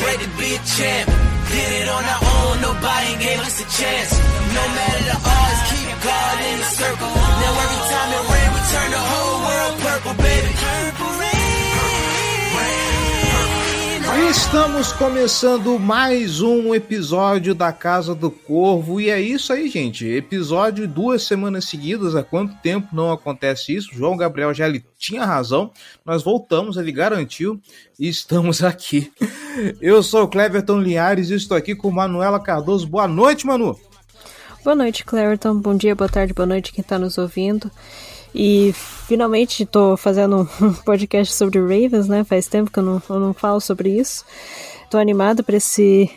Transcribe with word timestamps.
great 0.00 0.20
to 0.24 0.30
be 0.40 0.48
a 0.56 0.62
champ. 0.64 1.06
Did 1.50 1.70
it 1.82 1.88
on 1.88 2.04
our 2.12 2.22
own, 2.34 2.54
nobody 2.62 3.10
gave 3.24 3.40
us 3.40 3.56
a 3.60 3.66
chance. 3.68 4.10
No 4.56 4.64
matter 4.76 5.02
the 5.10 5.18
odds, 5.18 5.60
keep 5.70 5.88
God 6.00 6.36
in 6.50 6.56
the 6.62 6.70
circle. 6.80 7.12
Now 7.42 7.52
every 7.64 7.82
time 7.90 8.10
it 8.16 8.24
rain, 8.32 8.50
we 8.54 8.60
turn 8.72 8.88
the 8.96 9.04
whole 9.10 9.38
world 9.46 9.74
purple, 9.84 10.14
baby. 10.22 10.50
Estamos 14.18 14.92
começando 14.92 15.78
mais 15.78 16.40
um 16.40 16.74
episódio 16.74 17.54
da 17.54 17.72
Casa 17.72 18.12
do 18.12 18.28
Corvo 18.28 19.00
e 19.00 19.08
é 19.08 19.20
isso 19.20 19.52
aí, 19.52 19.68
gente. 19.68 20.04
Episódio 20.04 20.88
duas 20.88 21.22
semanas 21.22 21.66
seguidas. 21.66 22.16
Há 22.16 22.22
quanto 22.24 22.56
tempo 22.56 22.88
não 22.92 23.12
acontece 23.12 23.74
isso? 23.74 23.94
João 23.94 24.16
Gabriel 24.16 24.52
já 24.52 24.68
ele 24.68 24.84
tinha 24.98 25.24
razão. 25.24 25.70
Nós 26.04 26.24
voltamos, 26.24 26.76
ele 26.76 26.90
garantiu 26.90 27.60
e 27.98 28.08
estamos 28.08 28.64
aqui. 28.64 29.12
Eu 29.80 30.02
sou 30.02 30.24
o 30.24 30.28
Cleverton 30.28 30.80
Linhares 30.80 31.30
e 31.30 31.34
estou 31.34 31.56
aqui 31.56 31.76
com 31.76 31.90
Manuela 31.90 32.40
Cardoso. 32.40 32.88
Boa 32.88 33.06
noite, 33.06 33.46
Manu. 33.46 33.78
Boa 34.64 34.74
noite, 34.74 35.04
Cleverton. 35.04 35.56
Bom 35.56 35.76
dia, 35.76 35.94
boa 35.94 36.08
tarde, 36.08 36.34
boa 36.34 36.46
noite 36.46 36.72
quem 36.72 36.82
está 36.82 36.98
nos 36.98 37.16
ouvindo. 37.16 37.70
E 38.34 38.72
finalmente 39.06 39.64
estou 39.64 39.96
fazendo 39.96 40.48
um 40.60 40.72
podcast 40.84 41.34
sobre 41.34 41.58
Ravens, 41.58 42.08
né? 42.08 42.24
Faz 42.24 42.46
tempo 42.46 42.70
que 42.70 42.78
eu 42.78 42.82
não, 42.82 43.02
eu 43.08 43.20
não 43.20 43.34
falo 43.34 43.60
sobre 43.60 43.90
isso. 43.90 44.24
Tô 44.90 44.98
animada 44.98 45.42
para 45.42 45.56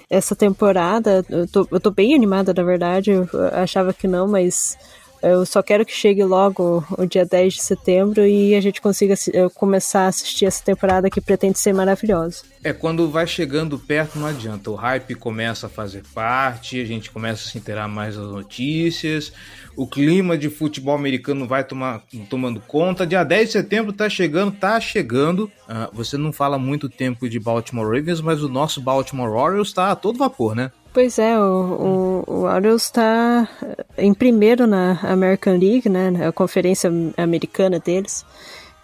essa 0.10 0.36
temporada. 0.36 1.26
Eu 1.30 1.48
tô, 1.48 1.68
eu 1.72 1.80
tô 1.80 1.92
bem 1.92 2.16
animada, 2.16 2.54
na 2.54 2.64
verdade. 2.64 3.12
Eu 3.12 3.28
achava 3.54 3.94
que 3.94 4.08
não, 4.08 4.28
mas 4.28 4.78
eu 5.24 5.46
só 5.46 5.64
quero 5.64 5.86
que 5.86 5.94
chegue 5.94 6.22
logo 6.22 6.86
o 6.98 7.06
dia 7.06 7.26
10 7.26 7.54
de 7.54 7.64
setembro 7.64 8.26
e 8.28 8.54
a 8.56 8.60
gente 8.60 8.82
consiga 8.82 9.16
começar 9.56 10.02
a 10.02 10.08
assistir 10.08 10.46
essa 10.46 10.62
temporada 10.62 11.10
que 11.10 11.22
pretende 11.22 11.58
ser 11.58 11.74
maravilhosa. 11.74 12.44
É, 12.62 12.74
quando 12.74 13.10
vai 13.10 13.26
chegando 13.26 13.80
perto 13.80 14.20
não 14.20 14.28
adianta. 14.28 14.70
O 14.70 14.76
hype 14.76 15.16
começa 15.16 15.68
a 15.68 15.70
fazer 15.70 16.04
parte, 16.14 16.82
a 16.82 16.86
gente 16.86 17.10
começa 17.10 17.48
a 17.48 17.52
se 17.52 17.58
inteirar 17.58 17.88
mais 17.88 18.18
das 18.18 18.26
notícias, 18.26 19.32
o 19.76 19.88
clima 19.88 20.38
de 20.38 20.50
futebol 20.50 20.96
americano 20.96 21.48
vai 21.48 21.64
tomar, 21.64 22.04
tomando 22.30 22.60
conta. 22.62 23.08
Dia 23.08 23.24
10 23.24 23.48
de 23.48 23.52
setembro 23.54 23.94
tá 23.94 24.10
chegando, 24.10 24.52
tá 24.52 24.80
chegando. 24.80 25.52
Uh, 25.68 25.94
você 25.94 26.18
não 26.18 26.32
fala 26.32 26.58
muito 26.58 26.90
tempo 26.90 27.28
de 27.28 27.40
Baltimore 27.40 27.86
Ravens, 27.86 28.22
mas 28.22 28.44
o 28.44 28.50
nosso 28.50 28.82
Baltimore 28.82 29.30
Orioles 29.30 29.74
tá 29.74 29.92
a 29.92 29.96
todo 29.96 30.18
vapor, 30.18 30.56
né? 30.56 30.72
Pois 30.94 31.18
é, 31.18 31.40
o, 31.40 32.24
o, 32.28 32.32
o 32.32 32.42
Orioles 32.44 32.84
está 32.84 33.50
em 33.98 34.14
primeiro 34.14 34.68
na 34.68 35.00
American 35.02 35.58
League, 35.58 35.90
né, 35.90 36.28
a 36.28 36.32
conferência 36.32 36.92
americana 37.18 37.80
deles. 37.80 38.24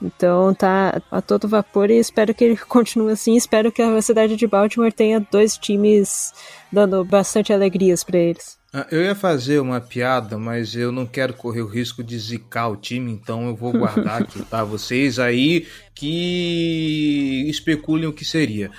Então 0.01 0.53
tá 0.53 1.01
a 1.11 1.21
todo 1.21 1.47
vapor 1.47 1.91
e 1.91 1.99
espero 1.99 2.33
que 2.33 2.43
ele 2.43 2.57
continue 2.67 3.11
assim. 3.11 3.35
Espero 3.35 3.71
que 3.71 3.81
a 3.81 4.01
cidade 4.01 4.35
de 4.35 4.47
Baltimore 4.47 4.91
tenha 4.91 5.19
dois 5.19 5.57
times 5.57 6.33
dando 6.71 7.03
bastante 7.03 7.53
alegrias 7.53 8.03
para 8.03 8.17
eles. 8.17 8.58
Ah, 8.71 8.85
eu 8.91 9.01
ia 9.01 9.15
fazer 9.15 9.59
uma 9.59 9.81
piada, 9.81 10.37
mas 10.37 10.75
eu 10.75 10.91
não 10.91 11.03
quero 11.03 11.33
correr 11.33 11.61
o 11.61 11.67
risco 11.67 12.03
de 12.03 12.19
zicar 12.19 12.67
o 12.67 12.75
time, 12.75 13.11
então 13.11 13.47
eu 13.47 13.55
vou 13.55 13.71
guardar 13.71 14.21
aqui, 14.21 14.41
tá? 14.45 14.63
Vocês 14.63 15.17
aí 15.17 15.65
que 15.95 17.45
especulem 17.49 18.07
o 18.07 18.13
que 18.13 18.23
seria. 18.23 18.69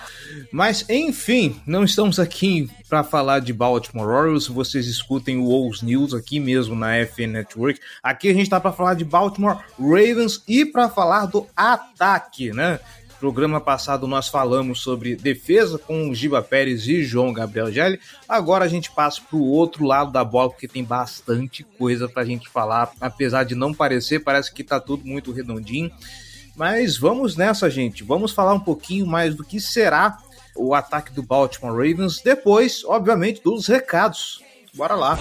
Mas, 0.53 0.89
enfim, 0.89 1.61
não 1.67 1.83
estamos 1.83 2.21
aqui 2.21 2.71
para 2.89 3.03
falar 3.03 3.41
de 3.41 3.53
Baltimore 3.53 4.07
Orioles. 4.07 4.47
Vocês 4.47 4.87
escutem 4.87 5.39
o 5.39 5.47
Wolves 5.47 5.83
News 5.83 6.15
aqui 6.15 6.39
mesmo 6.39 6.77
na 6.77 6.95
FN 7.05 7.33
Network. 7.33 7.81
Aqui 8.01 8.29
a 8.31 8.33
gente 8.33 8.49
tá 8.49 8.61
para 8.61 8.73
falar 8.73 8.95
de 8.95 9.05
Baltimore 9.05 9.59
Ravens 9.79 10.43
e 10.47 10.65
para 10.65 10.89
falar 10.89 11.27
do 11.27 11.47
ataque, 11.55 12.53
né? 12.53 12.79
Programa 13.21 13.61
passado 13.61 14.07
nós 14.07 14.29
falamos 14.29 14.81
sobre 14.81 15.15
defesa 15.15 15.79
com 15.79 16.15
Giba 16.15 16.41
Pérez 16.41 16.89
e 16.89 17.03
João 17.03 17.35
Gabriel 17.35 17.71
Gelli. 17.71 18.01
Agora 18.27 18.65
a 18.65 18.69
gente 18.69 18.91
passa 18.91 19.21
para 19.21 19.37
o 19.37 19.47
outro 19.47 19.85
lado 19.85 20.11
da 20.11 20.25
bola, 20.25 20.49
porque 20.49 20.67
tem 20.67 20.83
bastante 20.83 21.63
coisa 21.63 22.09
para 22.09 22.23
a 22.23 22.25
gente 22.25 22.49
falar. 22.49 22.91
Apesar 22.99 23.45
de 23.45 23.55
não 23.55 23.75
parecer, 23.75 24.21
parece 24.21 24.51
que 24.51 24.63
está 24.63 24.81
tudo 24.81 25.05
muito 25.05 25.33
redondinho. 25.33 25.91
Mas 26.57 26.97
vamos 26.97 27.37
nessa, 27.37 27.69
gente. 27.69 28.03
Vamos 28.03 28.33
falar 28.33 28.55
um 28.55 28.61
pouquinho 28.61 29.07
mais 29.07 29.35
do 29.35 29.45
que 29.45 29.61
será 29.61 30.17
o 30.57 30.75
ataque 30.75 31.13
do 31.13 31.23
Baltimore 31.23 31.77
Ravens 31.77 32.23
depois, 32.25 32.83
obviamente, 32.87 33.43
dos 33.43 33.67
recados. 33.67 34.41
Bora 34.73 34.95
lá. 34.95 35.19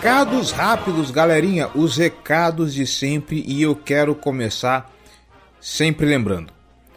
Recados 0.00 0.50
rápidos, 0.50 1.10
galerinha, 1.10 1.68
os 1.74 1.98
recados 1.98 2.72
de 2.72 2.86
sempre 2.86 3.44
e 3.46 3.60
eu 3.60 3.76
quero 3.76 4.14
começar 4.14 4.90
sempre 5.60 6.06
lembrando. 6.06 6.54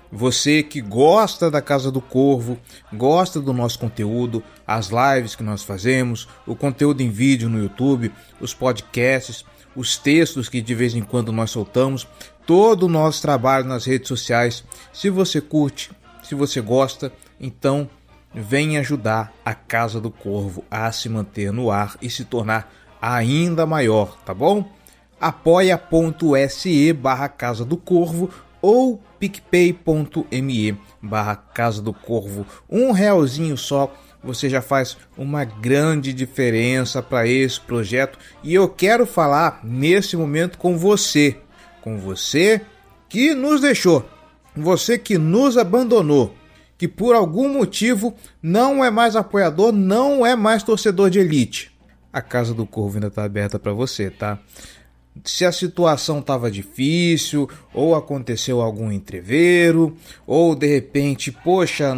Você 0.10 0.64
que 0.64 0.80
gosta 0.80 1.52
da 1.52 1.62
Casa 1.62 1.92
do 1.92 2.00
Corvo, 2.00 2.58
gosta 2.94 3.42
do 3.42 3.52
nosso 3.52 3.78
conteúdo, 3.78 4.42
as 4.66 4.88
lives 4.90 5.36
que 5.36 5.44
nós 5.44 5.64
fazemos, 5.64 6.30
o 6.48 6.56
conteúdo 6.56 7.02
em 7.02 7.10
vídeo 7.10 7.50
no 7.50 7.62
YouTube, 7.62 8.10
os 8.40 8.54
podcasts, 8.54 9.44
os 9.76 9.98
textos 9.98 10.48
que 10.48 10.62
de 10.62 10.74
vez 10.74 10.96
em 10.96 11.02
quando 11.02 11.34
nós 11.34 11.52
soltamos, 11.52 12.08
todo 12.48 12.84
o 12.84 12.90
nosso 12.90 13.22
trabalho 13.22 13.66
nas 13.66 13.84
redes 13.84 14.08
sociais. 14.08 14.64
Se 14.94 15.10
você 15.10 15.42
curte, 15.42 15.92
se 16.24 16.36
você 16.36 16.62
gosta, 16.62 17.12
então 17.38 17.90
vem 18.34 18.78
ajudar 18.78 19.34
a 19.44 19.54
Casa 19.54 20.00
do 20.00 20.10
Corvo 20.10 20.64
a 20.72 20.90
se 20.94 21.10
manter 21.10 21.52
no 21.52 21.70
ar 21.70 21.98
e 22.02 22.10
se 22.10 22.24
tornar 22.24 22.72
ainda 23.04 23.66
maior, 23.66 24.18
tá 24.24 24.34
bom? 24.34 24.66
apoia.se 25.20 26.94
barra 26.94 27.28
Casa 27.28 27.66
do 27.66 27.76
Corvo 27.76 28.30
ou 28.62 29.02
picpay.me 29.20 30.78
barra 31.02 31.36
Casa 31.36 31.82
do 31.82 31.94
Corvo. 31.94 32.46
Um 32.70 32.92
realzinho 32.92 33.58
só, 33.58 33.94
você 34.24 34.50
já 34.50 34.62
faz 34.62 34.98
uma 35.18 35.44
grande 35.44 36.14
diferença 36.14 37.02
para 37.02 37.28
esse 37.28 37.60
projeto 37.60 38.18
e 38.42 38.54
eu 38.54 38.70
quero 38.70 39.06
falar 39.06 39.60
nesse 39.64 40.16
momento 40.16 40.58
com 40.58 40.78
você, 40.78 41.38
com 41.82 41.98
você 41.98 42.62
que 43.10 43.34
nos 43.34 43.60
deixou, 43.60 44.06
você 44.56 44.98
que 44.98 45.18
nos 45.18 45.58
abandonou 45.58 46.34
que 46.78 46.88
por 46.88 47.16
algum 47.16 47.48
motivo 47.48 48.14
não 48.42 48.84
é 48.84 48.90
mais 48.90 49.16
apoiador, 49.16 49.72
não 49.72 50.26
é 50.26 50.36
mais 50.36 50.64
torcedor 50.64 51.10
de 51.10 51.20
elite. 51.20 51.73
A 52.14 52.22
casa 52.22 52.54
do 52.54 52.66
Corvo 52.66 52.98
ainda 52.98 53.08
está 53.08 53.24
aberta 53.24 53.58
para 53.58 53.74
você, 53.74 54.12
tá? 54.12 54.38
Se 55.26 55.46
a 55.46 55.52
situação 55.52 56.20
estava 56.20 56.50
difícil, 56.50 57.50
ou 57.74 57.96
aconteceu 57.96 58.62
algum 58.62 58.92
entreveiro, 58.92 59.98
ou 60.26 60.56
de 60.56 60.68
repente, 60.68 61.32
poxa, 61.32 61.94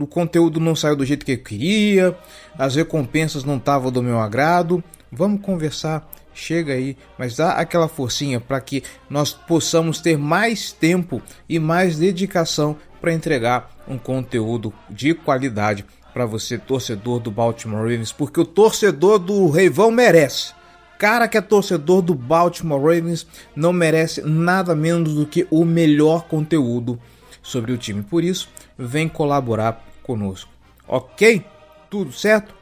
o 0.00 0.06
conteúdo 0.06 0.60
não 0.60 0.76
saiu 0.76 0.96
do 0.96 1.04
jeito 1.04 1.24
que 1.24 1.32
eu 1.32 1.38
queria, 1.38 2.16
as 2.58 2.76
recompensas 2.76 3.44
não 3.44 3.56
estavam 3.56 3.90
do 3.90 4.02
meu 4.02 4.20
agrado, 4.20 4.82
vamos 5.10 5.40
conversar 5.42 6.08
chega 6.38 6.72
aí, 6.72 6.96
mas 7.18 7.36
dá 7.36 7.52
aquela 7.52 7.88
forcinha 7.88 8.40
para 8.40 8.60
que 8.60 8.82
nós 9.10 9.32
possamos 9.32 10.00
ter 10.00 10.16
mais 10.16 10.70
tempo 10.70 11.20
e 11.48 11.58
mais 11.58 11.98
dedicação 11.98 12.76
para 13.00 13.12
entregar 13.12 13.70
um 13.88 13.98
conteúdo 13.98 14.72
de 14.88 15.14
qualidade 15.14 15.84
para 16.18 16.26
você, 16.26 16.58
torcedor 16.58 17.20
do 17.20 17.30
Baltimore 17.30 17.78
Ravens, 17.82 18.10
porque 18.10 18.40
o 18.40 18.44
torcedor 18.44 19.20
do 19.20 19.48
Reivão 19.50 19.88
merece. 19.88 20.52
Cara 20.98 21.28
que 21.28 21.38
é 21.38 21.40
torcedor 21.40 22.02
do 22.02 22.12
Baltimore 22.12 22.80
Ravens 22.80 23.24
não 23.54 23.72
merece 23.72 24.20
nada 24.22 24.74
menos 24.74 25.14
do 25.14 25.24
que 25.24 25.46
o 25.48 25.64
melhor 25.64 26.24
conteúdo 26.24 26.98
sobre 27.40 27.70
o 27.70 27.78
time. 27.78 28.02
Por 28.02 28.24
isso, 28.24 28.48
vem 28.76 29.08
colaborar 29.08 29.86
conosco. 30.02 30.50
Ok? 30.88 31.44
Tudo 31.88 32.10
certo? 32.10 32.52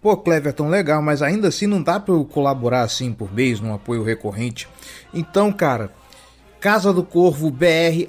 Pô, 0.00 0.16
Cleverton, 0.16 0.68
legal, 0.68 1.02
mas 1.02 1.22
ainda 1.22 1.48
assim 1.48 1.66
não 1.66 1.82
dá 1.82 1.98
para 1.98 2.14
eu 2.14 2.24
colaborar 2.24 2.82
assim 2.82 3.12
por 3.12 3.34
mês 3.34 3.58
num 3.58 3.74
apoio 3.74 4.04
recorrente. 4.04 4.68
Então, 5.12 5.50
cara, 5.52 5.90
casa 6.60 6.92
do 6.92 7.02
corvo 7.02 7.50
br@gmail.com 7.50 8.06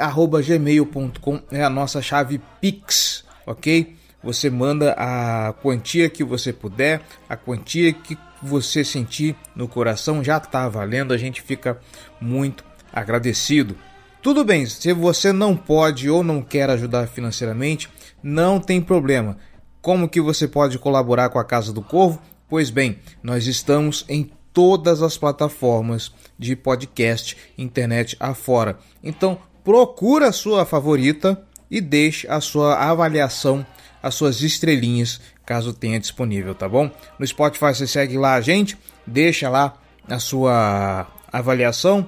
é 1.49 1.63
a 1.63 1.69
nossa 1.69 1.99
chave 1.99 2.39
Pix, 2.61 3.25
ok? 3.43 3.96
Você 4.23 4.49
manda 4.49 4.93
a 4.97 5.53
quantia 5.61 6.09
que 6.09 6.23
você 6.23 6.51
puder, 6.51 7.01
a 7.29 7.37
quantia 7.37 7.93
que 7.93 8.17
você 8.41 8.83
sentir 8.83 9.35
no 9.55 9.67
coração 9.67 10.23
já 10.23 10.37
está 10.37 10.67
valendo, 10.67 11.13
a 11.13 11.17
gente 11.17 11.41
fica 11.41 11.79
muito 12.19 12.63
agradecido. 12.91 13.75
Tudo 14.21 14.43
bem, 14.43 14.65
se 14.65 14.91
você 14.93 15.31
não 15.31 15.55
pode 15.55 16.09
ou 16.09 16.23
não 16.23 16.41
quer 16.41 16.69
ajudar 16.69 17.07
financeiramente, 17.07 17.89
não 18.21 18.59
tem 18.59 18.81
problema. 18.81 19.37
Como 19.81 20.09
que 20.09 20.19
você 20.19 20.47
pode 20.47 20.77
colaborar 20.79 21.29
com 21.29 21.39
a 21.39 21.45
Casa 21.45 21.71
do 21.71 21.81
Corvo? 21.81 22.21
Pois 22.49 22.69
bem, 22.69 22.99
nós 23.21 23.47
estamos 23.47 24.03
em 24.09 24.31
todas 24.51 25.03
as 25.03 25.17
plataformas 25.17 26.11
de 26.37 26.55
podcast 26.55 27.37
internet 27.57 28.17
afora. 28.19 28.79
Então, 29.03 29.37
procura 29.63 30.29
a 30.29 30.33
sua 30.33 30.65
favorita 30.65 31.41
e 31.69 31.79
deixe 31.79 32.27
a 32.27 32.41
sua 32.41 32.75
avaliação, 32.75 33.65
as 34.01 34.15
suas 34.15 34.41
estrelinhas, 34.41 35.19
caso 35.45 35.73
tenha 35.73 35.99
disponível, 35.99 36.53
tá 36.53 36.67
bom? 36.67 36.89
No 37.17 37.25
Spotify 37.25 37.73
você 37.73 37.87
segue 37.87 38.17
lá 38.17 38.35
a 38.35 38.41
gente, 38.41 38.77
deixa 39.05 39.49
lá 39.49 39.75
a 40.07 40.19
sua 40.19 41.07
avaliação 41.31 42.07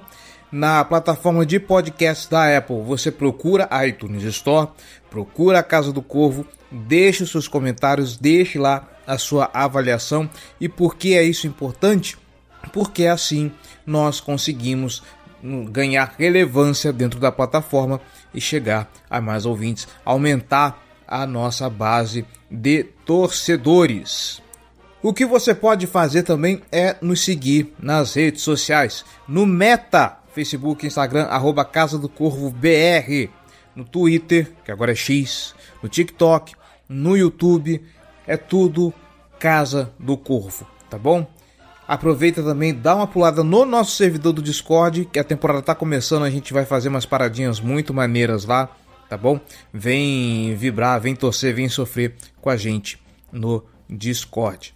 na 0.50 0.84
plataforma 0.84 1.46
de 1.46 1.60
podcast 1.60 2.28
da 2.30 2.56
Apple. 2.56 2.82
Você 2.82 3.10
procura 3.10 3.68
a 3.70 3.86
iTunes 3.86 4.22
Store, 4.24 4.68
procura 5.08 5.60
a 5.60 5.62
Casa 5.62 5.92
do 5.92 6.02
Corvo, 6.02 6.46
deixe 6.70 7.22
os 7.22 7.30
seus 7.30 7.46
comentários, 7.46 8.16
deixe 8.16 8.58
lá 8.58 8.88
a 9.06 9.18
sua 9.18 9.50
avaliação. 9.52 10.28
E 10.60 10.68
por 10.68 10.96
que 10.96 11.14
é 11.14 11.22
isso 11.22 11.46
importante? 11.46 12.16
Porque 12.72 13.06
assim 13.06 13.52
nós 13.86 14.20
conseguimos 14.20 15.02
hum, 15.42 15.64
ganhar 15.64 16.14
relevância 16.18 16.92
dentro 16.92 17.18
da 17.20 17.32
plataforma 17.32 18.00
e 18.34 18.40
chegar 18.40 18.90
a 19.08 19.20
mais 19.20 19.46
ouvintes, 19.46 19.88
aumentar 20.04 20.89
a 21.10 21.26
nossa 21.26 21.68
base 21.68 22.24
de 22.48 22.84
torcedores. 23.04 24.40
O 25.02 25.12
que 25.12 25.26
você 25.26 25.54
pode 25.54 25.86
fazer 25.88 26.22
também 26.22 26.62
é 26.70 26.94
nos 27.02 27.24
seguir 27.24 27.74
nas 27.82 28.14
redes 28.14 28.42
sociais, 28.42 29.04
no 29.26 29.44
Meta 29.44 30.18
Facebook, 30.32 30.86
Instagram, 30.86 31.24
arroba 31.24 31.64
Casa 31.64 31.98
do 31.98 32.08
Corvo 32.08 32.50
BR, 32.50 33.28
no 33.74 33.84
Twitter, 33.84 34.52
que 34.64 34.70
agora 34.70 34.92
é 34.92 34.94
X, 34.94 35.54
no 35.82 35.88
TikTok, 35.88 36.54
no 36.88 37.16
YouTube, 37.16 37.82
é 38.26 38.36
tudo 38.36 38.94
Casa 39.38 39.92
do 39.98 40.16
Corvo, 40.16 40.66
tá 40.88 40.98
bom? 40.98 41.26
Aproveita 41.88 42.42
também, 42.42 42.72
dá 42.72 42.94
uma 42.94 43.06
pulada 43.06 43.42
no 43.42 43.64
nosso 43.64 43.96
servidor 43.96 44.32
do 44.32 44.42
Discord, 44.42 45.06
que 45.06 45.18
a 45.18 45.24
temporada 45.24 45.60
tá 45.60 45.74
começando, 45.74 46.22
a 46.22 46.30
gente 46.30 46.52
vai 46.52 46.64
fazer 46.64 46.88
umas 46.88 47.04
paradinhas 47.04 47.58
muito 47.58 47.92
maneiras 47.92 48.44
lá, 48.44 48.68
tá 49.10 49.16
bom? 49.16 49.40
Vem 49.74 50.54
vibrar, 50.54 51.00
vem 51.00 51.16
torcer, 51.16 51.52
vem 51.52 51.68
sofrer 51.68 52.14
com 52.40 52.48
a 52.48 52.56
gente 52.56 52.96
no 53.32 53.64
Discord. 53.88 54.72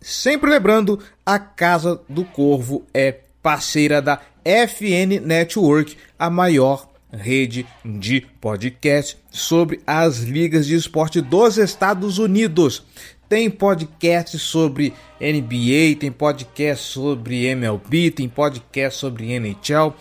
Sempre 0.00 0.48
lembrando, 0.48 1.00
a 1.26 1.36
Casa 1.36 2.00
do 2.08 2.24
Corvo 2.24 2.86
é 2.94 3.18
parceira 3.42 4.00
da 4.00 4.20
FN 4.44 5.20
Network, 5.20 5.96
a 6.16 6.30
maior 6.30 6.88
rede 7.12 7.66
de 7.84 8.20
podcast 8.40 9.18
sobre 9.30 9.80
as 9.84 10.18
ligas 10.18 10.64
de 10.64 10.76
esporte 10.76 11.20
dos 11.20 11.58
Estados 11.58 12.18
Unidos. 12.18 12.84
Tem 13.28 13.50
podcast 13.50 14.38
sobre 14.38 14.92
NBA, 15.20 15.98
tem 15.98 16.12
podcast 16.12 16.84
sobre 16.84 17.46
MLB, 17.46 18.12
tem 18.12 18.28
podcast 18.28 19.00
sobre 19.00 19.32
NHL. 19.32 19.92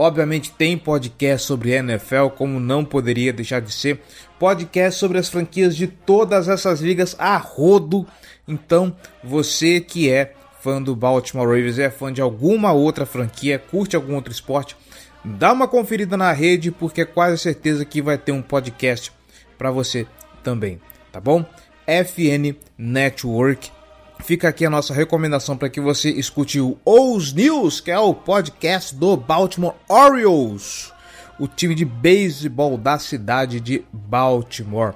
Obviamente 0.00 0.52
tem 0.52 0.78
podcast 0.78 1.44
sobre 1.44 1.72
NFL, 1.72 2.28
como 2.36 2.60
não 2.60 2.84
poderia 2.84 3.32
deixar 3.32 3.60
de 3.60 3.72
ser. 3.72 4.00
Podcast 4.38 5.00
sobre 5.00 5.18
as 5.18 5.28
franquias 5.28 5.76
de 5.76 5.88
todas 5.88 6.46
essas 6.46 6.80
ligas 6.80 7.16
a 7.18 7.36
rodo. 7.36 8.06
Então, 8.46 8.94
você 9.24 9.80
que 9.80 10.08
é 10.08 10.34
fã 10.60 10.80
do 10.80 10.94
Baltimore 10.94 11.48
Ravens, 11.48 11.80
é 11.80 11.90
fã 11.90 12.12
de 12.12 12.22
alguma 12.22 12.70
outra 12.70 13.04
franquia, 13.04 13.58
curte 13.58 13.96
algum 13.96 14.14
outro 14.14 14.32
esporte, 14.32 14.76
dá 15.24 15.52
uma 15.52 15.66
conferida 15.66 16.16
na 16.16 16.30
rede 16.30 16.70
porque 16.70 17.00
é 17.00 17.04
quase 17.04 17.36
certeza 17.36 17.84
que 17.84 18.00
vai 18.00 18.16
ter 18.16 18.30
um 18.30 18.40
podcast 18.40 19.10
para 19.58 19.72
você 19.72 20.06
também, 20.44 20.80
tá 21.10 21.20
bom? 21.20 21.44
FN 21.88 22.54
Network. 22.78 23.77
Fica 24.20 24.48
aqui 24.48 24.66
a 24.66 24.70
nossa 24.70 24.92
recomendação 24.92 25.56
para 25.56 25.70
que 25.70 25.80
você 25.80 26.10
escute 26.10 26.60
o 26.60 26.76
Os 26.84 27.32
News, 27.32 27.80
que 27.80 27.90
é 27.90 27.98
o 27.98 28.12
podcast 28.12 28.94
do 28.94 29.16
Baltimore 29.16 29.74
Orioles, 29.88 30.92
o 31.38 31.48
time 31.48 31.74
de 31.74 31.84
beisebol 31.84 32.76
da 32.76 32.98
cidade 32.98 33.58
de 33.58 33.84
Baltimore, 33.90 34.94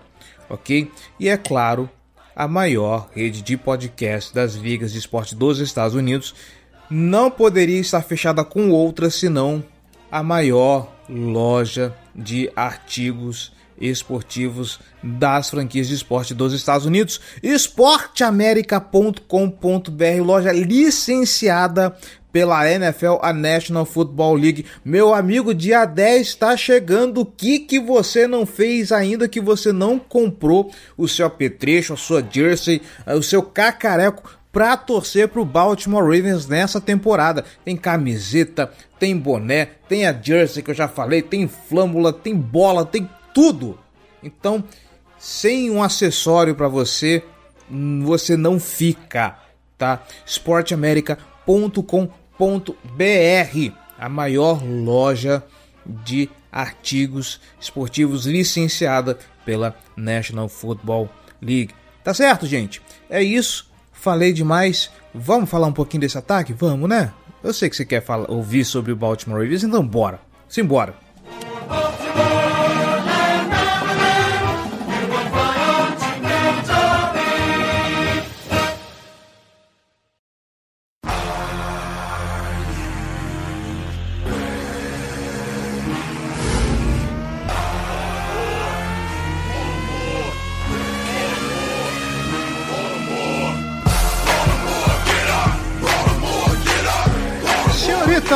ok? 0.50 0.90
E 1.18 1.28
é 1.28 1.36
claro, 1.38 1.88
a 2.36 2.46
maior 2.46 3.08
rede 3.14 3.40
de 3.40 3.56
podcast 3.56 4.34
das 4.34 4.54
ligas 4.54 4.92
de 4.92 4.98
esporte 4.98 5.34
dos 5.34 5.60
Estados 5.60 5.94
Unidos, 5.94 6.34
não 6.90 7.30
poderia 7.30 7.80
estar 7.80 8.02
fechada 8.02 8.44
com 8.44 8.70
outra 8.70 9.08
senão 9.08 9.64
a 10.10 10.22
maior 10.22 10.92
loja 11.08 11.94
de 12.14 12.52
artigos 12.54 13.52
esportivos 13.80 14.78
das 15.02 15.50
franquias 15.50 15.88
de 15.88 15.94
esporte 15.94 16.34
dos 16.34 16.52
Estados 16.52 16.86
Unidos, 16.86 17.20
esporteamerica.com.br, 17.42 20.24
loja 20.24 20.52
licenciada 20.52 21.96
pela 22.32 22.68
NFL, 22.68 23.18
a 23.20 23.32
National 23.32 23.84
Football 23.84 24.36
League. 24.36 24.64
Meu 24.84 25.12
amigo, 25.12 25.54
dia 25.54 25.84
10 25.84 26.26
está 26.26 26.56
chegando. 26.56 27.20
O 27.20 27.26
que, 27.26 27.58
que 27.58 27.78
você 27.78 28.26
não 28.26 28.46
fez 28.46 28.90
ainda 28.90 29.28
que 29.28 29.40
você 29.40 29.70
não 29.70 29.98
comprou 29.98 30.72
o 30.96 31.06
seu 31.06 31.26
apetrecho, 31.26 31.92
a 31.92 31.96
sua 31.96 32.26
jersey, 32.28 32.80
eh, 33.06 33.14
o 33.14 33.22
seu 33.22 33.42
cacareco 33.42 34.38
para 34.50 34.76
torcer 34.76 35.28
para 35.28 35.40
o 35.40 35.46
Baltimore 35.46 36.02
Ravens 36.02 36.46
nessa 36.46 36.80
temporada. 36.80 37.44
Tem 37.64 37.76
camiseta, 37.76 38.70
tem 38.98 39.16
boné, 39.16 39.68
tem 39.88 40.06
a 40.06 40.12
jersey 40.12 40.62
que 40.62 40.70
eu 40.70 40.74
já 40.74 40.88
falei, 40.88 41.22
tem 41.22 41.48
flâmula, 41.48 42.12
tem 42.12 42.34
bola, 42.34 42.84
tem 42.84 43.08
tudo. 43.32 43.78
Então, 44.22 44.64
sem 45.18 45.70
um 45.70 45.82
acessório 45.82 46.54
para 46.54 46.68
você, 46.68 47.24
você 48.02 48.36
não 48.36 48.58
fica, 48.58 49.38
tá? 49.76 50.02
Sportamerica.com 50.26 52.10
br 52.96 53.72
a 53.98 54.08
maior 54.08 54.64
loja 54.64 55.44
de 55.86 56.28
artigos 56.50 57.40
esportivos 57.60 58.26
licenciada 58.26 59.18
pela 59.44 59.76
National 59.96 60.48
Football 60.48 61.08
League. 61.40 61.74
Tá 62.02 62.12
certo, 62.12 62.46
gente? 62.46 62.82
É 63.08 63.22
isso. 63.22 63.70
Falei 63.92 64.32
demais. 64.32 64.90
Vamos 65.14 65.48
falar 65.48 65.68
um 65.68 65.72
pouquinho 65.72 66.00
desse 66.00 66.18
ataque? 66.18 66.52
Vamos, 66.52 66.88
né? 66.88 67.12
Eu 67.42 67.52
sei 67.52 67.70
que 67.70 67.76
você 67.76 67.84
quer 67.84 68.02
falar, 68.02 68.30
ouvir 68.30 68.64
sobre 68.64 68.92
o 68.92 68.96
Baltimore 68.96 69.40
Ravens, 69.40 69.64
então 69.64 69.86
bora. 69.86 70.20
Simbora. 70.48 70.94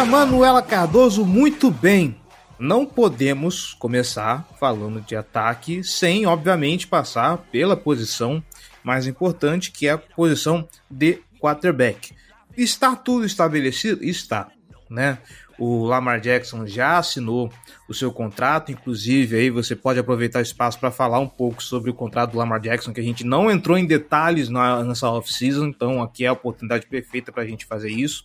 Manuela 0.06 0.62
Cardoso, 0.62 1.24
muito 1.24 1.68
bem. 1.68 2.14
Não 2.60 2.86
podemos 2.86 3.74
começar 3.74 4.48
falando 4.58 5.00
de 5.00 5.16
ataque 5.16 5.82
sem, 5.82 6.26
obviamente, 6.26 6.86
passar 6.86 7.38
pela 7.50 7.76
posição 7.76 8.42
mais 8.84 9.08
importante, 9.08 9.72
que 9.72 9.88
é 9.88 9.92
a 9.92 9.98
posição 9.98 10.66
de 10.88 11.18
quarterback. 11.40 12.14
Está 12.56 12.94
tudo 12.94 13.26
estabelecido? 13.26 14.04
Está, 14.04 14.48
né? 14.88 15.18
O 15.58 15.84
Lamar 15.84 16.20
Jackson 16.20 16.66
já 16.66 16.98
assinou 16.98 17.50
o 17.88 17.94
seu 17.94 18.12
contrato, 18.12 18.70
inclusive 18.70 19.36
aí 19.36 19.50
você 19.50 19.74
pode 19.74 19.98
aproveitar 19.98 20.38
o 20.38 20.42
espaço 20.42 20.78
para 20.78 20.90
falar 20.90 21.18
um 21.18 21.28
pouco 21.28 21.62
sobre 21.62 21.90
o 21.90 21.94
contrato 21.94 22.32
do 22.32 22.38
Lamar 22.38 22.60
Jackson, 22.60 22.92
que 22.92 23.00
a 23.00 23.04
gente 23.04 23.24
não 23.24 23.50
entrou 23.50 23.76
em 23.76 23.86
detalhes 23.86 24.48
na, 24.48 24.84
nessa 24.84 25.10
off-season, 25.10 25.66
então 25.66 26.02
aqui 26.02 26.24
é 26.24 26.28
a 26.28 26.32
oportunidade 26.32 26.86
perfeita 26.86 27.32
para 27.32 27.42
a 27.42 27.46
gente 27.46 27.66
fazer 27.66 27.90
isso 27.90 28.24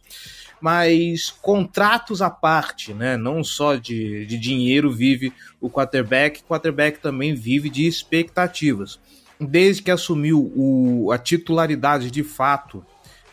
mas 0.62 1.30
contratos 1.42 2.22
à 2.22 2.30
parte, 2.30 2.94
né? 2.94 3.18
Não 3.18 3.44
só 3.44 3.76
de, 3.76 4.26
de 4.26 4.38
dinheiro 4.38 4.92
vive 4.92 5.34
o 5.60 5.70
quarterback, 5.70 6.42
o 6.42 6.44
quarterback 6.46 7.00
também 7.00 7.34
vive 7.34 7.70
de 7.70 7.88
expectativas. 7.88 9.00
desde 9.40 9.82
que 9.82 9.92
assumiu 9.92 10.52
o, 10.56 11.12
a 11.12 11.18
titularidade 11.18 12.12
de 12.12 12.24
fato 12.24 12.86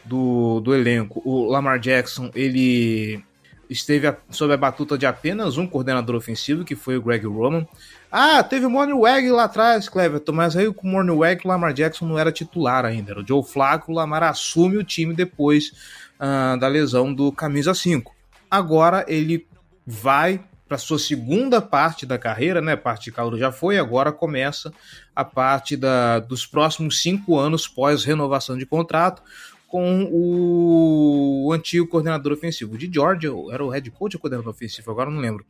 do, 0.04 0.60
do 0.60 0.74
elenco, 0.74 1.20
o 1.24 1.44
Lamar 1.44 1.78
Jackson, 1.78 2.30
ele 2.34 3.22
esteve 3.68 4.06
a, 4.06 4.16
sob 4.30 4.52
a 4.52 4.56
batuta 4.56 4.96
de 4.96 5.06
apenas 5.06 5.58
um 5.58 5.66
coordenador 5.66 6.16
ofensivo, 6.16 6.64
que 6.64 6.74
foi 6.74 6.96
o 6.96 7.02
Greg 7.02 7.26
Roman. 7.26 7.66
Ah, 8.10 8.42
teve 8.42 8.64
o 8.64 8.70
Morning 8.70 8.98
Wag 8.98 9.30
lá 9.30 9.44
atrás, 9.44 9.88
Cleverton, 9.88 10.32
mas 10.32 10.56
aí 10.56 10.72
com 10.72 10.88
o 10.88 10.90
Morning 10.90 11.16
Wag 11.16 11.42
o 11.44 11.48
Lamar 11.48 11.74
Jackson 11.74 12.06
não 12.06 12.18
era 12.18 12.32
titular 12.32 12.84
ainda, 12.84 13.12
era 13.12 13.20
o 13.20 13.26
Joe 13.26 13.44
Flacco, 13.44 13.92
o 13.92 13.94
Lamar 13.94 14.22
assume 14.22 14.78
o 14.78 14.84
time 14.84 15.14
depois 15.14 16.07
uh, 16.20 16.58
da 16.58 16.68
lesão 16.68 17.12
do 17.12 17.32
camisa 17.32 17.74
5. 17.74 18.14
Agora 18.50 19.04
ele 19.08 19.46
vai 19.86 20.42
para 20.68 20.76
sua 20.76 20.98
segunda 20.98 21.62
parte 21.62 22.04
da 22.04 22.18
carreira, 22.18 22.60
né? 22.60 22.72
A 22.72 22.76
parte 22.76 23.04
de 23.04 23.12
caldo 23.12 23.38
já 23.38 23.50
foi, 23.50 23.78
agora 23.78 24.12
começa 24.12 24.72
a 25.16 25.24
parte 25.24 25.76
da, 25.76 26.20
dos 26.20 26.46
próximos 26.46 27.00
cinco 27.00 27.38
anos 27.38 27.66
pós 27.66 28.04
renovação 28.04 28.56
de 28.56 28.66
contrato, 28.66 29.22
com 29.66 30.08
o 30.10 31.52
antigo 31.52 31.86
coordenador 31.86 32.32
ofensivo 32.32 32.76
de 32.76 32.90
Georgia, 32.92 33.30
era 33.50 33.64
o 33.64 33.68
head 33.68 33.90
coach 33.90 34.16
ou 34.16 34.20
coordenador 34.20 34.50
ofensivo, 34.50 34.90
agora 34.90 35.10
não 35.10 35.20
lembro, 35.20 35.44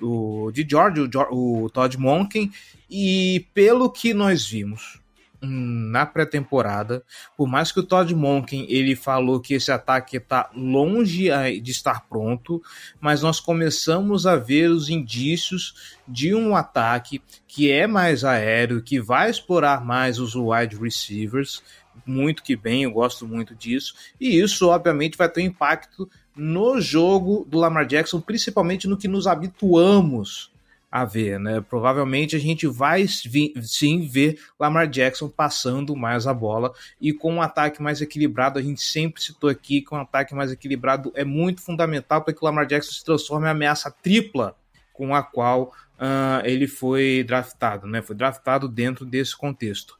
o, 0.00 0.50
de 0.52 0.66
Georgia, 0.68 1.08
o, 1.30 1.64
o 1.64 1.70
Todd 1.70 1.96
Monken, 1.96 2.50
e 2.88 3.46
pelo 3.54 3.88
que 3.88 4.12
nós 4.12 4.44
vimos 4.44 4.99
na 5.42 6.04
pré-temporada, 6.04 7.02
por 7.36 7.48
mais 7.48 7.72
que 7.72 7.80
o 7.80 7.82
Todd 7.82 8.14
Monken 8.14 8.66
ele 8.68 8.94
falou 8.94 9.40
que 9.40 9.54
esse 9.54 9.72
ataque 9.72 10.18
está 10.18 10.50
longe 10.54 11.30
de 11.60 11.70
estar 11.70 12.06
pronto, 12.08 12.62
mas 13.00 13.22
nós 13.22 13.40
começamos 13.40 14.26
a 14.26 14.36
ver 14.36 14.70
os 14.70 14.88
indícios 14.90 15.96
de 16.06 16.34
um 16.34 16.54
ataque 16.54 17.22
que 17.48 17.70
é 17.70 17.86
mais 17.86 18.24
aéreo, 18.24 18.82
que 18.82 19.00
vai 19.00 19.30
explorar 19.30 19.84
mais 19.84 20.18
os 20.18 20.34
wide 20.34 20.76
receivers, 20.76 21.62
muito 22.04 22.42
que 22.42 22.56
bem, 22.56 22.84
eu 22.84 22.90
gosto 22.90 23.26
muito 23.26 23.54
disso. 23.54 23.94
E 24.20 24.40
isso, 24.40 24.68
obviamente, 24.68 25.16
vai 25.16 25.28
ter 25.28 25.42
um 25.42 25.46
impacto 25.46 26.10
no 26.36 26.80
jogo 26.80 27.46
do 27.48 27.58
Lamar 27.58 27.86
Jackson, 27.86 28.20
principalmente 28.20 28.88
no 28.88 28.96
que 28.96 29.08
nos 29.08 29.26
habituamos 29.26 30.50
a 30.90 31.04
ver, 31.04 31.38
né? 31.38 31.60
Provavelmente 31.60 32.34
a 32.34 32.38
gente 32.38 32.66
vai 32.66 33.06
sim 33.06 34.00
ver 34.06 34.40
Lamar 34.58 34.88
Jackson 34.88 35.28
passando 35.28 35.94
mais 35.94 36.26
a 36.26 36.34
bola 36.34 36.72
e 37.00 37.12
com 37.12 37.34
um 37.34 37.42
ataque 37.42 37.80
mais 37.80 38.00
equilibrado. 38.00 38.58
A 38.58 38.62
gente 38.62 38.82
sempre 38.82 39.22
citou 39.22 39.48
aqui 39.48 39.82
que 39.82 39.94
um 39.94 40.00
ataque 40.00 40.34
mais 40.34 40.50
equilibrado 40.50 41.12
é 41.14 41.24
muito 41.24 41.62
fundamental 41.62 42.22
para 42.22 42.34
que 42.34 42.42
o 42.42 42.44
Lamar 42.44 42.66
Jackson 42.66 42.90
se 42.90 43.04
transforme 43.04 43.46
em 43.46 43.50
ameaça 43.50 43.90
tripla 43.90 44.56
com 44.92 45.14
a 45.14 45.22
qual 45.22 45.72
uh, 45.96 46.44
ele 46.44 46.66
foi 46.66 47.24
draftado, 47.26 47.86
né? 47.86 48.02
Foi 48.02 48.16
draftado 48.16 48.68
dentro 48.68 49.06
desse 49.06 49.36
contexto. 49.36 49.96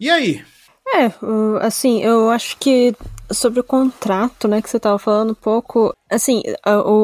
E 0.00 0.10
aí? 0.10 0.44
É, 0.88 1.12
assim, 1.60 2.02
eu 2.02 2.28
acho 2.28 2.56
que 2.58 2.94
sobre 3.30 3.60
o 3.60 3.64
contrato, 3.64 4.46
né, 4.46 4.60
que 4.60 4.68
você 4.68 4.76
estava 4.76 4.98
falando 4.98 5.30
um 5.30 5.34
pouco, 5.34 5.94
assim, 6.10 6.42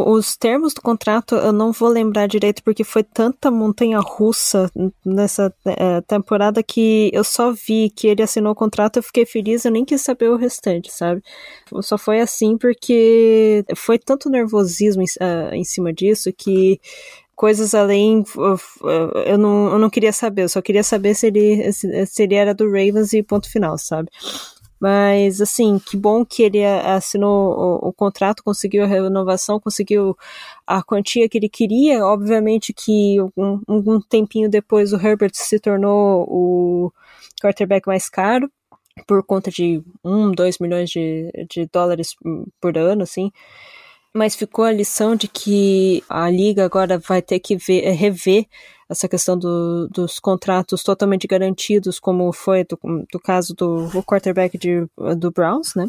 os 0.07 0.37
termos 0.37 0.75
do 0.75 0.83
contrato 0.83 1.35
eu 1.37 1.53
não 1.53 1.73
vou 1.73 1.89
lembrar 1.89 2.27
direito 2.27 2.63
porque 2.63 2.85
foi 2.85 3.03
tanta 3.03 3.51
montanha 3.51 3.99
russa 3.99 4.71
nessa 5.05 5.53
é, 5.65 6.01
temporada 6.03 6.63
que 6.63 7.11
eu 7.15 7.25
só 7.25 7.53
vi 7.53 7.91
que 7.91 8.09
ele 8.09 8.23
assinou 8.23 8.53
o 8.53 8.57
contrato, 8.57 8.99
eu 8.99 9.03
fiquei 9.03 9.25
feliz, 9.25 9.65
eu 9.65 9.71
nem 9.71 9.85
quis 9.85 10.03
saber 10.03 10.29
o 10.29 10.37
restante, 10.37 10.93
sabe? 10.93 11.23
Só 11.81 11.97
foi 11.97 12.21
assim 12.21 12.59
porque 12.59 13.65
foi 13.77 13.99
tanto 13.99 14.29
nervosismo 14.29 15.03
em, 15.03 15.57
em 15.57 15.65
cima 15.65 15.93
disso 15.93 16.31
que 16.37 16.81
coisas 17.39 17.73
além. 17.73 18.25
Eu 19.25 19.39
não, 19.39 19.73
eu 19.73 19.79
não 19.79 19.89
queria 19.89 20.13
saber, 20.13 20.43
eu 20.43 20.49
só 20.49 20.61
queria 20.61 20.83
saber 20.83 21.15
se 21.15 21.29
ele, 21.29 21.73
se 21.73 22.23
ele 22.23 22.35
era 22.35 22.53
do 22.53 22.67
Ravens 22.67 23.13
e 23.13 23.23
ponto 23.23 23.49
final, 23.51 23.79
sabe? 23.79 24.11
Mas, 24.81 25.41
assim, 25.41 25.79
que 25.79 25.97
bom 25.97 26.25
que 26.25 26.43
ele 26.43 26.65
assinou 26.65 27.81
o, 27.85 27.89
o, 27.89 27.93
contrato, 27.93 28.45
conseguiu 28.45 28.85
a 28.85 28.87
renovação, 28.87 29.61
conseguiu 29.61 30.17
a 30.67 30.83
quantia 30.83 31.29
que 31.29 31.39
ele 31.39 31.49
queria. 31.49 32.05
Obviamente 32.05 32.73
que 32.73 33.19
um, 33.37 33.61
um 33.69 34.01
tempinho 34.01 34.49
depois 34.51 34.93
o 34.93 34.97
Herbert 34.97 35.33
se 35.35 35.61
tornou 35.61 36.27
o 36.29 36.93
quarterback 37.41 37.87
mais 37.87 38.09
caro, 38.09 38.51
por 39.07 39.23
conta 39.25 39.51
de 39.51 39.83
um, 40.05 40.33
dois 40.33 40.59
milhões 40.59 40.91
de, 40.91 41.31
de 41.49 41.67
dólares 41.67 42.17
por 42.61 42.77
ano, 42.77 43.05
assim 43.05 43.31
mas 44.19 44.35
ficou 44.35 44.65
a 44.65 44.73
lição 44.73 45.15
de 45.15 45.29
que 45.29 46.03
a 46.09 46.29
liga 46.29 46.65
agora 46.65 46.99
vai 46.99 47.23
ter 47.23 47.39
que 47.39 47.57
ver, 47.57 47.85
é, 47.85 47.93
rever 47.93 48.47
essa 48.89 49.09
questão 49.09 49.39
do, 49.39 49.87
dos 49.89 50.19
contratos 50.19 50.83
totalmente 50.83 51.27
garantidos, 51.27 52.01
como 52.01 52.33
foi 52.33 52.65
do, 52.65 52.77
do 53.13 53.21
caso 53.21 53.55
do 53.55 54.03
quarterback 54.03 54.59
de, 54.59 54.87
do 55.17 55.31
Browns, 55.31 55.75
né? 55.77 55.87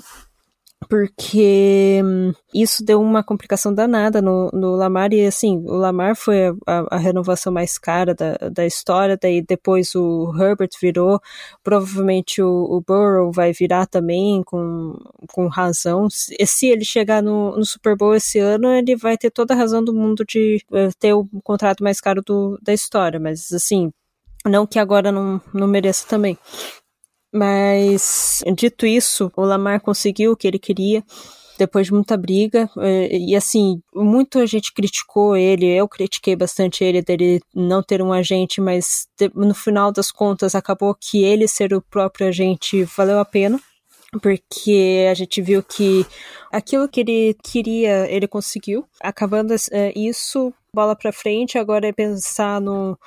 Porque 0.87 2.01
hum, 2.03 2.31
isso 2.53 2.83
deu 2.83 3.01
uma 3.01 3.23
complicação 3.23 3.73
danada 3.73 4.21
no, 4.21 4.49
no 4.53 4.75
Lamar, 4.75 5.11
e 5.13 5.25
assim, 5.25 5.57
o 5.65 5.73
Lamar 5.73 6.15
foi 6.15 6.47
a, 6.65 6.95
a, 6.95 6.97
renovação 6.97 7.51
mais 7.51 7.77
cara 7.77 8.15
da, 8.15 8.37
da 8.49 8.65
história, 8.65 9.17
daí 9.21 9.41
depois 9.41 9.93
o 9.95 10.33
Herbert 10.39 10.69
virou, 10.81 11.19
provavelmente 11.63 12.41
o, 12.41 12.47
o 12.47 12.81
Burrow 12.81 13.31
vai 13.31 13.51
virar 13.51 13.85
também, 13.87 14.41
com, 14.43 14.95
com 15.31 15.47
razão. 15.47 16.09
Se, 16.09 16.35
se 16.45 16.67
ele 16.67 16.85
chegar 16.85 17.21
no, 17.21 17.57
no 17.57 17.65
Super 17.65 17.95
Bowl 17.97 18.15
esse 18.15 18.39
ano, 18.39 18.69
ele 18.69 18.95
vai 18.95 19.17
ter 19.17 19.31
toda 19.31 19.53
a 19.53 19.57
razão 19.57 19.83
do 19.83 19.93
mundo 19.93 20.23
de 20.25 20.63
uh, 20.71 20.91
ter 20.97 21.13
o 21.13 21.27
contrato 21.43 21.83
mais 21.83 21.99
caro 21.99 22.21
do, 22.21 22.57
da 22.61 22.73
história, 22.73 23.19
mas 23.19 23.51
assim, 23.51 23.91
não 24.45 24.65
que 24.65 24.79
agora 24.79 25.11
não, 25.11 25.41
não 25.53 25.67
mereça 25.67 26.07
também. 26.07 26.37
Mas, 27.31 28.43
dito 28.55 28.85
isso, 28.85 29.31
o 29.35 29.41
Lamar 29.43 29.81
conseguiu 29.81 30.31
o 30.31 30.37
que 30.37 30.47
ele 30.47 30.59
queria 30.59 31.03
depois 31.59 31.87
de 31.87 31.93
muita 31.93 32.17
briga. 32.17 32.69
Eh, 32.77 33.17
e 33.17 33.35
assim, 33.35 33.81
muita 33.93 34.47
gente 34.47 34.73
criticou 34.73 35.35
ele, 35.35 35.65
eu 35.67 35.87
critiquei 35.87 36.35
bastante 36.35 36.83
ele 36.83 37.01
dele 37.01 37.41
não 37.53 37.83
ter 37.83 38.01
um 38.01 38.13
agente, 38.13 38.61
mas 38.61 39.07
no 39.35 39.53
final 39.53 39.91
das 39.91 40.09
contas 40.09 40.55
acabou 40.55 40.95
que 40.95 41.23
ele 41.23 41.47
ser 41.47 41.73
o 41.73 41.81
próprio 41.81 42.27
agente 42.27 42.83
valeu 42.97 43.19
a 43.19 43.25
pena. 43.25 43.59
Porque 44.23 45.05
a 45.11 45.13
gente 45.13 45.39
viu 45.39 45.61
que 45.61 46.03
aquilo 46.51 46.89
que 46.89 47.01
ele 47.01 47.37
queria, 47.43 48.09
ele 48.09 48.27
conseguiu. 48.27 48.87
Acabando 48.99 49.53
eh, 49.71 49.93
isso, 49.95 50.51
bola 50.73 50.95
pra 50.95 51.11
frente, 51.11 51.59
agora 51.59 51.87
é 51.87 51.91
pensar 51.91 52.59
no 52.59 52.97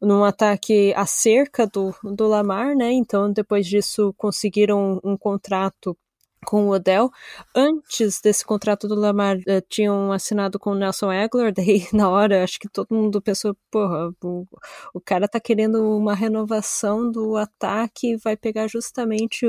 num 0.00 0.24
ataque 0.24 0.92
acerca 0.94 1.66
do, 1.66 1.94
do 2.02 2.26
Lamar, 2.26 2.76
né? 2.76 2.92
Então, 2.92 3.32
depois 3.32 3.66
disso, 3.66 4.14
conseguiram 4.16 5.00
um, 5.04 5.12
um 5.12 5.16
contrato 5.16 5.96
com 6.44 6.66
o 6.66 6.70
Odell. 6.70 7.10
Antes 7.54 8.20
desse 8.20 8.44
contrato 8.44 8.88
do 8.88 8.94
Lamar, 8.94 9.36
uh, 9.38 9.60
tinham 9.68 10.12
assinado 10.12 10.58
com 10.58 10.70
o 10.70 10.74
Nelson 10.74 11.10
Aguilar, 11.10 11.52
daí 11.54 11.86
na 11.92 12.08
hora 12.10 12.44
acho 12.44 12.58
que 12.58 12.68
todo 12.68 12.94
mundo 12.94 13.20
pensou, 13.20 13.56
porra, 13.70 14.10
o, 14.22 14.46
o 14.94 15.00
cara 15.00 15.28
tá 15.28 15.40
querendo 15.40 15.96
uma 15.96 16.14
renovação 16.14 17.10
do 17.10 17.36
ataque, 17.36 18.16
vai 18.16 18.36
pegar 18.36 18.68
justamente 18.68 19.46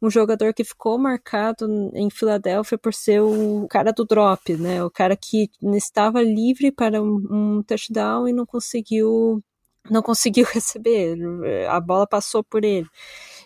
um 0.00 0.10
jogador 0.10 0.52
que 0.54 0.64
ficou 0.64 0.98
marcado 0.98 1.66
em 1.94 2.10
Filadélfia 2.10 2.78
por 2.78 2.92
ser 2.92 3.20
o 3.20 3.66
cara 3.68 3.92
do 3.92 4.04
drop, 4.04 4.56
né? 4.56 4.82
O 4.84 4.90
cara 4.90 5.16
que 5.16 5.50
estava 5.74 6.22
livre 6.22 6.72
para 6.72 7.02
um, 7.02 7.26
um 7.30 7.62
touchdown 7.62 8.28
e 8.28 8.32
não 8.32 8.46
conseguiu 8.46 9.42
não 9.92 10.02
conseguiu 10.02 10.44
receber, 10.52 11.16
a 11.68 11.80
bola 11.80 12.06
passou 12.06 12.42
por 12.42 12.64
ele. 12.64 12.88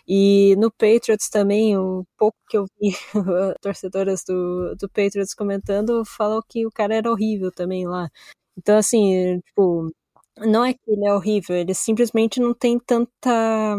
E 0.07 0.55
no 0.57 0.71
Patriots 0.71 1.29
também, 1.29 1.77
o 1.77 2.05
pouco 2.17 2.37
que 2.49 2.57
eu 2.57 2.65
vi 2.79 2.91
torcedoras 3.61 4.23
do, 4.25 4.75
do 4.79 4.87
Patriots 4.89 5.33
comentando, 5.33 6.03
falam 6.05 6.41
que 6.47 6.65
o 6.65 6.71
cara 6.71 6.95
era 6.95 7.11
horrível 7.11 7.51
também 7.51 7.85
lá. 7.87 8.09
Então, 8.57 8.77
assim, 8.77 9.39
tipo, 9.41 9.91
não 10.39 10.63
é 10.63 10.73
que 10.73 10.79
ele 10.87 11.05
é 11.05 11.13
horrível, 11.13 11.55
ele 11.55 11.73
simplesmente 11.73 12.39
não 12.39 12.53
tem 12.53 12.79
tanta. 12.79 13.75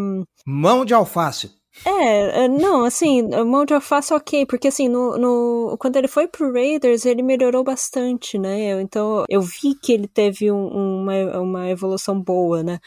Mão 0.47 0.85
de 0.85 0.93
alface. 0.95 1.58
É, 1.85 2.45
é, 2.45 2.49
não, 2.49 2.85
assim, 2.85 3.23
mão 3.47 3.65
de 3.65 3.75
alface 3.75 4.13
ok, 4.13 4.45
porque 4.47 4.69
assim, 4.69 4.89
no, 4.89 5.17
no, 5.17 5.77
quando 5.79 5.97
ele 5.97 6.09
foi 6.09 6.27
pro 6.29 6.53
Raiders, 6.53 7.07
ele 7.07 7.23
melhorou 7.23 7.65
bastante, 7.65 8.39
né? 8.39 8.81
Então, 8.81 9.25
eu 9.29 9.41
vi 9.41 9.75
que 9.75 9.93
ele 9.93 10.09
teve 10.09 10.51
um, 10.51 10.67
uma, 11.03 11.41
uma 11.41 11.71
evolução 11.71 12.21
boa, 12.21 12.63
né? 12.63 12.79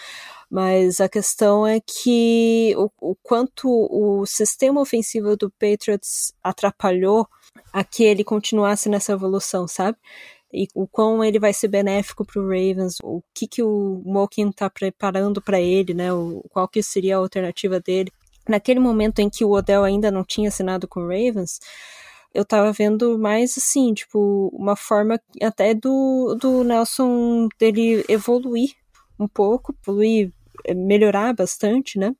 Mas 0.49 0.99
a 0.99 1.07
questão 1.07 1.65
é 1.65 1.79
que 1.79 2.75
o, 2.77 2.89
o 3.11 3.15
quanto 3.23 3.67
o 3.69 4.25
sistema 4.25 4.81
ofensivo 4.81 5.37
do 5.37 5.49
Patriots 5.51 6.33
atrapalhou 6.43 7.27
a 7.73 7.83
que 7.83 8.03
ele 8.03 8.23
continuasse 8.23 8.89
nessa 8.89 9.13
evolução, 9.13 9.67
sabe? 9.67 9.97
e 10.53 10.67
o 10.75 10.87
quão 10.87 11.23
ele 11.23 11.39
vai 11.39 11.53
ser 11.53 11.67
benéfico 11.69 12.25
para 12.25 12.41
o 12.41 12.43
Ravens, 12.45 12.97
o 13.01 13.23
que 13.33 13.47
que 13.47 13.63
o 13.63 14.01
Mokin 14.05 14.49
está 14.49 14.69
preparando 14.69 15.41
para 15.41 15.59
ele, 15.61 15.93
né? 15.93 16.11
O, 16.13 16.43
qual 16.49 16.67
que 16.67 16.83
seria 16.83 17.15
a 17.15 17.19
alternativa 17.19 17.79
dele 17.79 18.11
naquele 18.47 18.79
momento 18.79 19.19
em 19.19 19.29
que 19.29 19.45
o 19.45 19.51
Odell 19.51 19.83
ainda 19.83 20.11
não 20.11 20.23
tinha 20.23 20.49
assinado 20.49 20.87
com 20.87 21.01
o 21.01 21.07
Ravens, 21.07 21.59
eu 22.33 22.45
tava 22.45 22.71
vendo 22.71 23.19
mais 23.19 23.57
assim, 23.57 23.93
tipo, 23.93 24.49
uma 24.53 24.75
forma 24.75 25.19
até 25.41 25.73
do, 25.73 26.35
do 26.39 26.63
Nelson 26.63 27.47
dele 27.59 28.05
evoluir 28.07 28.71
um 29.19 29.27
pouco, 29.27 29.75
evoluir, 29.83 30.31
eh, 30.65 30.73
melhorar 30.73 31.33
bastante, 31.33 31.99
né? 31.99 32.15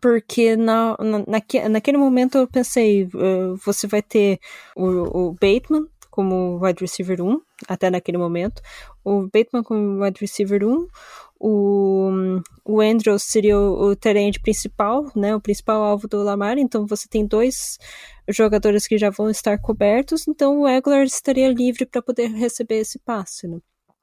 porque 0.00 0.56
na, 0.56 0.96
na, 0.98 1.24
naque, 1.26 1.68
naquele 1.68 1.98
momento 1.98 2.38
eu 2.38 2.48
pensei, 2.48 3.04
uh, 3.04 3.56
você 3.64 3.86
vai 3.86 4.00
ter 4.02 4.38
o, 4.76 5.28
o 5.28 5.32
Bateman 5.32 5.86
como 6.10 6.58
wide 6.62 6.80
receiver 6.80 7.22
1, 7.22 7.40
até 7.68 7.88
naquele 7.88 8.18
momento, 8.18 8.60
o 9.04 9.22
Bateman 9.22 9.62
como 9.62 10.02
wide 10.02 10.20
receiver 10.20 10.64
1, 10.64 10.86
o, 11.40 12.10
o 12.64 12.80
Andrews 12.80 13.24
seria 13.24 13.58
o, 13.58 13.90
o 13.90 13.96
terreno 13.96 14.40
principal, 14.40 15.10
né, 15.16 15.34
o 15.34 15.40
principal 15.40 15.82
alvo 15.82 16.06
do 16.06 16.22
Lamar, 16.22 16.58
então 16.58 16.86
você 16.86 17.08
tem 17.08 17.26
dois 17.26 17.78
jogadores 18.28 18.86
que 18.86 18.96
já 18.96 19.10
vão 19.10 19.28
estar 19.28 19.58
cobertos, 19.58 20.28
então 20.28 20.60
o 20.60 20.68
Egler 20.68 21.04
estaria 21.04 21.48
livre 21.48 21.84
para 21.84 22.00
poder 22.00 22.28
receber 22.30 22.76
esse 22.76 22.98
passe, 22.98 23.48
né? 23.48 23.58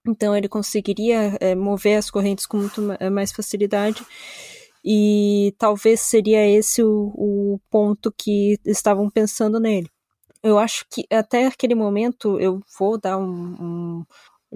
Então 0.08 0.36
ele 0.36 0.48
conseguiria 0.48 1.38
é, 1.40 1.56
mover 1.56 1.98
as 1.98 2.10
correntes 2.10 2.46
com 2.46 2.58
muito 2.58 2.82
mais 3.12 3.32
facilidade 3.32 4.06
e 4.84 5.54
talvez 5.58 6.02
seria 6.02 6.48
esse 6.48 6.82
o, 6.84 7.12
o 7.16 7.60
ponto 7.70 8.14
que 8.18 8.58
estavam 8.66 9.10
pensando 9.10 9.60
nele. 9.60 9.90
Eu 10.42 10.58
acho 10.58 10.86
que 10.90 11.06
até 11.12 11.48
aquele 11.48 11.76
momento 11.76 12.40
eu 12.40 12.62
vou 12.78 12.98
dar 12.98 13.18
um, 13.18 13.26
um 13.60 14.06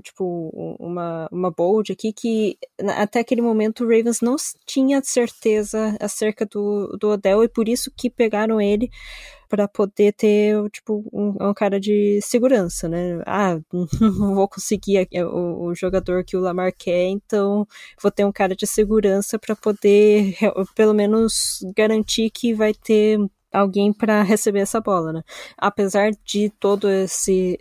tipo 0.02 0.50
uma, 0.80 1.28
uma 1.32 1.52
bold 1.52 1.92
aqui 1.92 2.12
que 2.14 2.58
até 2.98 3.20
aquele 3.20 3.42
momento 3.42 3.84
o 3.84 3.88
Ravens 3.88 4.22
não 4.22 4.36
tinha 4.66 5.02
certeza 5.04 5.96
acerca 6.00 6.46
do, 6.46 6.98
do 7.00 7.10
Odell 7.10 7.44
e 7.44 7.50
por 7.50 7.68
isso 7.68 7.92
que 7.96 8.10
pegaram 8.10 8.60
ele 8.60 8.90
para 9.54 9.68
poder 9.68 10.14
ter, 10.14 10.56
tipo, 10.72 11.08
um, 11.14 11.50
um, 11.50 11.54
cara 11.54 11.80
de 11.80 12.20
segurança, 12.24 12.90
né? 12.90 13.22
Ah, 13.24 13.60
não 14.02 14.34
vou 14.34 14.48
conseguir 14.48 15.08
o, 15.14 15.68
o, 15.68 15.76
jogador 15.76 16.24
que 16.26 16.36
o 16.36 16.40
Lamar 16.40 16.74
quer, 16.76 17.06
então 17.10 17.68
vou 18.02 18.12
ter 18.12 18.26
um 18.26 18.32
cara 18.32 18.56
de 18.56 18.66
segurança 18.66 19.38
para 19.38 19.56
poder, 19.56 20.36
pelo 20.76 20.96
menos, 20.96 21.60
garantir 21.78 22.32
que 22.32 22.52
vai 22.52 22.74
ter 22.74 23.20
alguém 23.54 23.94
para 23.94 24.22
receber 24.24 24.60
essa 24.60 24.82
bola, 24.82 25.14
né? 25.14 25.24
Apesar 25.58 26.12
de 26.26 26.50
toda 26.60 26.90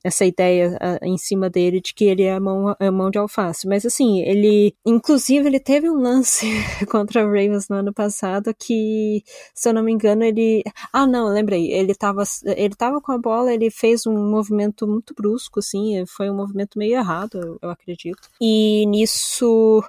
essa 0.05 0.25
ideia 0.25 0.79
uh, 0.81 1.05
em 1.05 1.19
cima 1.19 1.51
dele 1.51 1.81
de 1.81 1.95
que 1.95 2.05
ele 2.05 2.23
é 2.23 2.35
a 2.35 2.41
mão, 2.41 2.75
a 2.79 2.91
mão 2.91 3.11
de 3.11 3.19
alface. 3.19 3.69
Mas 3.69 3.85
assim, 3.85 4.21
ele. 4.23 4.75
Inclusive, 4.85 5.47
ele 5.47 5.61
teve 5.61 5.91
um 5.91 6.01
lance 6.01 6.47
contra 6.91 7.25
o 7.25 7.27
Ravens 7.27 7.69
no 7.69 7.77
ano 7.77 7.93
passado 7.93 8.55
que, 8.59 9.23
se 9.55 9.69
eu 9.69 9.75
não 9.75 9.83
me 9.83 9.93
engano, 9.93 10.25
ele. 10.25 10.63
Ah, 10.93 11.07
não, 11.07 11.29
lembrei. 11.29 11.71
Ele 11.73 11.95
tava, 11.95 12.23
ele 12.57 12.75
tava 12.75 13.01
com 13.01 13.13
a 13.13 13.19
bola, 13.19 13.53
ele 13.53 13.71
fez 13.71 14.07
um 14.07 14.31
movimento 14.31 14.87
muito 14.87 15.15
brusco, 15.15 15.59
assim. 15.61 16.05
Foi 16.07 16.31
um 16.31 16.37
movimento 16.37 16.79
meio 16.79 16.97
errado, 16.97 17.39
eu, 17.39 17.59
eu 17.63 17.71
acredito. 17.71 18.29
E 18.41 18.87
nisso 18.87 19.83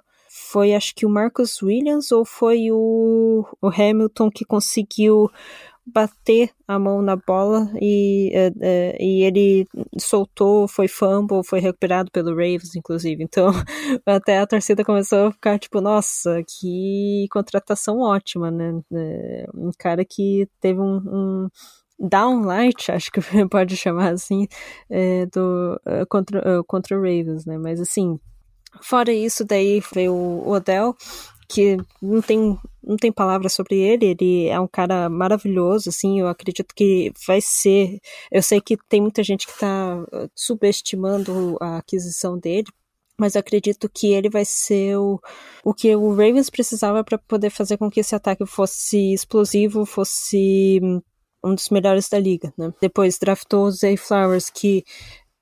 foi 0.54 0.74
acho 0.76 0.94
que 0.94 1.06
o 1.06 1.10
Marcus 1.10 1.62
Williams 1.62 2.12
ou 2.12 2.24
foi 2.24 2.72
o, 2.72 3.44
o 3.62 3.68
Hamilton 3.68 4.30
que 4.30 4.46
conseguiu 4.46 5.30
bater 5.86 6.50
a 6.68 6.80
mão 6.80 7.02
na 7.02 7.16
bola 7.16 7.70
e, 7.82 8.32
é, 8.34 8.52
é, 8.62 8.98
e 9.04 9.24
ele 9.24 9.68
soltou, 10.00 10.68
foi 10.68 10.88
fumble, 10.88 11.44
foi 11.46 11.60
recuperado 11.60 12.10
pelo 12.12 12.32
Ravens, 12.32 12.76
inclusive. 12.76 13.24
Então, 13.24 13.52
até 14.06 14.40
a 14.40 14.48
torcida 14.48 14.84
começou 14.84 15.28
a 15.28 15.32
ficar 15.32 15.60
tipo, 15.60 15.82
nossa, 15.82 16.42
que 16.48 17.28
contratação 17.32 18.00
ótima, 18.00 18.50
né? 18.50 18.82
É, 18.94 19.46
um 19.54 19.72
cara 19.78 20.06
que 20.06 20.48
teve 20.62 20.80
um, 20.80 20.98
um 20.98 21.50
downlight, 22.00 22.92
acho 22.92 23.12
que 23.12 23.20
pode 23.50 23.76
chamar 23.78 24.14
assim, 24.14 24.48
é, 24.90 25.26
do, 25.28 25.80
contra, 26.10 26.64
contra 26.66 26.98
o 26.98 27.02
Ravens, 27.02 27.46
né? 27.46 27.58
Mas 27.58 27.80
assim, 27.80 28.20
fora 28.82 29.12
isso, 29.12 29.46
daí 29.46 29.82
veio 29.94 30.14
o 30.14 30.50
Odell, 30.50 30.96
que 31.48 31.78
não 32.02 32.22
tem, 32.22 32.58
não 32.84 32.98
tem 32.98 33.12
palavras 33.12 33.54
sobre 33.54 33.80
ele, 33.80 34.08
ele 34.08 34.48
é 34.48 34.60
um 34.60 34.68
cara 34.68 35.10
maravilhoso, 35.10 35.90
assim, 35.90 36.20
eu 36.20 36.28
acredito 36.28 36.74
que 36.76 37.12
vai 37.26 37.40
ser, 37.42 38.00
eu 38.32 38.44
sei 38.44 38.60
que 38.62 38.78
tem 38.90 39.02
muita 39.02 39.24
gente 39.24 39.46
que 39.46 39.54
está 39.54 40.04
uh, 40.04 40.30
subestimando 40.36 41.58
a 41.62 41.78
aquisição 41.78 42.38
dele, 42.38 42.68
mas 43.18 43.36
acredito 43.36 43.90
que 43.90 44.08
ele 44.08 44.30
vai 44.30 44.44
ser 44.44 44.98
o, 44.98 45.20
o 45.64 45.74
que 45.74 45.96
o 45.96 46.10
Ravens 46.10 46.50
precisava 46.50 47.04
para 47.04 47.18
poder 47.18 47.50
fazer 47.50 47.78
com 47.78 47.90
que 47.90 48.00
esse 48.00 48.16
ataque 48.16 48.46
fosse 48.46 49.14
explosivo, 49.14 49.86
fosse 49.86 50.80
hum, 50.82 51.02
um 51.44 51.54
dos 51.54 51.70
melhores 51.70 52.10
da 52.10 52.20
liga, 52.20 52.54
né? 52.58 52.74
Depois 52.82 53.20
draftou 53.20 53.66
o 53.66 53.72
Zay 53.72 53.98
Flowers, 53.98 54.50
que 54.50 54.84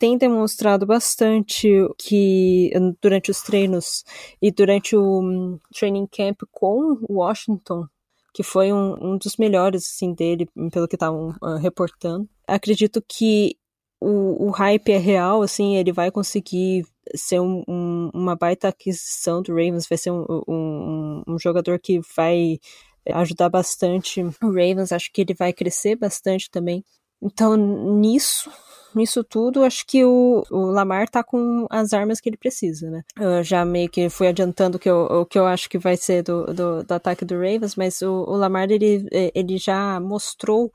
tem 0.01 0.17
demonstrado 0.17 0.83
bastante 0.83 1.69
que 1.95 2.71
durante 2.99 3.29
os 3.29 3.43
treinos 3.43 4.03
e 4.41 4.51
durante 4.51 4.95
o 4.95 5.21
um, 5.21 5.59
training 5.71 6.07
camp 6.07 6.41
com 6.51 6.97
Washington, 7.07 7.85
que 8.33 8.41
foi 8.41 8.73
um, 8.73 8.95
um 8.99 9.17
dos 9.19 9.37
melhores 9.37 9.85
assim, 9.85 10.11
dele, 10.11 10.49
pelo 10.71 10.87
que 10.87 10.95
estavam 10.95 11.35
uh, 11.39 11.55
reportando. 11.57 12.27
Acredito 12.47 12.99
que 13.07 13.55
o, 13.99 14.47
o, 14.47 14.49
hype 14.49 14.91
é 14.91 14.97
real, 14.97 15.43
assim, 15.43 15.75
ele 15.75 15.91
vai 15.91 16.09
conseguir 16.09 16.83
ser 17.15 17.39
um, 17.39 17.63
um, 17.67 18.09
uma 18.11 18.35
baita 18.35 18.69
aquisição 18.69 19.39
do 19.43 19.51
Ravens, 19.51 19.87
vai 19.87 19.99
ser 19.99 20.09
um, 20.09 21.23
um, 21.27 21.37
jogador 21.37 21.77
que 21.79 21.99
vai 22.17 22.57
ajudar 23.05 23.49
bastante 23.49 24.23
o 24.23 24.47
Ravens, 24.47 24.91
acho 24.91 25.11
que 25.13 25.21
ele 25.21 25.35
vai 25.35 25.53
crescer 25.53 25.95
bastante 25.95 26.49
também. 26.49 26.83
Então, 27.21 27.55
nisso, 27.55 28.49
nisso 28.95 29.23
tudo, 29.23 29.63
acho 29.63 29.85
que 29.85 30.03
o, 30.05 30.43
o 30.49 30.65
Lamar 30.67 31.09
tá 31.09 31.23
com 31.23 31.65
as 31.69 31.93
armas 31.93 32.19
que 32.19 32.29
ele 32.29 32.37
precisa, 32.37 32.89
né? 32.89 33.03
Eu 33.19 33.43
já 33.43 33.63
meio 33.65 33.89
que 33.89 34.09
fui 34.09 34.27
adiantando 34.27 34.79
que 34.79 34.89
eu, 34.89 35.05
o 35.05 35.25
que 35.25 35.37
eu 35.37 35.45
acho 35.45 35.69
que 35.69 35.77
vai 35.77 35.97
ser 35.97 36.23
do, 36.23 36.45
do, 36.45 36.83
do 36.83 36.91
ataque 36.93 37.25
do 37.25 37.35
Ravens, 37.35 37.75
mas 37.75 38.01
o, 38.01 38.11
o 38.11 38.35
Lamar, 38.35 38.69
ele, 38.71 39.07
ele 39.33 39.57
já 39.57 39.99
mostrou 39.99 40.71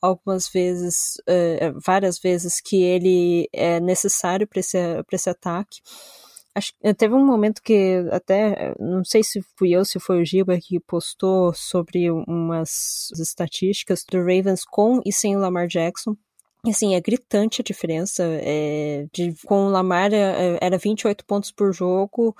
algumas 0.00 0.48
vezes, 0.48 1.16
uh, 1.28 1.78
várias 1.84 2.18
vezes, 2.18 2.60
que 2.60 2.82
ele 2.82 3.48
é 3.52 3.80
necessário 3.80 4.46
para 4.46 4.60
esse, 4.60 4.78
esse 5.12 5.30
ataque. 5.30 5.80
Acho, 6.54 6.72
teve 6.96 7.14
um 7.14 7.24
momento 7.24 7.60
que 7.62 8.02
até, 8.10 8.74
não 8.80 9.04
sei 9.04 9.22
se 9.22 9.42
fui 9.58 9.72
eu, 9.72 9.84
se 9.84 10.00
foi 10.00 10.22
o 10.22 10.24
Giba 10.24 10.58
que 10.58 10.80
postou 10.80 11.52
sobre 11.52 12.10
umas 12.10 13.10
estatísticas 13.18 14.04
do 14.10 14.18
Ravens 14.18 14.64
com 14.64 15.02
e 15.04 15.12
sem 15.12 15.36
o 15.36 15.38
Lamar 15.38 15.66
Jackson 15.66 16.16
assim, 16.70 16.94
é 16.94 17.00
gritante 17.00 17.60
a 17.60 17.64
diferença. 17.64 18.22
É, 18.24 19.06
de, 19.12 19.34
com 19.46 19.66
o 19.66 19.70
Lamar 19.70 20.12
é, 20.12 20.58
era 20.60 20.78
28 20.78 21.24
pontos 21.24 21.50
por 21.50 21.72
jogo, 21.72 22.34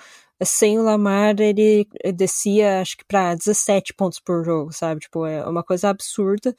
sem 0.45 0.79
o 0.79 0.83
Lamar 0.83 1.41
ele 1.41 1.87
descia, 2.15 2.81
acho 2.81 2.97
que 2.99 3.05
para 3.05 3.35
17 3.35 3.95
pontos 3.95 4.21
por 4.21 4.45
jogo, 4.45 4.73
sabe? 4.73 5.01
Tipo, 5.01 5.27
é 5.27 5.47
uma 5.47 5.63
coisa 5.63 5.89
absurda. 5.89 6.55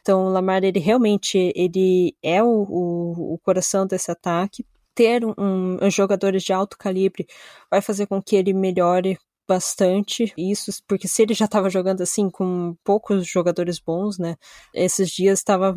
Então, 0.00 0.26
o 0.26 0.30
Lamar, 0.30 0.64
ele 0.64 0.78
realmente 0.80 1.52
ele 1.54 2.16
é 2.22 2.42
o, 2.42 2.48
o, 2.48 3.34
o 3.34 3.38
coração 3.38 3.86
desse 3.86 4.10
ataque. 4.10 4.64
Ter 4.94 5.24
um, 5.24 5.78
um, 5.80 5.90
jogadores 5.90 6.42
de 6.42 6.52
alto 6.52 6.76
calibre 6.78 7.26
vai 7.70 7.80
fazer 7.80 8.06
com 8.06 8.20
que 8.20 8.36
ele 8.36 8.52
melhore 8.52 9.18
bastante 9.50 10.32
isso, 10.38 10.70
porque 10.86 11.08
se 11.08 11.22
ele 11.22 11.34
já 11.34 11.46
estava 11.46 11.68
jogando 11.68 12.02
assim 12.02 12.30
com 12.30 12.76
poucos 12.84 13.26
jogadores 13.26 13.80
bons, 13.80 14.16
né? 14.16 14.36
Esses 14.72 15.10
dias 15.10 15.40
estava 15.40 15.74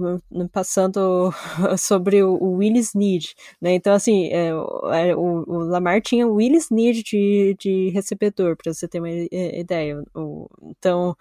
passando 0.52 1.34
sobre 1.80 2.22
o, 2.22 2.54
Willis 2.58 2.94
Need, 2.94 3.34
né? 3.60 3.74
Então, 3.74 3.94
assim, 3.96 4.28
é, 4.28 4.50
é, 4.50 5.16
o, 5.16 5.44
o, 5.48 5.58
Lamar 5.66 6.02
tinha 6.04 6.28
o 6.28 6.36
Willis 6.36 6.70
Need 6.70 7.02
de, 7.02 7.56
de 7.60 7.90
recebedor, 7.90 8.56
para 8.56 8.72
você 8.72 8.88
ter 8.88 9.00
uma 9.00 9.10
ideia. 9.10 10.04
O, 10.16 10.48
então, 10.62 11.16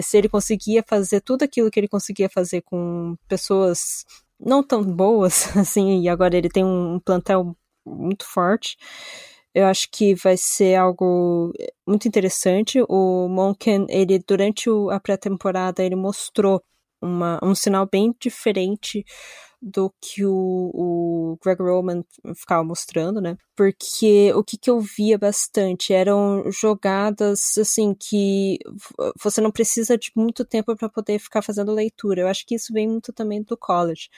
se 0.00 0.16
ele 0.16 0.30
conseguia 0.30 0.82
fazer 0.86 1.20
tudo 1.20 1.42
aquilo 1.42 1.70
que 1.70 1.78
ele 1.78 1.88
conseguia 1.88 2.30
fazer 2.30 2.62
com 2.62 3.16
pessoas 3.28 4.06
não 4.40 4.62
tão 4.62 4.82
boas, 4.82 5.44
assim, 5.58 6.00
e 6.02 6.08
agora 6.08 6.36
ele 6.38 6.48
tem 6.48 6.64
um 6.64 6.98
plantel 7.04 7.54
muito 7.84 8.24
forte 8.24 8.78
eu 9.54 9.66
acho 9.66 9.88
que 9.90 10.14
vai 10.14 10.36
ser 10.36 10.76
algo 10.76 11.52
muito 11.86 12.08
interessante. 12.08 12.82
O 12.88 13.28
Monken, 13.28 13.86
ele 13.88 14.18
durante 14.18 14.68
a 14.90 14.98
pré-temporada, 15.00 15.82
ele 15.82 15.96
mostrou 15.96 16.62
uma, 17.00 17.38
um 17.42 17.54
sinal 17.54 17.86
bem 17.90 18.14
diferente 18.20 19.04
do 19.62 19.94
que 20.00 20.24
o, 20.26 20.70
o 20.74 21.38
Greg 21.40 21.62
Roman 21.62 22.02
ficava 22.34 22.64
mostrando, 22.64 23.20
né? 23.20 23.36
Porque 23.54 24.32
o 24.34 24.42
que, 24.42 24.58
que 24.58 24.68
eu 24.68 24.80
via 24.80 25.16
bastante 25.16 25.92
eram 25.92 26.50
jogadas 26.50 27.56
assim 27.56 27.94
que 27.94 28.58
você 29.22 29.40
não 29.40 29.52
precisa 29.52 29.96
de 29.96 30.10
muito 30.16 30.44
tempo 30.44 30.74
para 30.76 30.88
poder 30.88 31.20
ficar 31.20 31.42
fazendo 31.42 31.72
leitura. 31.72 32.22
Eu 32.22 32.28
acho 32.28 32.44
que 32.44 32.56
isso 32.56 32.72
vem 32.72 32.88
muito 32.88 33.12
também 33.12 33.40
do 33.42 33.56
college 33.56 34.08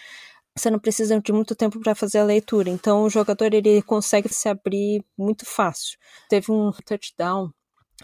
você 0.57 0.71
não 0.71 0.79
precisa 0.79 1.21
de 1.21 1.33
muito 1.33 1.55
tempo 1.55 1.81
para 1.81 1.95
fazer 1.95 2.19
a 2.19 2.25
leitura. 2.25 2.71
Então 2.71 3.03
o 3.03 3.11
jogador 3.11 3.53
ele 3.53 3.83
consegue 3.83 4.29
se 4.33 4.49
abrir 4.49 5.05
muito 5.19 5.45
fácil. 5.45 5.99
Teve 6.29 6.53
um 6.53 6.71
touchdown, 6.85 7.51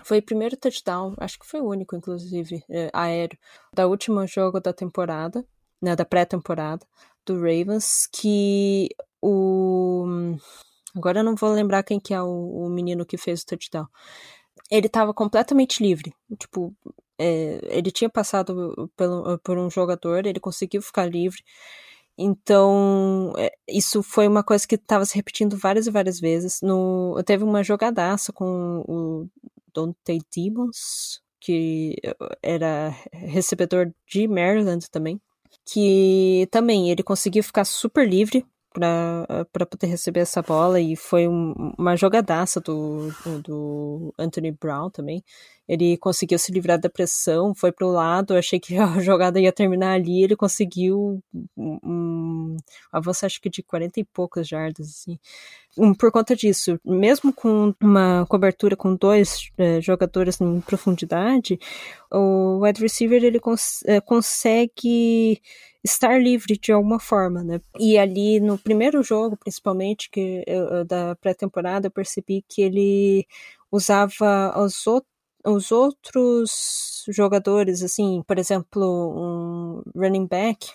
foi 0.02 0.18
o 0.18 0.22
primeiro 0.22 0.56
touchdown, 0.56 1.14
acho 1.18 1.38
que 1.38 1.46
foi 1.46 1.60
o 1.60 1.68
único, 1.68 1.96
inclusive, 1.96 2.64
é, 2.68 2.90
aéreo, 2.92 3.38
da 3.72 3.86
última 3.86 4.26
jogo 4.26 4.60
da 4.60 4.72
temporada, 4.72 5.46
né, 5.80 5.94
da 5.94 6.04
pré-temporada 6.04 6.86
do 7.24 7.36
Ravens, 7.36 8.08
que 8.12 8.88
o 9.22 10.06
agora 10.96 11.20
eu 11.20 11.24
não 11.24 11.36
vou 11.36 11.52
lembrar 11.52 11.82
quem 11.84 12.00
que 12.00 12.12
é 12.12 12.20
o, 12.22 12.66
o 12.66 12.68
menino 12.68 13.06
que 13.06 13.16
fez 13.16 13.42
o 13.42 13.46
touchdown. 13.46 13.86
Ele 14.70 14.86
estava 14.86 15.14
completamente 15.14 15.82
livre, 15.82 16.14
tipo, 16.38 16.74
é, 17.18 17.60
ele 17.64 17.90
tinha 17.90 18.08
passado 18.08 18.90
pelo, 18.96 19.38
por 19.40 19.58
um 19.58 19.68
jogador, 19.70 20.26
ele 20.26 20.40
conseguiu 20.40 20.80
ficar 20.82 21.06
livre. 21.06 21.42
Então, 22.22 23.32
é, 23.38 23.50
isso 23.66 24.02
foi 24.02 24.28
uma 24.28 24.44
coisa 24.44 24.68
que 24.68 24.74
estava 24.74 25.06
se 25.06 25.16
repetindo 25.16 25.56
várias 25.56 25.86
e 25.86 25.90
várias 25.90 26.20
vezes. 26.20 26.60
No, 26.62 27.18
teve 27.24 27.42
uma 27.42 27.62
jogadaça 27.64 28.30
com 28.30 28.84
o 28.86 29.26
Dante 29.74 30.20
Demons, 30.36 31.22
que 31.40 31.96
era 32.42 32.90
recebedor 33.10 33.90
de 34.06 34.28
Maryland 34.28 34.84
também, 34.90 35.18
que 35.64 36.46
também 36.50 36.90
ele 36.90 37.02
conseguiu 37.02 37.42
ficar 37.42 37.64
super 37.64 38.06
livre 38.06 38.44
para 38.72 39.66
poder 39.66 39.88
receber 39.88 40.20
essa 40.20 40.40
bola 40.42 40.80
e 40.80 40.94
foi 40.94 41.26
um, 41.26 41.72
uma 41.76 41.96
jogadaça 41.96 42.60
do, 42.60 43.08
do 43.42 44.14
Anthony 44.18 44.52
Brown 44.52 44.90
também. 44.90 45.24
Ele 45.68 45.96
conseguiu 45.96 46.38
se 46.38 46.50
livrar 46.50 46.80
da 46.80 46.90
pressão, 46.90 47.54
foi 47.54 47.70
para 47.70 47.86
o 47.86 47.90
lado, 47.92 48.34
achei 48.34 48.58
que 48.58 48.76
a 48.78 48.98
jogada 49.00 49.40
ia 49.40 49.52
terminar 49.52 49.92
ali, 49.94 50.22
ele 50.22 50.36
conseguiu 50.36 51.22
um 51.56 52.56
avanço 52.92 53.26
acho 53.26 53.40
que 53.40 53.50
de 53.50 53.62
40 53.62 54.00
e 54.00 54.04
poucas 54.04 54.48
jardas, 54.48 54.88
assim. 54.88 55.18
Um, 55.78 55.94
por 55.94 56.10
conta 56.10 56.34
disso, 56.34 56.80
mesmo 56.84 57.32
com 57.32 57.72
uma 57.80 58.26
cobertura 58.28 58.76
com 58.76 58.96
dois 58.96 59.50
é, 59.56 59.80
jogadores 59.80 60.40
em 60.40 60.60
profundidade, 60.60 61.58
o 62.10 62.60
wide 62.64 62.82
receiver 62.82 63.22
ele 63.22 63.38
cons 63.38 63.82
é, 63.84 64.00
consegue 64.00 65.40
estar 65.84 66.20
livre 66.20 66.58
de 66.58 66.72
alguma 66.72 67.00
forma, 67.00 67.42
né? 67.42 67.60
E 67.78 67.98
ali 67.98 68.40
no 68.40 68.58
primeiro 68.58 69.02
jogo, 69.02 69.36
principalmente, 69.36 70.10
que 70.10 70.44
eu, 70.46 70.84
da 70.84 71.16
pré-temporada, 71.16 71.86
eu 71.86 71.90
percebi 71.90 72.44
que 72.48 72.62
ele 72.62 73.26
usava 73.70 74.54
os, 74.58 74.84
os 75.46 75.72
outros 75.72 77.04
jogadores, 77.08 77.82
assim, 77.82 78.22
por 78.26 78.38
exemplo, 78.38 78.82
um 78.84 79.82
running 79.98 80.26
back, 80.26 80.68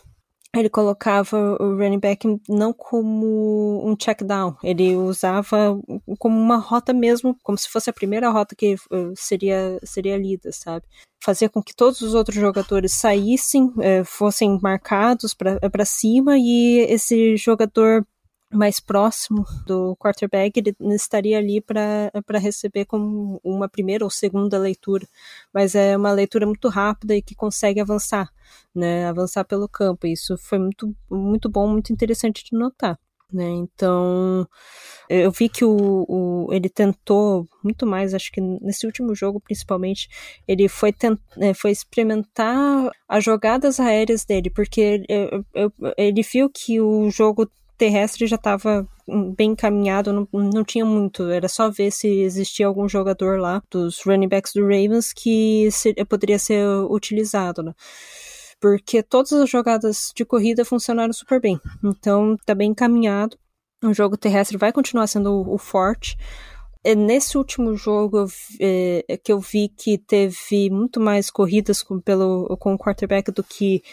ele 0.60 0.70
colocava 0.70 1.58
o 1.60 1.76
running 1.78 2.00
back 2.00 2.28
não 2.48 2.74
como 2.74 3.82
um 3.86 3.96
check 3.96 4.24
down, 4.24 4.56
ele 4.64 4.96
usava 4.96 5.80
como 6.20 6.40
uma 6.40 6.58
rota 6.58 6.94
mesmo, 6.94 7.38
como 7.44 7.58
se 7.58 7.70
fosse 7.70 7.90
a 7.90 7.94
primeira 7.94 8.30
rota 8.30 8.56
que 8.56 8.76
uh, 8.76 9.14
seria 9.16 9.80
seria 9.84 10.18
lida, 10.18 10.52
sabe? 10.52 10.86
Fazia 11.24 11.50
com 11.50 11.62
que 11.62 11.76
todos 11.76 12.02
os 12.02 12.14
outros 12.14 12.38
jogadores 12.38 12.94
saíssem, 12.94 13.74
eh, 13.82 14.04
fossem 14.04 14.60
marcados 14.62 15.34
para 15.34 15.86
cima 15.86 16.38
e 16.38 16.86
esse 16.88 17.36
jogador 17.36 18.06
mais 18.52 18.80
próximo 18.80 19.46
do 19.66 19.96
quarterback, 19.98 20.58
ele 20.58 20.76
estaria 20.96 21.38
ali 21.38 21.62
para 21.62 22.40
receber 22.40 22.86
como 22.86 23.40
uma 23.44 23.68
primeira 23.68 24.04
ou 24.04 24.10
segunda 24.10 24.58
leitura, 24.58 25.08
mas 25.54 25.76
é 25.76 25.96
uma 25.98 26.12
leitura 26.12 26.46
muito 26.46 26.70
rápida 26.70 27.16
e 27.16 27.22
que 27.22 27.36
consegue 27.36 27.80
avançar, 27.80 28.30
né, 28.74 29.08
avançar 29.08 29.44
pelo 29.44 29.68
campo. 29.68 30.08
Isso 30.08 30.38
foi 30.38 30.60
muito, 30.60 30.96
muito 31.10 31.50
bom, 31.50 31.68
muito 31.68 31.92
interessante 31.92 32.44
de 32.44 32.58
notar. 32.58 32.98
Né, 33.34 33.50
então, 33.50 34.48
eu 35.10 35.32
vi 35.32 35.50
que 35.50 35.66
o, 35.66 36.06
o, 36.08 36.54
ele 36.54 36.70
tentou 36.70 37.50
muito 37.64 37.86
mais, 37.86 38.14
acho 38.14 38.32
que 38.32 38.40
nesse 38.40 38.86
último 38.86 39.16
jogo 39.16 39.42
principalmente, 39.42 40.08
ele 40.48 40.70
foi, 40.70 40.94
tent, 40.94 41.20
é, 41.40 41.54
foi 41.54 41.72
experimentar 41.72 42.90
as 43.10 43.24
jogadas 43.24 43.80
aéreas 43.80 44.24
dele, 44.24 44.50
porque 44.52 44.80
ele, 44.80 45.06
ele 45.98 46.22
viu 46.22 46.50
que 46.50 46.80
o 46.80 47.10
jogo 47.10 47.50
terrestre 47.78 48.28
já 48.28 48.36
estava 48.36 48.88
bem 49.38 49.52
encaminhado, 49.52 50.12
não, 50.12 50.28
não 50.32 50.64
tinha 50.64 50.86
muito, 50.86 51.30
era 51.30 51.48
só 51.48 51.70
ver 51.70 51.92
se 51.92 52.08
existia 52.08 52.66
algum 52.66 52.88
jogador 52.90 53.40
lá 53.40 53.62
dos 53.70 54.02
running 54.04 54.28
backs 54.28 54.54
do 54.54 54.64
Ravens 54.64 55.14
que 55.14 55.70
se, 55.72 55.94
poderia 56.06 56.40
ser 56.40 56.66
utilizado, 56.90 57.62
né? 57.62 57.74
Porque 58.60 59.04
todas 59.04 59.34
as 59.34 59.50
jogadas 59.50 60.12
de 60.16 60.26
corrida 60.26 60.66
funcionaram 60.66 61.14
super 61.14 61.40
bem, 61.40 61.60
então 61.84 62.36
tá 62.46 62.56
bem 62.56 62.72
encaminhado. 62.72 63.38
O 63.84 63.94
jogo 63.94 64.18
terrestre 64.18 64.58
vai 64.58 64.72
continuar 64.72 65.08
sendo 65.08 65.32
o, 65.32 65.54
o 65.56 65.58
forte. 65.58 66.18
Nesse 66.98 67.38
último 67.38 67.76
jogo 67.76 68.20
eu, 68.20 68.28
é, 68.60 69.18
que 69.18 69.32
eu 69.32 69.40
vi 69.40 69.70
que 69.70 69.98
teve 69.98 70.70
muito 70.70 71.00
mais 71.00 71.32
corridas 71.32 71.82
com, 71.82 72.00
pelo, 72.00 72.56
com 72.58 72.74
o 72.76 72.78
quarterback 72.78 73.32
do 73.32 73.44
que 73.44 73.84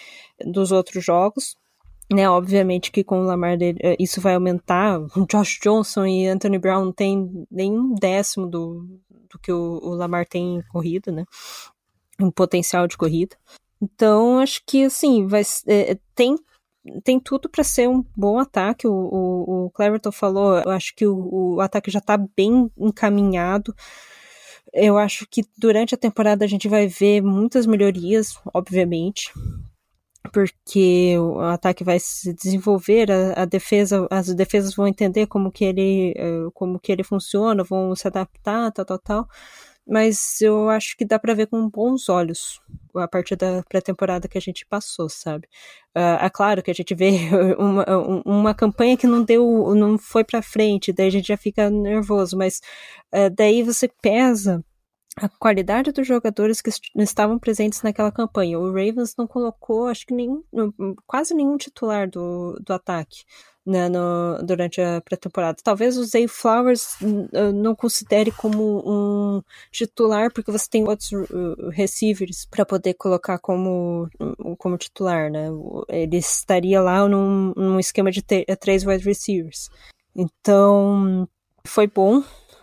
dos 0.45 0.71
outros 0.73 1.03
jogos 1.03 1.57
né, 2.13 2.29
obviamente 2.29 2.91
que 2.91 3.03
com 3.03 3.21
o 3.21 3.25
Lamar 3.25 3.57
eh, 3.61 3.97
isso 3.99 4.21
vai 4.21 4.35
aumentar. 4.35 5.01
Josh 5.29 5.59
Johnson 5.63 6.07
e 6.07 6.27
Anthony 6.27 6.59
Brown 6.59 6.87
não 6.87 6.93
tem 6.93 7.47
nenhum 7.51 7.95
décimo 7.95 8.47
do, 8.47 8.87
do 9.31 9.39
que 9.39 9.53
o, 9.53 9.81
o 9.83 9.95
Lamar 9.95 10.27
tem 10.27 10.57
em 10.57 10.63
corrida, 10.63 11.11
né? 11.11 11.25
Um 12.21 12.31
potencial 12.31 12.87
de 12.87 12.97
corrida. 12.97 13.37
Então, 13.81 14.39
acho 14.39 14.63
que 14.67 14.85
assim, 14.85 15.27
vai, 15.27 15.43
é, 15.67 15.99
tem, 16.15 16.37
tem 17.03 17.19
tudo 17.19 17.49
para 17.49 17.65
ser 17.65 17.89
um 17.89 18.05
bom 18.17 18.39
ataque. 18.39 18.87
O, 18.87 18.93
o, 18.93 19.67
o 19.67 19.71
Cleverton 19.71 20.13
falou, 20.13 20.59
eu 20.59 20.71
acho 20.71 20.95
que 20.95 21.07
o, 21.07 21.55
o 21.57 21.61
ataque 21.61 21.91
já 21.91 21.99
está 21.99 22.17
bem 22.17 22.71
encaminhado. 22.79 23.75
Eu 24.73 24.97
acho 24.97 25.27
que 25.29 25.43
durante 25.59 25.95
a 25.95 25.99
temporada 25.99 26.45
a 26.45 26.49
gente 26.49 26.69
vai 26.69 26.87
ver 26.87 27.23
muitas 27.23 27.67
melhorias, 27.67 28.39
obviamente 28.55 29.33
porque 30.31 31.17
o 31.19 31.41
ataque 31.41 31.83
vai 31.85 31.99
se 31.99 32.33
desenvolver, 32.35 33.11
a, 33.11 33.43
a, 33.43 33.45
defesa, 33.45 34.07
as 34.11 34.33
defesas 34.35 34.75
vão 34.75 34.87
entender 34.87 35.27
como 35.27 35.51
que 35.51 35.65
ele, 35.65 36.15
eh, 36.17 36.49
como 36.55 36.79
que 36.79 36.93
ele 36.93 37.03
funciona, 37.03 37.65
vão 37.65 37.95
se 37.97 38.07
adaptar, 38.07 38.71
tal, 38.73 38.85
tal, 38.85 38.99
tal. 38.99 39.29
Mas 39.87 40.41
eu 40.41 40.69
acho 40.69 40.97
que 40.97 41.05
dá 41.05 41.19
para 41.19 41.35
ver 41.35 41.49
com 41.49 41.69
bons 41.69 42.09
olhos 42.09 42.61
a 42.95 43.09
partir 43.09 43.37
da 43.37 43.65
pré-temporada 43.69 44.29
que 44.29 44.39
a 44.39 44.41
gente 44.41 44.65
passou, 44.67 45.09
sabe? 45.09 45.49
Uh, 45.97 46.25
é 46.25 46.31
claro 46.31 46.63
que 46.63 46.71
a 46.71 46.75
gente 46.75 46.95
vê 46.95 47.11
uma, 47.59 47.85
uma 48.25 48.55
campanha 48.55 48.97
que 48.97 49.07
não 49.07 49.25
deu, 49.25 49.75
não 49.75 49.99
foi 49.99 50.25
para 50.25 50.41
frente, 50.43 50.93
daí 50.93 51.09
a 51.09 51.11
gente 51.11 51.29
já 51.29 51.37
fica 51.37 51.69
nervoso, 51.71 52.37
mas 52.37 52.61
uh, 53.13 53.31
daí 53.35 53.63
você 53.63 53.89
pesa 54.01 54.65
a 55.17 55.29
qualidade 55.29 55.93
dos 55.93 56.07
jogadores 56.07 56.63
que 56.63 56.71
estavam 56.97 57.39
presentes 57.39 57.83
naquela 57.83 58.11
campanha. 58.11 58.59
O 58.59 58.69
Ravens 58.69 59.15
não 59.17 59.27
colocou, 59.27 59.87
acho 59.87 60.07
que 60.07 60.15
nenhum, 60.15 60.43
quase 61.07 61.35
nenhum 61.35 61.57
titular 61.57 62.09
do, 62.09 62.59
do 62.65 62.73
ataque 62.73 63.25
né, 63.65 63.89
no, 63.89 64.43
durante 64.43 64.81
a 64.81 65.01
pré-temporada. 65.01 65.59
Talvez 65.63 65.97
o 65.97 66.05
Zay 66.05 66.27
Flowers 66.27 66.97
não 67.55 67.75
considere 67.75 68.33
como 68.33 68.83
um 68.85 69.43
titular, 69.71 70.33
porque 70.33 70.51
você 70.51 70.69
tem 70.69 70.87
outros 70.89 71.13
uh, 71.13 71.69
receivers 71.71 72.47
para 72.47 72.67
poder 72.67 72.95
colocar 72.95 73.39
como, 73.39 74.09
como 74.59 74.77
titular, 74.77 75.31
né? 75.31 75.49
Ele 75.89 76.17
estaria 76.17 76.81
lá 76.81 77.07
num, 77.09 77.53
num 77.57 77.79
esquema 77.79 78.11
de 78.11 78.23
três 78.23 78.85
wide 78.85 79.05
receivers. 79.05 79.69
Então, 80.15 81.29
foi 81.65 81.87
bom 81.87 82.23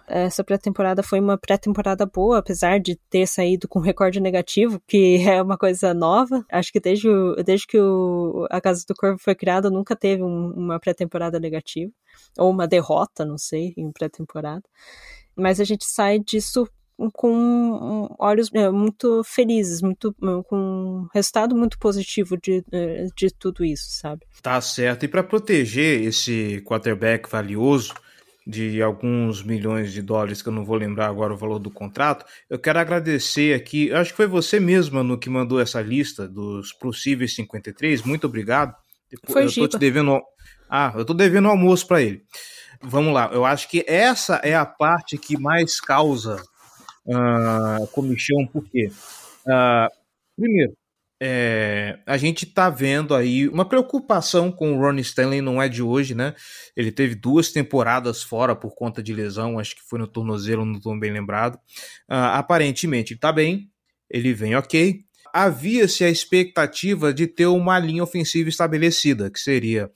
essa 0.10 0.43
pré-temporada 0.43 1.04
foi 1.04 1.19
uma 1.19 1.38
pré-temporada 1.38 2.06
boa, 2.06 2.39
apesar 2.39 2.80
de 2.80 2.95
ter 3.10 3.28
saído 3.28 3.67
com 3.67 3.80
recorde 3.80 4.19
negativo, 4.19 4.82
que 4.88 5.17
é 5.28 5.41
uma 5.41 5.58
coisa 5.58 5.93
nova. 5.93 6.43
Acho 6.52 6.72
que 6.72 6.80
desde, 6.80 7.08
o, 7.08 7.36
desde 7.43 7.67
que 7.67 7.80
o, 7.80 8.48
a 8.50 8.60
Casa 8.60 8.84
do 8.88 8.95
Corvo 8.95 9.19
foi 9.19 9.36
criada, 9.36 9.69
nunca 9.69 9.95
teve 9.95 10.24
um, 10.24 10.52
uma 10.52 10.80
pré-temporada 10.80 11.39
negativa. 11.39 11.91
Ou 12.38 12.50
uma 12.50 12.67
derrota, 12.67 13.24
não 13.24 13.38
sei, 13.38 13.74
em 13.78 13.91
pré-temporada. 13.91 14.63
Mas 15.36 15.60
a 15.60 15.63
gente 15.63 15.86
sai 15.86 16.19
disso 16.19 16.67
com 17.13 18.13
olhos 18.19 18.52
é, 18.54 18.69
muito 18.69 19.24
felizes, 19.24 19.82
muito 19.82 20.13
com 20.50 20.58
um 20.58 21.08
resultado 21.13 21.56
muito 21.56 21.80
positivo 21.80 22.36
de, 22.38 22.62
é, 22.74 23.06
de 23.15 23.34
tudo 23.34 23.63
isso, 23.63 23.86
sabe? 23.89 24.26
Tá 24.41 24.60
certo. 24.60 25.06
E 25.06 25.08
para 25.08 25.24
proteger 25.24 26.04
esse 26.04 26.62
quarterback 26.65 27.30
valioso, 27.30 27.93
de 28.45 28.82
alguns 28.82 29.43
milhões 29.43 29.91
de 29.91 30.02
dólares, 30.02 30.41
que 30.41 30.49
eu 30.49 30.54
não 30.54 30.65
vou 30.65 30.75
lembrar 30.75 31.08
agora 31.08 31.34
o 31.34 31.38
valor 31.38 31.60
do 31.60 31.69
contrato. 31.69 32.25
Eu 32.49 32.58
quero 32.58 32.80
agradecer 32.80 33.54
aqui, 33.54 33.91
acho 33.93 34.12
que 34.12 34.17
foi 34.17 34.28
você 34.28 34.60
mesma 34.60 35.04
no 35.04 35.17
que 35.17 35.30
mandou 35.30 35.60
essa 35.60 35.82
lista 35.82 36.28
dos 36.28 36.73
possíveis 36.73 37.36
53. 37.36 38.02
Muito 38.04 38.25
obrigado. 38.25 38.75
Foi 39.25 39.45
eu 39.45 39.54
tô 39.54 39.67
te 39.67 39.78
devendo. 39.78 40.21
Ah, 40.69 40.93
eu 40.95 41.06
tô 41.06 41.13
devendo 41.13 41.47
almoço 41.47 41.88
para 41.88 42.02
ele. 42.02 42.23
Vamos 42.82 43.13
lá, 43.13 43.30
eu 43.34 43.43
acho 43.43 43.67
que 43.67 43.84
essa 43.88 44.36
é 44.38 44.56
a 44.56 44.65
parte 44.65 45.17
que 45.17 45.38
mais 45.38 45.82
causa 45.82 46.41
uh, 47.06 47.88
comichão, 47.88 48.47
por 48.47 48.63
quê? 48.63 48.89
Uh, 49.45 49.89
primeiro, 50.38 50.73
é, 51.21 51.99
a 52.05 52.15
gente 52.15 52.45
tá 52.45 52.69
vendo 52.69 53.13
aí 53.13 53.49
uma 53.49 53.67
preocupação 53.67 54.51
com 54.51 54.73
o 54.73 54.79
Ronnie 54.79 55.01
Stanley, 55.01 55.41
não 55.41 55.62
é 55.62 55.67
de 55.67 55.84
hoje, 55.84 56.15
né? 56.15 56.34
Ele 56.77 56.91
teve 56.91 57.13
duas 57.13 57.51
temporadas 57.51 58.23
fora 58.23 58.55
por 58.55 58.73
conta 58.73 59.03
de 59.03 59.13
lesão, 59.13 59.60
acho 59.60 59.75
que 59.75 59.82
foi 59.84 59.99
no 59.99 60.08
tornozelo, 60.08 60.63
não 60.63 60.77
estou 60.77 60.97
bem 60.97 61.12
lembrado. 61.12 61.55
Uh, 62.10 62.32
aparentemente 62.34 63.13
ele 63.13 63.19
tá 63.19 63.34
bem, 63.34 63.69
ele 64.10 64.34
vem 64.34 64.55
ok. 64.55 65.01
Havia-se 65.34 66.05
a 66.05 66.10
expectativa 66.10 67.13
de 67.13 67.27
ter 67.27 67.47
uma 67.47 67.77
linha 67.77 68.03
ofensiva 68.03 68.47
estabelecida, 68.47 69.29
que 69.29 69.39
seria 69.39 69.91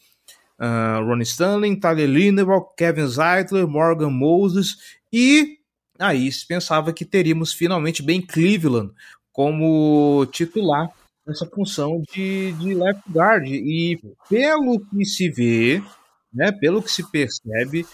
uh, 0.59 1.05
Ronnie 1.05 1.23
Stanley, 1.23 1.79
Tyler 1.79 2.09
Lindelof, 2.09 2.75
Kevin 2.77 3.07
Zeitler, 3.07 3.65
Morgan 3.65 4.09
Moses 4.09 4.75
e 5.11 5.57
aí 5.97 6.29
se 6.29 6.45
pensava 6.45 6.91
que 6.91 7.05
teríamos 7.05 7.53
finalmente 7.53 8.03
Ben 8.03 8.21
Cleveland 8.21 8.91
como 9.31 10.25
titular 10.31 10.89
nessa 11.25 11.45
função 11.45 12.01
de, 12.11 12.51
de 12.53 12.73
left 12.73 13.03
guard. 13.09 13.47
E 13.47 13.99
pelo 14.29 14.79
que 14.79 15.05
se 15.05 15.29
vê, 15.29 15.81
né, 16.33 16.51
pelo 16.51 16.81
que 16.81 16.91
se 16.91 17.09
percebe, 17.09 17.85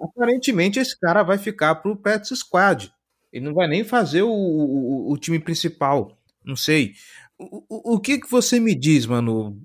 aparentemente 0.00 0.78
esse 0.78 0.98
cara 0.98 1.22
vai 1.22 1.38
ficar 1.38 1.76
para 1.76 1.90
o 1.90 1.96
Pets 1.96 2.38
Squad. 2.38 2.92
Ele 3.32 3.44
não 3.44 3.54
vai 3.54 3.68
nem 3.68 3.84
fazer 3.84 4.22
o, 4.22 4.30
o, 4.30 5.12
o 5.12 5.18
time 5.18 5.38
principal. 5.38 6.16
Não 6.44 6.56
sei. 6.56 6.94
O, 7.38 7.94
o, 7.94 8.00
que, 8.00 8.18
que 8.18 8.30
você 8.30 8.58
me 8.58 8.74
diz, 8.74 9.06
mano? 9.06 9.60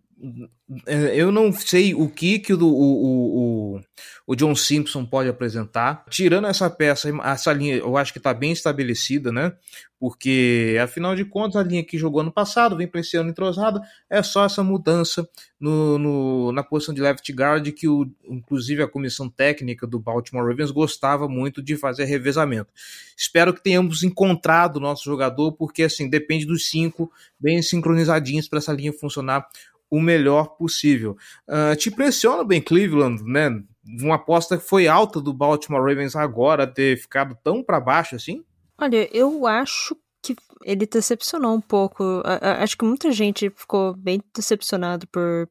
Eu 1.16 1.32
não 1.32 1.52
sei 1.52 1.94
o 1.94 2.10
que, 2.10 2.40
que 2.40 2.54
o, 2.54 2.60
o, 2.64 3.76
o, 3.76 3.82
o 4.26 4.36
John 4.36 4.56
Simpson 4.56 5.06
pode 5.06 5.28
apresentar. 5.28 6.06
Tirando 6.10 6.48
essa 6.48 6.70
peça, 6.70 7.10
essa 7.26 7.52
linha 7.52 7.78
eu 7.78 7.98
acho 7.98 8.14
que 8.14 8.20
está 8.20 8.34
bem 8.34 8.54
estabelecida, 8.54 9.32
né? 9.32 9.54
Porque, 10.00 10.78
afinal 10.82 11.16
de 11.16 11.26
contas, 11.26 11.58
a 11.58 11.64
linha 11.64 11.84
que 11.84 11.98
jogou 11.98 12.22
ano 12.22 12.32
passado 12.32 12.76
vem 12.76 12.88
para 12.88 13.02
esse 13.02 13.16
ano 13.18 13.30
entrosada. 13.30 13.82
É 14.10 14.24
só 14.24 14.46
essa 14.46 14.64
mudança 14.64 15.28
no, 15.60 15.98
no, 15.98 16.52
na 16.52 16.64
posição 16.64 16.94
de 16.94 17.02
left 17.02 17.32
guard 17.34 17.70
que, 17.72 17.88
o, 17.88 18.10
inclusive, 18.30 18.82
a 18.82 18.88
comissão 18.88 19.30
técnica 19.30 19.86
do 19.86 20.00
Baltimore 20.00 20.48
Ravens 20.48 20.72
gostava 20.72 21.28
muito 21.28 21.62
de 21.62 21.76
fazer 21.76 22.06
revezamento. 22.06 22.70
Espero 23.18 23.54
que 23.54 23.64
tenhamos 23.64 24.04
encontrado 24.04 24.78
o 24.78 24.82
nosso 24.82 25.04
jogador, 25.04 25.54
porque, 25.54 25.84
assim, 25.84 26.10
depende 26.10 26.46
dos 26.46 26.70
cinco 26.70 27.12
bem 27.40 27.62
sincronizadinhos 27.62 28.48
para 28.48 28.60
essa 28.60 28.74
linha 28.74 28.94
funcionar 28.94 29.48
o 29.90 30.02
melhor 30.02 30.58
possível. 30.58 31.16
Uh, 31.48 31.76
te 31.76 31.90
impressiona 31.90 32.44
bem 32.44 32.62
Cleveland, 32.62 33.24
né? 33.24 33.64
Uma 33.86 34.16
aposta 34.16 34.58
que 34.58 34.64
foi 34.64 34.88
alta 34.88 35.20
do 35.20 35.34
Baltimore 35.34 35.82
Ravens 35.82 36.16
agora 36.16 36.66
ter 36.66 36.98
ficado 36.98 37.38
tão 37.44 37.64
para 37.64 37.80
baixo 37.80 38.16
assim? 38.16 38.44
Olha, 38.78 39.10
eu 39.16 39.46
acho 39.46 39.96
que 40.22 40.36
ele 40.64 40.86
decepcionou 40.86 41.54
um 41.54 41.62
pouco. 41.62 42.24
Acho 42.60 42.78
que 42.78 42.86
muita 42.86 43.12
gente 43.12 43.50
ficou 43.50 43.94
bem 43.94 44.22
decepcionado 44.34 45.06
por, 45.08 45.50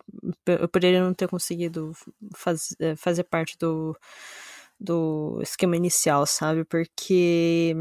por 0.70 0.82
ele 0.82 1.00
não 1.00 1.12
ter 1.12 1.28
conseguido 1.28 1.92
faz, 2.34 2.74
eh, 2.80 2.96
fazer 2.96 3.24
parte 3.24 3.56
do, 3.58 3.94
do 4.82 5.38
esquema 5.42 5.76
inicial, 5.76 6.26
sabe? 6.26 6.64
Porque, 6.64 7.74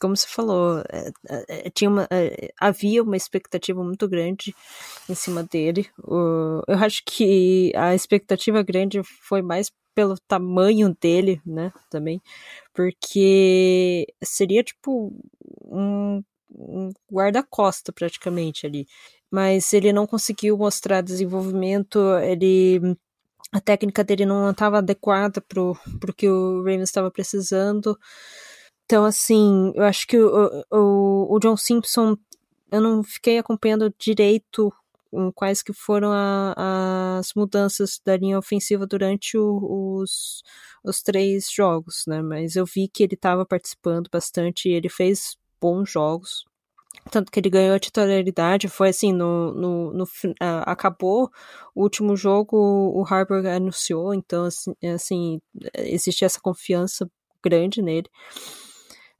como 0.00 0.16
você 0.16 0.26
falou, 0.28 0.82
é, 0.90 1.10
é, 1.48 1.70
tinha 1.70 1.90
uma, 1.90 2.06
é, 2.10 2.52
havia 2.60 3.02
uma 3.02 3.16
expectativa 3.16 3.82
muito 3.82 4.08
grande 4.08 4.54
em 5.08 5.14
cima 5.14 5.42
dele. 5.42 5.88
Eu 6.06 6.76
acho 6.80 7.02
que 7.04 7.72
a 7.74 7.94
expectativa 7.94 8.62
grande 8.62 9.02
foi 9.02 9.42
mais 9.42 9.70
pelo 9.94 10.18
tamanho 10.28 10.94
dele, 11.00 11.40
né? 11.46 11.72
Também, 11.90 12.20
porque 12.74 14.06
seria 14.22 14.62
tipo 14.62 15.12
um, 15.64 16.22
um 16.50 16.90
guarda-costa 17.12 17.92
praticamente 17.92 18.66
ali. 18.66 18.86
Mas 19.30 19.72
ele 19.72 19.92
não 19.92 20.06
conseguiu 20.06 20.56
mostrar 20.56 21.00
desenvolvimento, 21.00 21.98
ele 22.18 22.96
a 23.54 23.60
técnica 23.60 24.02
dele 24.02 24.26
não 24.26 24.50
estava 24.50 24.78
adequada 24.78 25.40
pro, 25.40 25.76
pro 26.00 26.12
que 26.12 26.28
o 26.28 26.58
Ravens 26.58 26.88
estava 26.88 27.08
precisando. 27.08 27.96
Então, 28.84 29.04
assim, 29.04 29.72
eu 29.76 29.84
acho 29.84 30.08
que 30.08 30.18
o, 30.18 30.64
o, 30.72 31.36
o, 31.36 31.38
John 31.38 31.56
Simpson, 31.56 32.16
eu 32.72 32.80
não 32.80 33.04
fiquei 33.04 33.38
acompanhando 33.38 33.94
direito 33.96 34.72
quais 35.36 35.62
que 35.62 35.72
foram 35.72 36.10
a, 36.12 37.18
as 37.20 37.32
mudanças 37.32 38.00
da 38.04 38.16
linha 38.16 38.36
ofensiva 38.36 38.88
durante 38.88 39.38
o, 39.38 40.00
os, 40.02 40.42
os 40.82 41.00
três 41.00 41.48
jogos, 41.48 42.02
né? 42.08 42.20
Mas 42.20 42.56
eu 42.56 42.66
vi 42.66 42.88
que 42.88 43.04
ele 43.04 43.14
estava 43.14 43.46
participando 43.46 44.10
bastante 44.12 44.68
e 44.68 44.72
ele 44.72 44.88
fez 44.88 45.36
bons 45.60 45.88
jogos. 45.88 46.44
Tanto 47.10 47.30
que 47.30 47.38
ele 47.38 47.50
ganhou 47.50 47.74
a 47.74 47.78
titularidade, 47.78 48.68
foi 48.68 48.88
assim, 48.88 49.12
no, 49.12 49.52
no, 49.52 49.92
no 49.92 50.04
uh, 50.04 50.64
acabou 50.64 51.30
o 51.74 51.82
último 51.82 52.16
jogo, 52.16 52.56
o 52.56 53.04
Harbour 53.04 53.46
anunciou, 53.46 54.14
então 54.14 54.44
assim, 54.44 54.74
assim 54.94 55.40
existe 55.76 56.24
essa 56.24 56.40
confiança 56.40 57.08
grande 57.42 57.82
nele. 57.82 58.08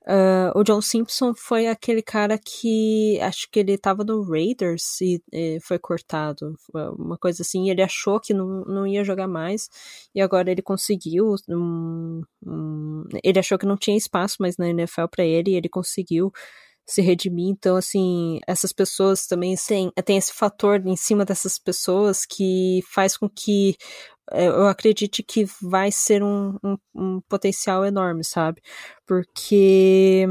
Uh, 0.06 0.52
o 0.54 0.62
John 0.62 0.82
Simpson 0.82 1.32
foi 1.34 1.66
aquele 1.66 2.02
cara 2.02 2.38
que 2.38 3.18
acho 3.22 3.48
que 3.50 3.58
ele 3.58 3.72
estava 3.72 4.04
no 4.04 4.22
Raiders 4.22 5.00
e, 5.00 5.22
e, 5.32 5.58
foi 5.62 5.78
cortado, 5.78 6.54
uma 6.98 7.16
coisa 7.16 7.40
assim. 7.40 7.70
Ele 7.70 7.82
achou 7.82 8.20
que 8.20 8.34
não, 8.34 8.64
não 8.66 8.86
ia 8.86 9.02
jogar 9.02 9.26
mais 9.26 9.68
e 10.14 10.20
agora 10.20 10.50
ele 10.50 10.60
conseguiu. 10.60 11.34
Um, 11.48 12.20
um, 12.46 13.04
ele 13.22 13.38
achou 13.38 13.56
que 13.56 13.64
não 13.64 13.78
tinha 13.78 13.96
espaço 13.96 14.36
mais 14.40 14.58
na 14.58 14.68
NFL 14.68 15.06
para 15.10 15.24
ele 15.24 15.52
e 15.52 15.54
ele 15.54 15.70
conseguiu 15.70 16.30
se 16.86 17.00
redimir. 17.02 17.48
Então, 17.48 17.76
assim, 17.76 18.40
essas 18.46 18.72
pessoas 18.72 19.26
também 19.26 19.54
têm, 19.56 19.92
esse 20.16 20.32
fator 20.32 20.80
em 20.86 20.96
cima 20.96 21.24
dessas 21.24 21.58
pessoas 21.58 22.26
que 22.26 22.80
faz 22.92 23.16
com 23.16 23.28
que 23.28 23.76
é, 24.32 24.46
eu 24.46 24.66
acredite 24.66 25.22
que 25.22 25.44
vai 25.60 25.92
ser 25.92 26.22
um, 26.22 26.56
um, 26.64 26.76
um 26.94 27.20
potencial 27.28 27.84
enorme, 27.84 28.24
sabe? 28.24 28.62
Porque, 29.06 30.24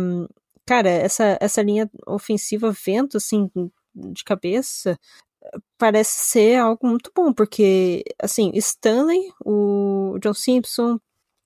cara, 0.66 0.90
essa, 0.90 1.38
essa 1.40 1.62
linha 1.62 1.90
ofensiva 2.08 2.72
vento, 2.72 3.18
assim, 3.18 3.50
de 3.96 4.24
cabeça, 4.24 4.98
parece 5.78 6.26
ser 6.26 6.58
algo 6.60 6.88
muito 6.88 7.12
bom, 7.16 7.34
porque, 7.34 8.04
assim, 8.22 8.52
Stanley, 8.56 9.32
o 9.46 10.18
John 10.22 10.34
Simpson, 10.34 11.00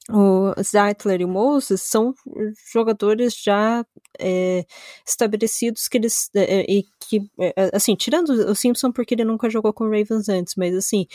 o 0.09 0.53
Zeitler 0.63 1.21
e 1.21 1.25
o 1.25 1.27
Moses 1.27 1.81
são 1.81 2.13
jogadores 2.71 3.35
já 3.35 3.85
é, 4.19 4.65
estabelecidos 5.05 5.87
que 5.87 5.97
eles 5.97 6.29
é, 6.33 6.61
e 6.71 6.85
que 6.99 7.29
é, 7.39 7.69
assim 7.73 7.95
tirando 7.95 8.29
o 8.29 8.55
Simpson 8.55 8.91
porque 8.91 9.15
ele 9.15 9.25
nunca 9.25 9.49
jogou 9.49 9.73
com 9.73 9.83
o 9.83 9.87
Ravens 9.87 10.29
antes 10.29 10.55
mas 10.55 10.73
assim 10.75 11.05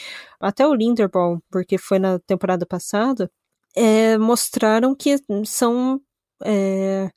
até 0.41 0.67
o 0.67 0.75
Linderbaum 0.75 1.41
porque 1.51 1.79
foi 1.79 1.99
na 1.99 2.19
temporada 2.19 2.67
passada 2.67 3.31
é, 3.75 4.19
mostraram 4.19 4.95
que 4.95 5.17
são 5.47 6.01
é, 6.45 7.11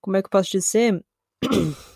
como 0.00 0.16
é 0.16 0.22
que 0.22 0.26
eu 0.26 0.30
posso 0.30 0.50
dizer 0.50 1.04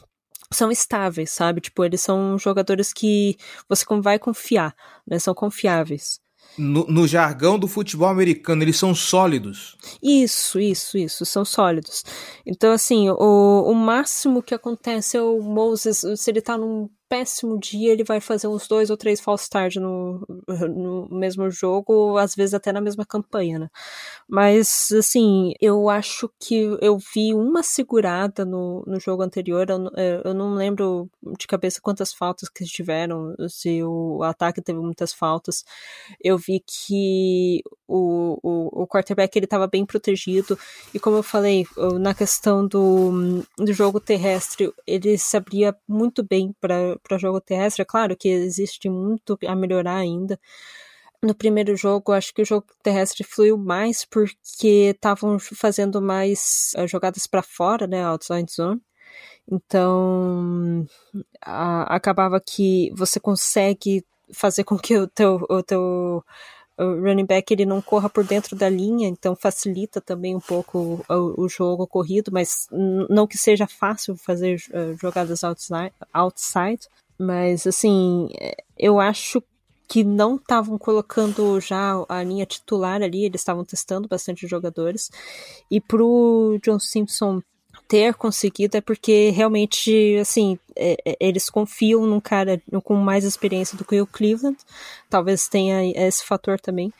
são 0.52 0.70
estáveis, 0.70 1.30
sabe? 1.30 1.60
Tipo, 1.62 1.84
eles 1.84 2.00
são 2.02 2.38
jogadores 2.38 2.92
que 2.92 3.36
você 3.68 3.84
vai 4.02 4.18
confiar, 4.18 4.74
né? 5.06 5.18
São 5.18 5.34
confiáveis 5.34 6.21
no, 6.56 6.86
no, 6.86 7.06
jargão 7.06 7.58
do 7.58 7.66
futebol 7.66 8.08
americano, 8.08 8.62
eles 8.62 8.76
são 8.76 8.94
sólidos. 8.94 9.76
Isso, 10.02 10.60
isso, 10.60 10.98
isso, 10.98 11.24
são 11.24 11.44
sólidos. 11.44 12.04
Então, 12.44 12.72
assim, 12.72 13.08
o, 13.08 13.64
o 13.66 13.74
máximo 13.74 14.42
que 14.42 14.54
acontece 14.54 15.16
é 15.16 15.22
o 15.22 15.40
Moses, 15.40 16.02
se 16.16 16.30
ele 16.30 16.40
tá 16.40 16.58
num 16.58 16.88
péssimo 17.12 17.58
dia, 17.58 17.92
ele 17.92 18.04
vai 18.04 18.22
fazer 18.22 18.48
uns 18.48 18.66
dois 18.66 18.88
ou 18.88 18.96
três 18.96 19.20
false 19.20 19.44
start 19.44 19.76
no, 19.76 20.26
no 20.48 21.06
mesmo 21.10 21.50
jogo, 21.50 22.16
às 22.16 22.34
vezes 22.34 22.54
até 22.54 22.72
na 22.72 22.80
mesma 22.80 23.04
campanha, 23.04 23.58
né? 23.58 23.68
Mas, 24.26 24.88
assim, 24.98 25.52
eu 25.60 25.90
acho 25.90 26.30
que 26.40 26.74
eu 26.80 26.96
vi 27.14 27.34
uma 27.34 27.62
segurada 27.62 28.46
no, 28.46 28.82
no 28.86 28.98
jogo 28.98 29.22
anterior, 29.22 29.68
eu, 29.68 29.90
é, 29.94 30.22
eu 30.24 30.32
não 30.32 30.54
lembro 30.54 31.06
de 31.38 31.46
cabeça 31.46 31.82
quantas 31.82 32.14
faltas 32.14 32.48
que 32.48 32.64
tiveram, 32.64 33.34
se 33.46 33.82
o 33.82 34.22
ataque 34.22 34.62
teve 34.62 34.78
muitas 34.78 35.12
faltas. 35.12 35.66
Eu 36.18 36.38
vi 36.38 36.64
que 36.66 37.62
o, 37.86 38.38
o, 38.42 38.84
o 38.84 38.86
quarterback 38.86 39.36
ele 39.36 39.44
estava 39.44 39.66
bem 39.66 39.84
protegido, 39.84 40.58
e 40.94 40.98
como 40.98 41.18
eu 41.18 41.22
falei, 41.22 41.66
na 42.00 42.14
questão 42.14 42.66
do, 42.66 43.42
do 43.58 43.72
jogo 43.74 44.00
terrestre, 44.00 44.72
ele 44.86 45.18
se 45.18 45.36
abria 45.36 45.76
muito 45.86 46.22
bem 46.22 46.54
para 46.58 46.96
para 47.02 47.18
jogo 47.18 47.40
terrestre. 47.40 47.82
É 47.82 47.84
claro 47.84 48.16
que 48.16 48.28
existe 48.28 48.88
muito 48.88 49.38
a 49.46 49.54
melhorar 49.56 49.96
ainda. 49.96 50.38
No 51.22 51.34
primeiro 51.34 51.76
jogo, 51.76 52.12
acho 52.12 52.34
que 52.34 52.42
o 52.42 52.44
jogo 52.44 52.66
terrestre 52.82 53.24
fluiu 53.24 53.56
mais 53.56 54.04
porque 54.04 54.90
estavam 54.94 55.38
fazendo 55.38 56.02
mais 56.02 56.72
uh, 56.76 56.86
jogadas 56.88 57.26
para 57.26 57.42
fora, 57.42 57.86
né, 57.86 58.02
outside 58.04 58.52
zone. 58.52 58.80
Então, 59.50 60.86
a, 61.40 61.94
acabava 61.94 62.40
que 62.40 62.90
você 62.96 63.20
consegue 63.20 64.04
fazer 64.32 64.64
com 64.64 64.78
que 64.78 64.96
o 64.96 65.06
teu, 65.06 65.44
o 65.48 65.62
teu 65.62 66.24
o 66.78 67.00
running 67.00 67.26
back 67.26 67.52
ele 67.52 67.66
não 67.66 67.82
corra 67.82 68.08
por 68.08 68.24
dentro 68.24 68.56
da 68.56 68.68
linha, 68.68 69.08
então 69.08 69.36
facilita 69.36 70.00
também 70.00 70.34
um 70.34 70.40
pouco 70.40 71.04
o, 71.08 71.42
o 71.42 71.48
jogo 71.48 71.86
corrido, 71.86 72.30
mas 72.32 72.66
não 73.08 73.26
que 73.26 73.36
seja 73.36 73.66
fácil 73.66 74.16
fazer 74.16 74.60
uh, 74.70 74.96
jogadas 75.00 75.44
outside, 75.44 75.92
outside, 76.12 76.88
mas 77.18 77.66
assim, 77.66 78.28
eu 78.78 78.98
acho 78.98 79.42
que 79.88 80.02
não 80.02 80.36
estavam 80.36 80.78
colocando 80.78 81.60
já 81.60 82.02
a 82.08 82.22
linha 82.22 82.46
titular 82.46 83.02
ali, 83.02 83.26
eles 83.26 83.42
estavam 83.42 83.62
testando 83.62 84.08
bastante 84.08 84.46
jogadores. 84.46 85.10
E 85.70 85.82
pro 85.82 86.58
John 86.62 86.78
Simpson 86.78 87.42
ter 87.92 88.14
conseguido 88.14 88.78
é 88.78 88.80
porque 88.80 89.28
realmente, 89.28 90.16
assim, 90.18 90.58
é, 90.74 90.96
é, 91.04 91.16
eles 91.20 91.50
confiam 91.50 92.06
num 92.06 92.22
cara 92.22 92.58
com 92.84 92.94
mais 92.94 93.22
experiência 93.22 93.76
do 93.76 93.84
que 93.84 94.00
o 94.00 94.06
Cleveland. 94.06 94.56
Talvez 95.10 95.46
tenha 95.46 95.84
esse 96.08 96.24
fator 96.24 96.58
também. 96.58 96.90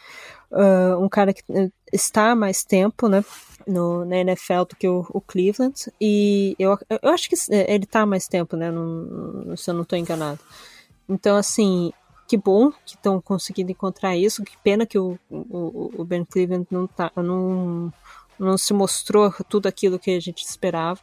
Uh, 0.51 1.03
um 1.03 1.09
cara 1.09 1.33
que 1.33 1.43
está 1.91 2.33
há 2.33 2.37
mais 2.37 2.63
tempo, 2.63 3.09
né? 3.09 3.25
no, 3.67 4.05
na 4.05 4.19
NFL 4.19 4.65
do 4.69 4.77
que 4.77 4.87
o, 4.87 5.07
o, 5.15 5.21
Cleveland. 5.23 5.91
E 5.99 6.55
eu, 6.59 6.77
eu 7.03 7.09
acho 7.09 7.31
que 7.31 7.37
ele 7.51 7.87
tá 7.87 8.03
há 8.03 8.07
mais 8.07 8.29
tempo, 8.29 8.55
né? 8.55 8.71
Não, 8.71 9.57
se 9.57 9.71
eu 9.71 9.75
não 9.75 9.85
tô 9.85 9.97
enganado. 9.97 10.41
Então, 11.09 11.37
assim, 11.37 11.91
que 12.29 12.37
bom 12.37 12.71
que 12.85 12.97
estão 12.97 13.19
conseguindo 13.19 13.71
encontrar 13.71 14.15
isso. 14.15 14.45
Que 14.45 14.59
pena 14.59 14.85
que 14.85 14.99
o, 14.99 15.19
o, 15.31 15.91
o, 15.97 16.05
Ben 16.05 16.23
Cleveland 16.23 16.67
não, 16.71 16.87
tá, 16.87 17.11
não, 17.17 17.91
não 18.43 18.59
se 18.59 18.73
mostrou 18.73 19.33
tudo 19.49 19.67
aquilo 19.67 19.99
que 19.99 20.11
a 20.11 20.21
gente 20.21 20.45
esperava. 20.45 21.01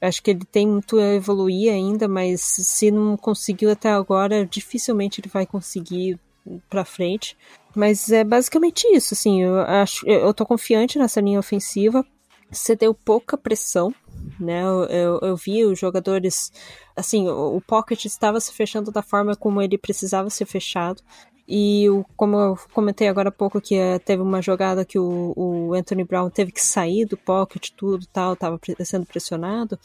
Acho 0.00 0.22
que 0.22 0.30
ele 0.32 0.44
tem 0.44 0.66
muito 0.66 0.98
a 0.98 1.14
evoluir 1.14 1.72
ainda, 1.72 2.08
mas 2.08 2.40
se 2.42 2.90
não 2.90 3.16
conseguiu 3.16 3.70
até 3.70 3.90
agora, 3.90 4.44
dificilmente 4.44 5.20
ele 5.20 5.28
vai 5.28 5.46
conseguir 5.46 6.18
para 6.68 6.84
frente. 6.84 7.36
Mas 7.74 8.10
é 8.10 8.24
basicamente 8.24 8.86
isso, 8.88 9.14
assim, 9.14 9.42
eu 9.42 9.60
acho, 9.60 10.06
eu 10.06 10.34
tô 10.34 10.44
confiante 10.44 10.98
nessa 10.98 11.20
linha 11.20 11.38
ofensiva. 11.38 12.04
Você 12.50 12.76
deu 12.76 12.92
pouca 12.92 13.38
pressão, 13.38 13.94
né? 14.38 14.62
Eu, 14.62 14.84
eu, 14.84 15.18
eu, 15.22 15.36
vi 15.36 15.64
os 15.64 15.78
jogadores, 15.78 16.52
assim, 16.94 17.28
o, 17.28 17.56
o 17.56 17.60
pocket 17.62 18.04
estava 18.04 18.38
se 18.40 18.52
fechando 18.52 18.90
da 18.90 19.02
forma 19.02 19.34
como 19.34 19.62
ele 19.62 19.78
precisava 19.78 20.28
ser 20.28 20.44
fechado. 20.44 21.02
E 21.46 21.88
o, 21.90 22.04
como 22.16 22.36
eu 22.38 22.58
comentei 22.72 23.08
agora 23.08 23.28
há 23.28 23.32
pouco 23.32 23.60
que 23.60 23.76
uh, 23.76 23.98
teve 23.98 24.22
uma 24.22 24.40
jogada 24.40 24.84
que 24.84 24.98
o, 24.98 25.32
o, 25.36 25.74
Anthony 25.74 26.04
Brown 26.04 26.30
teve 26.30 26.52
que 26.52 26.62
sair 26.62 27.04
do 27.04 27.16
pocket, 27.16 27.70
tudo 27.76 28.06
tal, 28.06 28.34
estava 28.34 28.58
sendo 28.84 29.06
pressionado. 29.06 29.78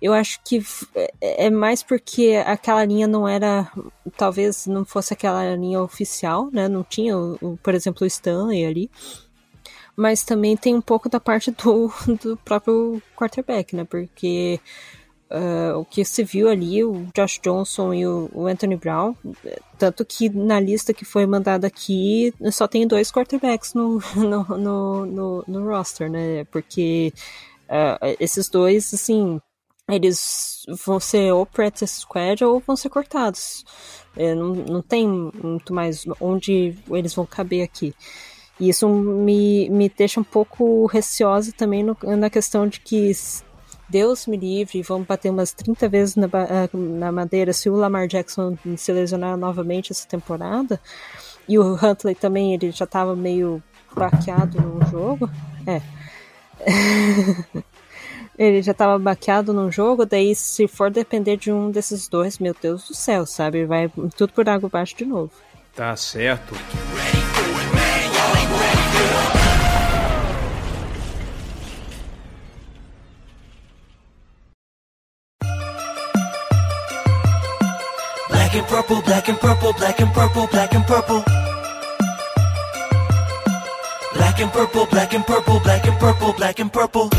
Eu 0.00 0.12
acho 0.12 0.40
que 0.44 0.62
é, 0.94 1.46
é 1.46 1.50
mais 1.50 1.82
porque 1.82 2.42
aquela 2.46 2.84
linha 2.84 3.06
não 3.06 3.26
era, 3.26 3.70
talvez 4.16 4.66
não 4.66 4.84
fosse 4.84 5.12
aquela 5.12 5.54
linha 5.56 5.82
oficial, 5.82 6.50
né? 6.52 6.68
Não 6.68 6.84
tinha, 6.84 7.16
o, 7.18 7.58
por 7.62 7.74
exemplo, 7.74 8.04
o 8.04 8.06
Stanley 8.06 8.64
ali. 8.64 8.90
Mas 9.96 10.22
também 10.22 10.56
tem 10.56 10.74
um 10.74 10.80
pouco 10.80 11.08
da 11.08 11.18
parte 11.18 11.50
do, 11.50 11.90
do 12.22 12.36
próprio 12.38 13.02
quarterback, 13.16 13.74
né? 13.74 13.84
Porque 13.84 14.60
Uh, 15.28 15.76
o 15.80 15.84
que 15.84 16.04
se 16.04 16.22
viu 16.22 16.48
ali, 16.48 16.84
o 16.84 17.08
Josh 17.12 17.40
Johnson 17.42 17.92
e 17.92 18.06
o, 18.06 18.30
o, 18.32 18.46
Anthony 18.46 18.76
Brown, 18.76 19.12
tanto 19.76 20.04
que 20.04 20.28
na 20.28 20.60
lista 20.60 20.94
que 20.94 21.04
foi 21.04 21.26
mandada 21.26 21.66
aqui 21.66 22.32
só 22.52 22.68
tem 22.68 22.86
dois 22.86 23.10
quarterbacks 23.10 23.74
no, 23.74 24.00
no, 24.14 24.44
no, 24.56 25.06
no, 25.06 25.44
no 25.48 25.68
roster, 25.68 26.08
né? 26.08 26.44
Porque 26.44 27.12
uh, 27.64 28.16
esses 28.20 28.48
dois, 28.48 28.94
assim, 28.94 29.40
eles 29.88 30.64
vão 30.84 31.00
ser 31.00 31.32
ou 31.32 31.44
practice 31.44 32.00
squad 32.02 32.44
ou 32.44 32.60
vão 32.60 32.76
ser 32.76 32.88
cortados. 32.88 33.64
É, 34.16 34.34
não, 34.34 34.54
não 34.54 34.82
tem 34.82 35.08
muito 35.08 35.74
mais 35.74 36.04
onde 36.20 36.76
eles 36.88 37.14
vão 37.14 37.26
caber 37.26 37.64
aqui. 37.64 37.92
E 38.58 38.70
isso 38.70 38.88
me, 38.88 39.68
me 39.68 39.88
deixa 39.88 40.18
um 40.18 40.24
pouco 40.24 40.86
receosa 40.86 41.52
também 41.52 41.82
no, 41.82 41.96
na 42.16 42.30
questão 42.30 42.66
de 42.66 42.80
que 42.80 43.10
Deus 43.88 44.26
me 44.26 44.36
livre, 44.36 44.82
vamos 44.82 45.06
bater 45.06 45.30
umas 45.30 45.52
30 45.52 45.88
vezes 45.88 46.16
na, 46.16 46.26
ah, 46.26 46.68
na 46.72 47.12
madeira 47.12 47.52
se 47.52 47.70
o 47.70 47.76
Lamar 47.76 48.08
Jackson 48.08 48.56
se 48.76 48.92
lesionar 48.92 49.36
novamente 49.36 49.92
essa 49.92 50.06
temporada. 50.06 50.80
E 51.48 51.58
o 51.58 51.74
Huntley 51.74 52.14
também, 52.14 52.54
ele 52.54 52.72
já 52.72 52.84
estava 52.84 53.14
meio 53.14 53.62
baqueado 53.94 54.60
no 54.60 54.84
jogo. 54.90 55.30
É. 55.66 55.80
ele 58.36 58.62
já 58.62 58.72
estava 58.72 58.98
baqueado 58.98 59.52
no 59.52 59.70
jogo, 59.70 60.04
daí 60.04 60.34
se 60.34 60.66
for 60.66 60.90
depender 60.90 61.36
de 61.36 61.52
um 61.52 61.70
desses 61.70 62.08
dois, 62.08 62.38
meu 62.38 62.54
Deus 62.60 62.88
do 62.88 62.94
céu, 62.94 63.24
sabe? 63.24 63.64
Vai 63.64 63.90
tudo 64.16 64.32
por 64.32 64.48
água 64.48 64.68
abaixo 64.68 64.96
de 64.96 65.04
novo. 65.04 65.30
Tá 65.74 65.94
certo. 65.96 66.54
And 78.56 78.66
purple, 78.68 79.02
black 79.02 79.28
and 79.28 79.38
purple, 79.38 79.72
black 79.74 80.00
and 80.00 80.12
purple, 80.12 80.46
black 80.46 80.74
and 80.74 80.86
purple. 80.86 81.22
Black 84.14 84.40
and 84.40 84.52
purple, 84.52 84.86
black 84.86 85.14
and 85.14 85.26
purple, 85.26 85.60
black 85.60 85.86
and 85.86 85.98
purple, 85.98 86.32
black 86.32 86.62
and 86.62 86.68
purple. 86.70 87.10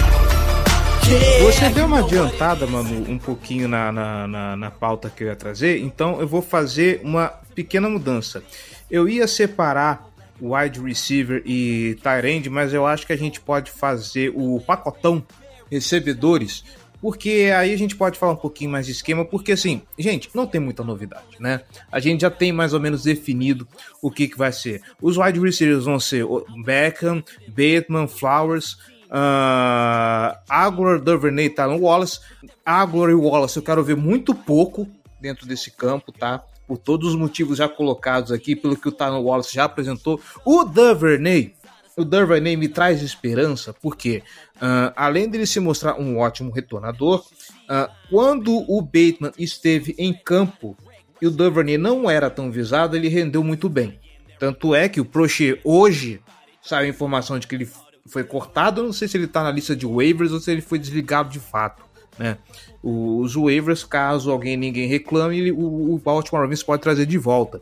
Você 1.42 1.70
deu 1.70 1.86
uma 1.86 2.00
adiantada, 2.00 2.66
mano, 2.66 3.10
um 3.10 3.18
pouquinho 3.18 3.68
na, 3.68 3.92
na, 3.92 4.28
na, 4.28 4.56
na, 4.58 4.72
pauta 4.72 5.10
que 5.10 5.24
eu 5.24 5.28
ia 5.28 5.36
trazer, 5.36 5.80
então 5.80 6.20
eu 6.20 6.28
vou 6.28 6.42
fazer 6.42 7.02
uma 7.04 7.32
pequena 7.56 7.90
mudança. 7.90 8.44
Eu 8.90 9.08
ia 9.08 9.28
separar 9.28 10.06
wide 10.42 10.82
receiver 10.82 11.42
e 11.46 11.98
tight 12.04 12.28
end, 12.28 12.50
mas 12.50 12.74
eu 12.74 12.86
acho 12.86 13.06
que 13.06 13.14
a 13.14 13.18
gente 13.18 13.40
pode 13.40 13.72
fazer 13.72 14.34
o 14.36 14.60
pacotão 14.66 15.24
recebedores 15.72 16.64
porque 17.02 17.52
aí 17.56 17.74
a 17.74 17.78
gente 17.78 17.96
pode 17.96 18.18
falar 18.18 18.34
um 18.34 18.38
pouquinho 18.38 18.72
mais 18.72 18.86
de 18.86 18.92
esquema, 18.92 19.24
porque 19.24 19.52
assim, 19.52 19.82
gente, 19.98 20.30
não 20.34 20.48
tem 20.48 20.60
muita 20.60 20.84
novidade, 20.84 21.38
né? 21.40 21.62
A 21.92 22.00
gente 22.00 22.22
já 22.22 22.30
tem 22.30 22.52
mais 22.52 22.74
ou 22.74 22.80
menos 22.80 23.04
definido 23.04 23.68
o 24.02 24.10
que, 24.10 24.28
que 24.28 24.38
vai 24.38 24.52
ser. 24.52 24.82
Os 25.02 25.18
wide 25.18 25.40
receivers 25.40 25.86
vão 25.86 26.00
ser 26.00 26.26
Beckham, 26.64 27.24
Bateman, 27.48 28.08
Flowers, 28.08 28.74
uh, 29.08 30.38
Aguilar, 30.50 31.00
Duvernay, 31.00 31.50
Talon 31.50 31.80
Wallace. 31.80 32.20
Aguilar 32.66 33.12
e 33.12 33.16
Wallace 33.16 33.58
eu 33.58 33.64
quero 33.64 33.84
ver 33.84 33.96
muito 33.96 34.34
pouco 34.34 34.88
dentro 35.20 35.48
desse 35.48 35.72
campo, 35.72 36.12
tá? 36.12 36.44
Por 36.68 36.78
todos 36.78 37.10
os 37.10 37.16
motivos 37.16 37.58
já 37.58 37.70
colocados 37.70 38.32
aqui, 38.32 38.56
pelo 38.56 38.76
que 38.76 38.90
o 38.90 38.92
Talon 38.92 39.22
Wallace 39.22 39.54
já 39.54 39.66
apresentou. 39.66 40.20
O 40.44 40.64
Duvernay, 40.64 41.54
o 41.96 42.04
Duvernay 42.04 42.56
me 42.56 42.68
traz 42.68 43.02
esperança, 43.02 43.74
porque 43.82 44.22
uh, 44.58 44.94
além 44.96 45.30
dele 45.30 45.46
se 45.46 45.60
mostrar 45.60 46.00
um 46.00 46.20
ótimo 46.20 46.52
retornador, 46.52 47.20
uh, 47.20 47.92
quando 48.10 48.64
o 48.70 48.82
Bateman 48.82 49.32
esteve 49.38 49.96
em 49.98 50.14
campo 50.14 50.78
e 51.22 51.28
o 51.28 51.32
Duvernay 51.32 51.78
não 51.78 52.10
era 52.10 52.30
tão 52.30 52.52
visado, 52.52 52.96
ele 52.96 53.08
rendeu 53.08 53.44
muito 53.44 53.70
bem. 53.70 54.00
Tanto 54.40 54.76
é 54.76 54.88
que 54.88 55.02
o 55.02 55.06
Prochet 55.06 55.60
hoje 55.64 56.22
saiu 56.62 56.86
a 56.86 56.90
informação 56.90 57.40
de 57.40 57.48
que 57.48 57.56
ele 57.56 57.70
foi 58.08 58.24
cortado, 58.24 58.82
eu 58.82 58.86
não 58.86 58.94
sei 58.94 59.08
se 59.08 59.18
ele 59.18 59.26
está 59.26 59.44
na 59.44 59.52
lista 59.52 59.76
de 59.76 59.86
waivers 59.86 60.32
ou 60.32 60.40
se 60.40 60.52
ele 60.52 60.62
foi 60.62 60.80
desligado 60.80 61.30
de 61.30 61.40
fato. 61.40 61.84
Né? 62.18 62.38
Os 62.82 63.36
waivers, 63.36 63.84
caso 63.84 64.32
alguém 64.32 64.58
ninguém 64.58 64.88
reclame, 64.88 65.52
o, 65.52 65.94
o 65.94 65.98
Baltimore 66.00 66.42
Ravens 66.42 66.64
pode 66.64 66.82
trazer 66.82 67.06
de 67.06 67.18
volta. 67.18 67.62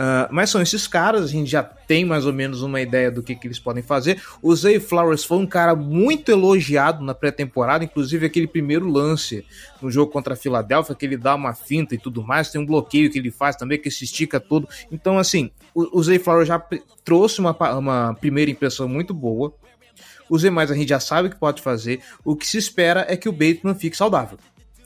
Uh, 0.00 0.24
mas 0.30 0.48
são 0.48 0.62
esses 0.62 0.86
caras, 0.86 1.24
a 1.24 1.26
gente 1.26 1.50
já 1.50 1.62
tem 1.62 2.06
mais 2.06 2.24
ou 2.24 2.32
menos 2.32 2.62
uma 2.62 2.80
ideia 2.80 3.10
do 3.10 3.22
que, 3.22 3.34
que 3.34 3.46
eles 3.46 3.58
podem 3.58 3.82
fazer. 3.82 4.18
O 4.40 4.56
Zay 4.56 4.80
Flowers 4.80 5.24
foi 5.24 5.36
um 5.36 5.46
cara 5.46 5.76
muito 5.76 6.32
elogiado 6.32 7.04
na 7.04 7.12
pré-temporada, 7.12 7.84
inclusive 7.84 8.24
aquele 8.24 8.46
primeiro 8.46 8.88
lance 8.88 9.44
no 9.82 9.90
jogo 9.90 10.10
contra 10.10 10.32
a 10.32 10.36
Filadélfia, 10.36 10.94
que 10.94 11.04
ele 11.04 11.18
dá 11.18 11.34
uma 11.34 11.52
finta 11.52 11.94
e 11.94 11.98
tudo 11.98 12.22
mais, 12.22 12.50
tem 12.50 12.58
um 12.58 12.64
bloqueio 12.64 13.10
que 13.10 13.18
ele 13.18 13.30
faz 13.30 13.56
também, 13.56 13.76
que 13.76 13.90
se 13.90 14.04
estica 14.04 14.40
todo. 14.40 14.66
Então, 14.90 15.18
assim, 15.18 15.50
o, 15.74 15.98
o 15.98 16.02
Zay 16.02 16.18
Flowers 16.18 16.48
já 16.48 16.58
trouxe 17.04 17.38
uma, 17.38 17.54
uma 17.76 18.14
primeira 18.14 18.50
impressão 18.50 18.88
muito 18.88 19.12
boa. 19.12 19.52
Os 20.30 20.40
demais 20.40 20.70
a 20.70 20.74
gente 20.74 20.88
já 20.88 21.00
sabe 21.00 21.28
o 21.28 21.30
que 21.30 21.38
pode 21.38 21.60
fazer. 21.60 22.00
O 22.24 22.34
que 22.34 22.46
se 22.46 22.56
espera 22.56 23.04
é 23.06 23.18
que 23.18 23.28
o 23.28 23.32
Bateman 23.32 23.74
fique 23.74 23.98
saudável. 23.98 24.38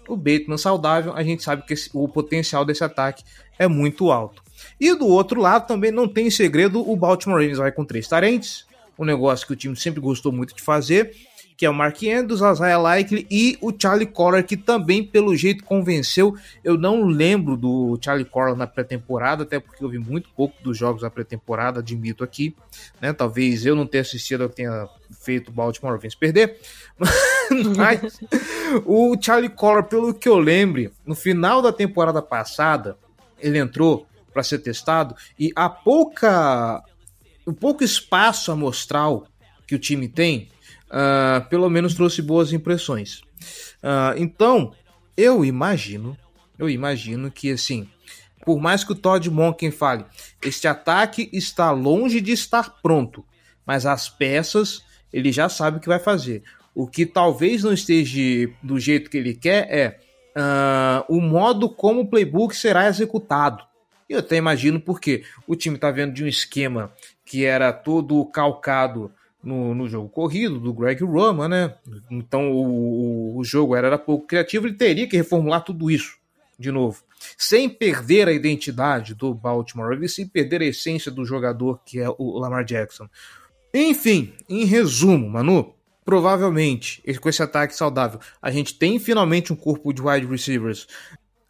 O 0.08 0.16
Bateman 0.16 0.58
saudável, 0.58 1.12
a 1.14 1.22
gente 1.22 1.44
sabe 1.44 1.64
que 1.64 1.72
esse, 1.72 1.88
o 1.94 2.08
potencial 2.08 2.64
desse 2.64 2.82
ataque 2.82 3.22
é 3.56 3.68
muito 3.68 4.10
alto. 4.10 4.43
E 4.80 4.94
do 4.94 5.06
outro 5.06 5.40
lado 5.40 5.66
também 5.66 5.90
não 5.90 6.08
tem 6.08 6.30
segredo, 6.30 6.88
o 6.88 6.96
Baltimore 6.96 7.40
Ravens 7.40 7.58
vai 7.58 7.72
com 7.72 7.84
três 7.84 8.08
tarentes, 8.08 8.66
um 8.98 9.04
negócio 9.04 9.46
que 9.46 9.52
o 9.52 9.56
time 9.56 9.76
sempre 9.76 10.00
gostou 10.00 10.32
muito 10.32 10.54
de 10.54 10.62
fazer, 10.62 11.14
que 11.56 11.64
é 11.64 11.70
o 11.70 11.74
Mark 11.74 12.02
Andrews, 12.02 12.40
Isaiah 12.40 12.78
Likely 12.78 13.26
e 13.30 13.56
o 13.60 13.72
Charlie 13.76 14.06
Collar, 14.06 14.44
que 14.44 14.56
também 14.56 15.04
pelo 15.04 15.36
jeito 15.36 15.64
convenceu. 15.64 16.36
Eu 16.64 16.76
não 16.76 17.04
lembro 17.04 17.56
do 17.56 17.98
Charlie 18.00 18.24
Collar 18.24 18.56
na 18.56 18.66
pré-temporada, 18.66 19.44
até 19.44 19.60
porque 19.60 19.84
eu 19.84 19.88
vi 19.88 19.98
muito 19.98 20.28
pouco 20.30 20.60
dos 20.62 20.76
jogos 20.76 21.02
da 21.02 21.10
pré-temporada, 21.10 21.80
admito 21.80 22.24
aqui, 22.24 22.54
né? 23.00 23.12
Talvez 23.12 23.64
eu 23.64 23.76
não 23.76 23.86
tenha 23.86 24.02
assistido, 24.02 24.42
eu 24.42 24.48
tenha 24.48 24.88
feito 25.22 25.48
o 25.48 25.52
Baltimore 25.52 25.94
Ravens 25.94 26.14
perder. 26.14 26.58
Mas 27.76 28.20
o 28.84 29.16
Charlie 29.20 29.50
Collar, 29.50 29.84
pelo 29.84 30.12
que 30.12 30.28
eu 30.28 30.38
lembre, 30.38 30.90
no 31.06 31.14
final 31.14 31.62
da 31.62 31.72
temporada 31.72 32.20
passada, 32.20 32.96
ele 33.38 33.58
entrou 33.58 34.06
para 34.34 34.42
ser 34.42 34.58
testado 34.58 35.14
e 35.38 35.50
a 35.56 35.70
pouca 35.70 36.82
o 37.46 37.52
pouco 37.52 37.84
espaço 37.84 38.50
amostral 38.50 39.26
que 39.66 39.74
o 39.74 39.78
time 39.78 40.08
tem, 40.08 40.48
uh, 40.86 41.46
pelo 41.48 41.68
menos 41.70 41.94
trouxe 41.94 42.20
boas 42.20 42.52
impressões. 42.52 43.20
Uh, 43.82 44.16
então, 44.16 44.72
eu 45.16 45.44
imagino, 45.44 46.16
eu 46.58 46.68
imagino 46.68 47.30
que 47.30 47.52
assim, 47.52 47.88
por 48.44 48.60
mais 48.60 48.82
que 48.82 48.92
o 48.92 48.94
Todd 48.94 49.30
Monken 49.30 49.70
fale, 49.70 50.04
este 50.42 50.66
ataque 50.66 51.28
está 51.32 51.70
longe 51.70 52.20
de 52.20 52.32
estar 52.32 52.80
pronto, 52.82 53.24
mas 53.64 53.86
as 53.86 54.08
peças 54.08 54.82
ele 55.12 55.30
já 55.30 55.48
sabe 55.48 55.76
o 55.76 55.80
que 55.80 55.88
vai 55.88 56.00
fazer. 56.00 56.42
O 56.74 56.88
que 56.88 57.06
talvez 57.06 57.62
não 57.62 57.72
esteja 57.72 58.50
do 58.62 58.80
jeito 58.80 59.08
que 59.08 59.16
ele 59.16 59.34
quer 59.34 59.68
é 59.70 60.00
uh, 60.36 61.04
o 61.08 61.20
modo 61.20 61.70
como 61.70 62.00
o 62.00 62.08
playbook 62.08 62.54
será 62.54 62.88
executado. 62.88 63.64
Eu 64.08 64.18
até 64.18 64.36
imagino 64.36 64.80
porque 64.80 65.24
o 65.46 65.56
time 65.56 65.76
está 65.76 65.90
vendo 65.90 66.12
de 66.12 66.24
um 66.24 66.28
esquema 66.28 66.92
que 67.24 67.44
era 67.44 67.72
todo 67.72 68.24
calcado 68.26 69.10
no, 69.42 69.74
no 69.74 69.88
jogo 69.88 70.08
corrido 70.08 70.58
do 70.58 70.72
Greg 70.72 71.02
Roman, 71.04 71.48
né? 71.48 71.74
Então 72.10 72.50
o, 72.52 73.36
o 73.38 73.44
jogo 73.44 73.76
era, 73.76 73.88
era 73.88 73.98
pouco 73.98 74.26
criativo, 74.26 74.66
ele 74.66 74.74
teria 74.74 75.06
que 75.06 75.16
reformular 75.16 75.62
tudo 75.62 75.90
isso 75.90 76.18
de 76.58 76.70
novo, 76.70 77.02
sem 77.36 77.68
perder 77.68 78.28
a 78.28 78.32
identidade 78.32 79.14
do 79.14 79.34
Baltimore 79.34 79.90
Ravens, 79.90 80.14
sem 80.14 80.26
perder 80.26 80.62
a 80.62 80.66
essência 80.66 81.10
do 81.10 81.24
jogador 81.24 81.80
que 81.84 81.98
é 81.98 82.08
o 82.08 82.38
Lamar 82.38 82.64
Jackson. 82.64 83.08
Enfim, 83.72 84.32
em 84.48 84.64
resumo, 84.64 85.28
Manu, 85.28 85.74
provavelmente 86.04 87.02
com 87.20 87.28
esse 87.28 87.42
ataque 87.42 87.74
saudável, 87.74 88.20
a 88.40 88.50
gente 88.50 88.78
tem 88.78 88.98
finalmente 88.98 89.52
um 89.52 89.56
corpo 89.56 89.92
de 89.92 90.00
wide 90.00 90.26
receivers 90.26 90.86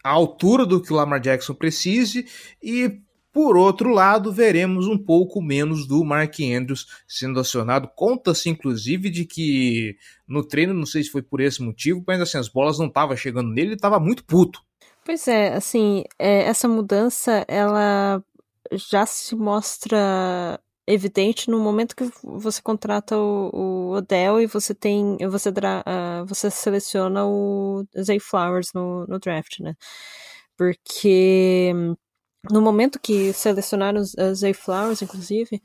à 0.04 0.10
altura 0.10 0.66
do 0.66 0.80
que 0.80 0.92
o 0.92 0.96
Lamar 0.96 1.18
Jackson 1.18 1.54
precise 1.54 2.26
e 2.62 3.00
por 3.34 3.56
outro 3.56 3.90
lado, 3.90 4.32
veremos 4.32 4.86
um 4.86 4.96
pouco 4.96 5.42
menos 5.42 5.88
do 5.88 6.04
Mark 6.04 6.36
Andrews 6.38 6.86
sendo 7.08 7.40
acionado. 7.40 7.90
Conta-se, 7.96 8.48
inclusive, 8.48 9.10
de 9.10 9.24
que 9.24 9.96
no 10.28 10.46
treino, 10.46 10.72
não 10.72 10.86
sei 10.86 11.02
se 11.02 11.10
foi 11.10 11.20
por 11.20 11.40
esse 11.40 11.60
motivo, 11.60 12.00
mas 12.06 12.20
assim, 12.20 12.38
as 12.38 12.48
bolas 12.48 12.78
não 12.78 12.86
estavam 12.86 13.16
chegando 13.16 13.50
nele, 13.50 13.70
ele 13.70 13.74
estava 13.74 13.98
muito 13.98 14.24
puto. 14.24 14.62
Pois 15.04 15.26
é, 15.26 15.52
assim, 15.52 16.04
é, 16.16 16.44
essa 16.44 16.68
mudança, 16.68 17.44
ela 17.48 18.22
já 18.72 19.04
se 19.04 19.34
mostra 19.34 20.60
evidente 20.86 21.50
no 21.50 21.58
momento 21.58 21.96
que 21.96 22.10
você 22.22 22.60
contrata 22.60 23.16
o, 23.16 23.50
o 23.52 23.90
Odell 23.92 24.40
e 24.40 24.46
você 24.46 24.74
tem 24.74 25.16
você 25.30 25.48
uh, 25.50 26.26
você 26.26 26.50
seleciona 26.50 27.24
o 27.26 27.84
Zay 28.00 28.20
Flowers 28.20 28.72
no, 28.74 29.06
no 29.06 29.18
draft, 29.18 29.60
né? 29.60 29.74
Porque 30.56 31.72
no 32.50 32.60
momento 32.60 33.00
que 33.00 33.32
selecionaram 33.32 34.00
os 34.00 34.14
Zay 34.38 34.52
Flowers, 34.54 35.02
inclusive, 35.02 35.62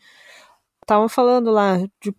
estavam 0.82 1.10
falando 1.10 1.52
lá, 1.52 1.78
de, 2.02 2.16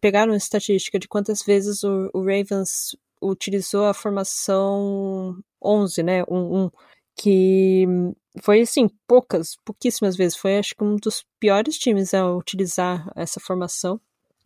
pegaram 0.00 0.32
a 0.32 0.36
estatística 0.36 0.98
de 0.98 1.08
quantas 1.08 1.42
vezes 1.42 1.82
o, 1.82 2.10
o, 2.14 2.20
Ravens 2.20 2.96
utilizou 3.20 3.86
a 3.86 3.94
formação 3.94 5.36
11, 5.62 6.02
né, 6.02 6.24
1-1, 6.24 6.70
que 7.16 7.86
foi 8.42 8.62
assim, 8.62 8.88
poucas, 9.06 9.56
pouquíssimas 9.64 10.16
vezes, 10.16 10.36
foi 10.36 10.58
acho 10.58 10.74
que 10.74 10.84
um 10.84 10.96
dos 10.96 11.24
piores 11.38 11.78
times 11.78 12.14
a 12.14 12.30
utilizar 12.34 13.10
essa 13.14 13.38
formação, 13.38 14.00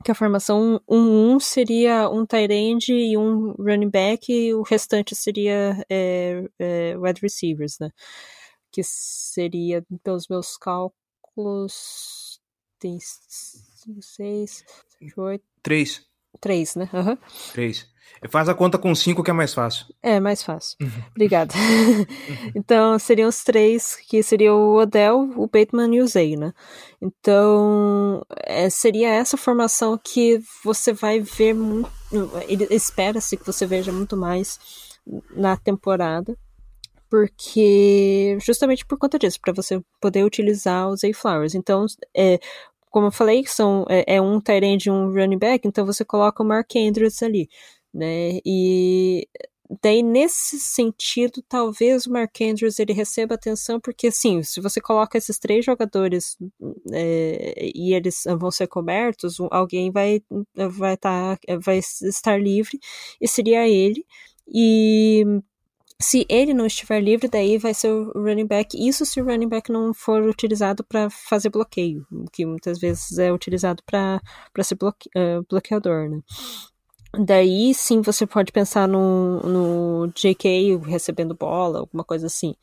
que 0.04 0.10
a 0.10 0.14
formação 0.14 0.80
1-1 0.88 1.40
seria 1.40 2.10
um 2.10 2.26
tight 2.26 2.52
end 2.52 2.92
e 2.92 3.16
um 3.16 3.52
running 3.52 3.90
back, 3.90 4.32
e 4.32 4.54
o 4.54 4.62
restante 4.62 5.14
seria 5.14 5.84
é, 5.88 6.44
é, 6.58 6.96
wide 6.98 7.20
receivers, 7.20 7.78
né 7.78 7.90
que 8.76 8.82
seria, 8.84 9.82
pelos 10.04 10.28
meus 10.28 10.58
cálculos, 10.58 12.38
tem 12.78 12.98
5, 13.00 14.02
6, 14.02 14.64
8. 15.16 15.44
3. 15.62 16.06
3, 16.40 16.76
né? 16.76 16.88
Uhum. 16.92 17.16
3. 17.52 17.96
Faz 18.30 18.48
a 18.48 18.54
conta 18.54 18.78
com 18.78 18.94
5 18.94 19.22
que 19.22 19.30
é 19.30 19.34
mais 19.34 19.52
fácil. 19.52 19.86
É, 20.02 20.18
mais 20.18 20.42
fácil. 20.42 20.76
Uhum. 20.80 21.02
Obrigada. 21.10 21.54
então, 22.54 22.98
seriam 22.98 23.28
os 23.28 23.44
três, 23.44 23.96
que 24.08 24.22
seria 24.22 24.54
o 24.54 24.76
Odell, 24.76 25.30
o 25.36 25.46
Bateman 25.46 25.94
e 25.94 26.00
o 26.00 26.08
Zay, 26.08 26.36
né? 26.36 26.52
Então, 27.00 28.24
é, 28.44 28.70
seria 28.70 29.10
essa 29.10 29.36
formação 29.36 29.98
que 30.02 30.40
você 30.64 30.92
vai 30.92 31.20
ver 31.20 31.54
muito. 31.54 31.90
Espera-se 32.70 33.36
que 33.36 33.46
você 33.46 33.66
veja 33.66 33.92
muito 33.92 34.16
mais 34.16 34.58
na 35.36 35.56
temporada 35.56 36.36
porque 37.08 38.36
justamente 38.40 38.84
por 38.84 38.98
conta 38.98 39.18
disso, 39.18 39.38
para 39.40 39.52
você 39.52 39.80
poder 40.00 40.24
utilizar 40.24 40.88
os 40.88 41.04
A-Flowers. 41.04 41.54
Então, 41.54 41.86
é, 42.14 42.38
como 42.96 43.08
eu 43.08 43.12
falei, 43.12 43.44
são, 43.46 43.84
é, 43.90 44.16
é 44.16 44.22
um 44.22 44.40
tight 44.40 44.86
e 44.86 44.90
um 44.90 45.12
running 45.12 45.36
back, 45.36 45.68
então 45.68 45.84
você 45.84 46.02
coloca 46.02 46.42
o 46.42 46.46
Mark 46.46 46.74
Andrews 46.76 47.22
ali, 47.22 47.46
né? 47.92 48.40
E 48.42 49.28
daí 49.82 50.02
nesse 50.02 50.58
sentido, 50.58 51.42
talvez 51.46 52.06
o 52.06 52.10
Mark 52.10 52.34
Andrews 52.40 52.78
ele 52.78 52.94
receba 52.94 53.34
atenção, 53.34 53.78
porque 53.78 54.06
assim, 54.06 54.42
se 54.42 54.62
você 54.62 54.80
coloca 54.80 55.18
esses 55.18 55.38
três 55.38 55.62
jogadores 55.62 56.38
é, 56.90 57.70
e 57.74 57.92
eles 57.92 58.22
vão 58.38 58.50
ser 58.50 58.66
cobertos, 58.66 59.36
alguém 59.50 59.90
vai 59.90 60.22
vai, 60.70 60.96
tá, 60.96 61.38
vai 61.62 61.80
estar 61.80 62.40
livre 62.40 62.78
e 63.20 63.28
seria 63.28 63.68
ele. 63.68 64.06
E 64.48 65.22
se 66.00 66.26
ele 66.28 66.52
não 66.52 66.66
estiver 66.66 67.00
livre, 67.00 67.28
daí 67.28 67.56
vai 67.56 67.72
ser 67.72 67.90
o 67.90 68.12
running 68.12 68.46
back. 68.46 68.76
Isso 68.76 69.06
se 69.06 69.20
o 69.20 69.24
running 69.24 69.48
back 69.48 69.72
não 69.72 69.94
for 69.94 70.22
utilizado 70.22 70.84
para 70.84 71.08
fazer 71.08 71.48
bloqueio, 71.48 72.06
que 72.32 72.44
muitas 72.44 72.78
vezes 72.78 73.18
é 73.18 73.32
utilizado 73.32 73.82
para 73.84 74.20
ser 74.62 74.74
bloque, 74.74 75.08
uh, 75.16 75.44
bloqueador, 75.48 76.10
né? 76.10 76.20
Daí 77.18 77.72
sim 77.74 78.02
você 78.02 78.26
pode 78.26 78.52
pensar 78.52 78.86
no, 78.86 79.40
no 79.40 80.08
JK 80.08 80.76
recebendo 80.84 81.34
bola, 81.34 81.80
alguma 81.80 82.04
coisa 82.04 82.26
assim. 82.26 82.54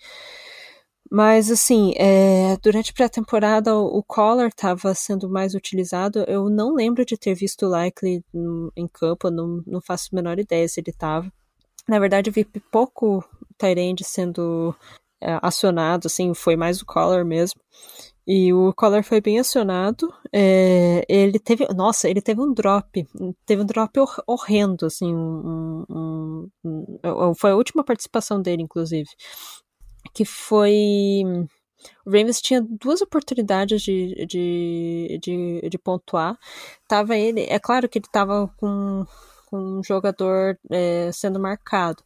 Mas 1.11 1.51
assim, 1.51 1.93
é, 1.97 2.57
durante 2.61 2.91
a 2.91 2.93
pré-temporada 2.93 3.75
o 3.75 4.03
Collar 4.03 4.47
estava 4.49 4.93
sendo 4.95 5.29
mais 5.29 5.53
utilizado. 5.55 6.23
Eu 6.27 6.49
não 6.49 6.73
lembro 6.73 7.05
de 7.05 7.17
ter 7.17 7.33
visto 7.35 7.65
o 7.65 7.69
Likely 7.69 8.23
em 8.75 8.87
campo, 8.87 9.29
não, 9.31 9.63
não 9.65 9.81
faço 9.81 10.09
a 10.11 10.15
menor 10.15 10.39
ideia 10.39 10.67
se 10.67 10.79
ele 10.79 10.91
estava. 10.91 11.31
Na 11.87 11.99
verdade, 11.99 12.29
eu 12.29 12.33
vi 12.33 12.45
pouco 12.71 13.23
Tyrande 13.57 14.03
sendo 14.03 14.75
é, 15.21 15.39
acionado, 15.41 16.07
assim, 16.07 16.33
foi 16.33 16.55
mais 16.55 16.81
o 16.81 16.85
Collar 16.85 17.25
mesmo. 17.25 17.61
E 18.25 18.53
o 18.53 18.73
Collar 18.73 19.03
foi 19.03 19.19
bem 19.19 19.39
acionado. 19.39 20.13
É, 20.31 21.05
ele 21.09 21.39
teve. 21.39 21.67
Nossa, 21.73 22.09
ele 22.09 22.21
teve 22.21 22.41
um 22.41 22.53
drop. 22.53 23.05
Teve 23.45 23.61
um 23.61 23.65
drop 23.65 23.99
hor 23.99 24.23
horrendo, 24.25 24.85
assim. 24.85 25.13
Um, 25.13 25.85
um, 25.89 26.49
um, 26.63 27.35
foi 27.35 27.51
a 27.51 27.55
última 27.55 27.83
participação 27.83 28.41
dele, 28.41 28.63
inclusive. 28.63 29.09
Que 30.13 30.23
foi. 30.23 31.23
O 32.05 32.09
Ravens 32.09 32.41
tinha 32.41 32.61
duas 32.61 33.01
oportunidades 33.01 33.81
de, 33.81 34.25
de, 34.25 35.19
de, 35.21 35.69
de 35.69 35.77
pontuar. 35.77 36.37
Tava 36.87 37.17
ele. 37.17 37.41
É 37.49 37.59
claro 37.59 37.89
que 37.89 37.99
ele 37.99 38.07
tava 38.11 38.47
com 38.57 39.05
com 39.53 39.79
um 39.79 39.83
jogador 39.83 40.57
é, 40.71 41.11
sendo 41.11 41.39
marcado. 41.39 42.03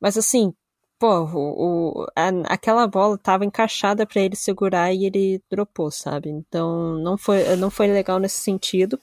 Mas 0.00 0.18
assim, 0.18 0.52
pô, 0.98 1.20
o, 1.26 2.02
o 2.02 2.06
a, 2.16 2.28
aquela 2.52 2.88
bola 2.88 3.14
estava 3.14 3.44
encaixada 3.44 4.04
para 4.04 4.20
ele 4.20 4.34
segurar 4.34 4.92
e 4.92 5.06
ele 5.06 5.40
dropou, 5.48 5.92
sabe? 5.92 6.28
Então 6.28 6.98
não 6.98 7.16
foi, 7.16 7.54
não 7.56 7.70
foi 7.70 7.86
legal 7.86 8.18
nesse 8.18 8.40
sentido. 8.40 9.00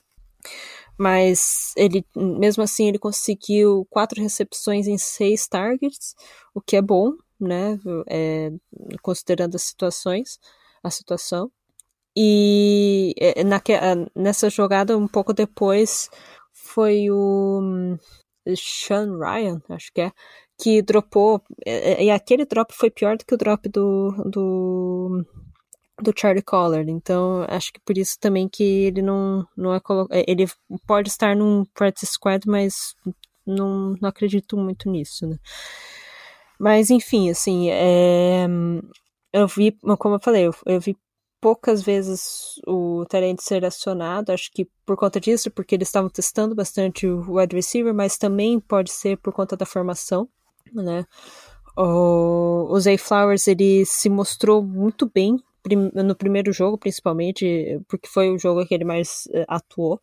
Mas 0.97 1.73
ele, 1.77 2.05
mesmo 2.15 2.63
assim, 2.63 2.87
ele 2.87 2.99
conseguiu 2.99 3.85
quatro 3.89 4.21
recepções 4.21 4.87
em 4.87 4.97
seis 4.97 5.47
targets, 5.47 6.15
o 6.53 6.61
que 6.61 6.75
é 6.77 6.81
bom, 6.81 7.13
né? 7.39 7.79
É, 8.09 8.51
considerando 9.01 9.55
as 9.55 9.63
situações, 9.63 10.39
a 10.83 10.89
situação. 10.89 11.51
E 12.17 13.13
é, 13.19 13.43
na, 13.43 13.61
nessa 14.15 14.49
jogada, 14.49 14.97
um 14.97 15.07
pouco 15.07 15.33
depois, 15.33 16.09
foi 16.65 17.09
o 17.09 17.59
hum, 17.61 17.97
Sean 18.55 19.17
Ryan, 19.17 19.61
acho 19.69 19.91
que 19.93 20.01
é, 20.01 20.11
que 20.57 20.81
dropou. 20.81 21.41
E 21.65 22.09
aquele 22.11 22.45
drop 22.45 22.73
foi 22.73 22.89
pior 22.89 23.17
do 23.17 23.25
que 23.25 23.33
o 23.33 23.37
drop 23.37 23.67
do, 23.69 24.11
do, 24.25 25.25
do 26.01 26.13
Charlie 26.15 26.43
Collar. 26.43 26.87
Então, 26.87 27.45
acho 27.47 27.73
que 27.73 27.79
por 27.81 27.97
isso 27.97 28.17
também 28.19 28.47
que 28.49 28.63
ele 28.63 29.01
não, 29.01 29.47
não 29.55 29.73
é 29.73 29.79
colocado. 29.79 30.17
Ele 30.27 30.47
pode 30.87 31.09
estar 31.09 31.35
num 31.35 31.65
practice 31.73 32.13
squad, 32.13 32.47
mas 32.47 32.95
não, 33.45 33.95
não 34.01 34.09
acredito 34.09 34.57
muito 34.57 34.89
nisso, 34.89 35.27
né? 35.27 35.37
Mas, 36.59 36.89
enfim, 36.89 37.29
assim, 37.29 37.69
é, 37.69 38.47
eu 39.33 39.47
vi, 39.47 39.77
como 39.99 40.15
eu 40.15 40.19
falei, 40.19 40.47
eu, 40.47 40.55
eu 40.65 40.79
vi 40.79 40.97
poucas 41.45 41.83
vezes 41.83 42.59
o 42.65 43.05
Tyrant 43.05 43.37
ser 43.39 43.63
acionado, 43.63 44.31
acho 44.31 44.49
que 44.51 44.67
por 44.83 44.97
conta 44.97 45.19
disso, 45.19 45.51
porque 45.51 45.75
eles 45.75 45.89
estavam 45.89 46.09
testando 46.09 46.55
bastante 46.55 47.05
o 47.05 47.35
wide 47.35 47.55
receiver, 47.55 47.93
mas 47.93 48.17
também 48.17 48.59
pode 48.59 48.89
ser 48.89 49.15
por 49.19 49.31
conta 49.31 49.55
da 49.55 49.63
formação, 49.63 50.27
né? 50.73 51.05
O, 51.77 52.65
o 52.71 52.79
Zay 52.79 52.97
Flowers, 52.97 53.47
ele 53.47 53.85
se 53.85 54.09
mostrou 54.09 54.63
muito 54.63 55.07
bem 55.07 55.37
no 55.93 56.15
primeiro 56.15 56.51
jogo, 56.51 56.79
principalmente, 56.79 57.79
porque 57.87 58.07
foi 58.07 58.31
o 58.31 58.39
jogo 58.39 58.65
que 58.65 58.73
ele 58.73 58.83
mais 58.83 59.27
uh, 59.27 59.45
atuou 59.47 60.01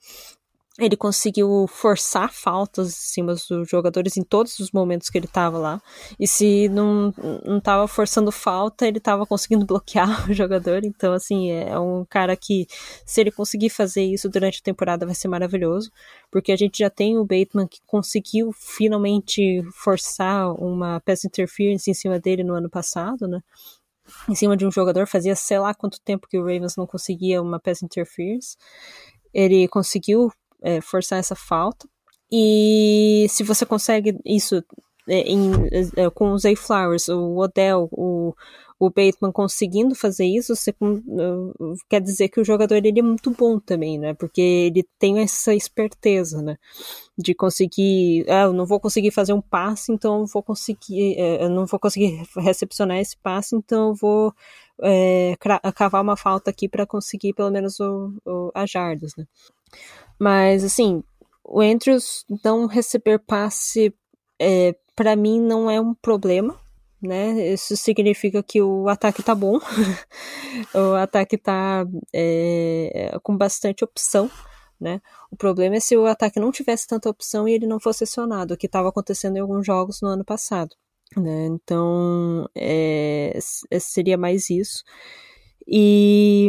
ele 0.78 0.96
conseguiu 0.96 1.66
forçar 1.68 2.32
faltas 2.32 2.88
em 2.88 2.92
cima 2.92 3.34
dos 3.34 3.68
jogadores 3.68 4.16
em 4.16 4.22
todos 4.22 4.58
os 4.58 4.70
momentos 4.72 5.10
que 5.10 5.18
ele 5.18 5.26
estava 5.26 5.58
lá. 5.58 5.82
E 6.18 6.26
se 6.26 6.66
não, 6.70 7.12
não 7.44 7.86
forçando 7.86 8.32
falta, 8.32 8.86
ele 8.86 8.96
estava 8.96 9.26
conseguindo 9.26 9.66
bloquear 9.66 10.30
o 10.30 10.32
jogador. 10.32 10.82
Então, 10.82 11.12
assim, 11.12 11.50
é 11.50 11.78
um 11.78 12.06
cara 12.06 12.34
que, 12.36 12.66
se 13.04 13.20
ele 13.20 13.30
conseguir 13.30 13.68
fazer 13.68 14.02
isso 14.02 14.30
durante 14.30 14.60
a 14.60 14.64
temporada, 14.64 15.04
vai 15.04 15.14
ser 15.14 15.28
maravilhoso. 15.28 15.90
Porque 16.30 16.50
a 16.50 16.56
gente 16.56 16.78
já 16.78 16.88
tem 16.88 17.18
o 17.18 17.24
Bateman 17.24 17.68
que 17.68 17.80
conseguiu 17.86 18.50
finalmente 18.52 19.62
forçar 19.74 20.54
uma 20.54 21.00
pass 21.00 21.24
interference 21.24 21.90
em 21.90 21.94
cima 21.94 22.18
dele 22.18 22.42
no 22.42 22.54
ano 22.54 22.70
passado, 22.70 23.28
né? 23.28 23.40
Em 24.28 24.34
cima 24.34 24.56
de 24.56 24.66
um 24.66 24.70
jogador, 24.70 25.06
fazia 25.06 25.36
sei 25.36 25.58
lá 25.58 25.74
quanto 25.74 26.00
tempo 26.00 26.26
que 26.28 26.38
o 26.38 26.42
Ravens 26.42 26.76
não 26.76 26.86
conseguia 26.86 27.42
uma 27.42 27.60
pass 27.60 27.82
interference. 27.82 28.56
Ele 29.34 29.68
conseguiu 29.68 30.32
é, 30.62 30.80
forçar 30.80 31.18
essa 31.18 31.34
falta. 31.34 31.88
E 32.30 33.26
se 33.28 33.42
você 33.42 33.66
consegue 33.66 34.18
isso 34.24 34.64
é, 35.08 35.20
em, 35.22 35.50
é, 35.96 36.08
com 36.10 36.32
o 36.32 36.38
Zay 36.38 36.56
Flowers, 36.56 37.08
o 37.08 37.36
Odell, 37.36 37.88
o, 37.90 38.34
o 38.78 38.88
Bateman 38.88 39.32
conseguindo 39.32 39.94
fazer 39.94 40.24
isso, 40.24 40.54
você, 40.54 40.70
uh, 40.70 41.74
quer 41.88 42.00
dizer 42.00 42.28
que 42.28 42.40
o 42.40 42.44
jogador 42.44 42.76
ele 42.76 42.98
é 42.98 43.02
muito 43.02 43.30
bom 43.30 43.58
também, 43.58 43.98
né? 43.98 44.14
Porque 44.14 44.40
ele 44.40 44.84
tem 44.98 45.18
essa 45.20 45.54
esperteza, 45.54 46.40
né? 46.40 46.56
De 47.18 47.34
conseguir, 47.34 48.24
ah, 48.28 48.44
eu 48.44 48.52
não 48.52 48.64
vou 48.64 48.80
conseguir 48.80 49.10
fazer 49.10 49.32
um 49.32 49.40
passe, 49.40 49.92
então 49.92 50.20
eu 50.20 50.26
vou 50.26 50.42
conseguir, 50.42 51.16
eu 51.18 51.50
não 51.50 51.66
vou 51.66 51.78
conseguir 51.80 52.22
recepcionar 52.36 52.98
esse 52.98 53.16
passe, 53.16 53.56
então 53.56 53.88
eu 53.88 53.94
vou 53.94 54.34
é, 54.82 55.34
cavar 55.74 56.02
uma 56.02 56.16
falta 56.16 56.50
aqui 56.50 56.68
para 56.68 56.86
conseguir 56.86 57.34
pelo 57.34 57.50
menos 57.50 57.78
o, 57.80 58.12
o, 58.24 58.50
as 58.54 58.70
jardas, 58.70 59.12
né? 59.16 59.26
Mas 60.22 60.62
assim, 60.62 61.02
o 61.44 61.60
Andrews 61.60 62.24
não 62.44 62.66
receber 62.66 63.18
passe, 63.18 63.92
é, 64.40 64.72
para 64.94 65.16
mim, 65.16 65.40
não 65.40 65.68
é 65.68 65.80
um 65.80 65.94
problema, 65.94 66.56
né? 67.02 67.52
Isso 67.52 67.76
significa 67.76 68.40
que 68.40 68.62
o 68.62 68.88
ataque 68.88 69.20
tá 69.20 69.34
bom, 69.34 69.58
o 70.72 70.94
ataque 70.94 71.36
tá 71.36 71.84
é, 72.14 73.18
com 73.20 73.36
bastante 73.36 73.82
opção, 73.82 74.30
né? 74.80 75.00
O 75.28 75.34
problema 75.36 75.74
é 75.74 75.80
se 75.80 75.96
o 75.96 76.06
ataque 76.06 76.38
não 76.38 76.52
tivesse 76.52 76.86
tanta 76.86 77.10
opção 77.10 77.48
e 77.48 77.54
ele 77.54 77.66
não 77.66 77.80
fosse 77.80 78.04
acionado, 78.04 78.54
o 78.54 78.56
que 78.56 78.66
estava 78.66 78.90
acontecendo 78.90 79.38
em 79.38 79.40
alguns 79.40 79.66
jogos 79.66 80.00
no 80.00 80.06
ano 80.06 80.24
passado, 80.24 80.76
né? 81.16 81.46
Então, 81.46 82.48
é, 82.54 83.36
seria 83.80 84.16
mais 84.16 84.50
isso. 84.50 84.84
E 85.66 86.48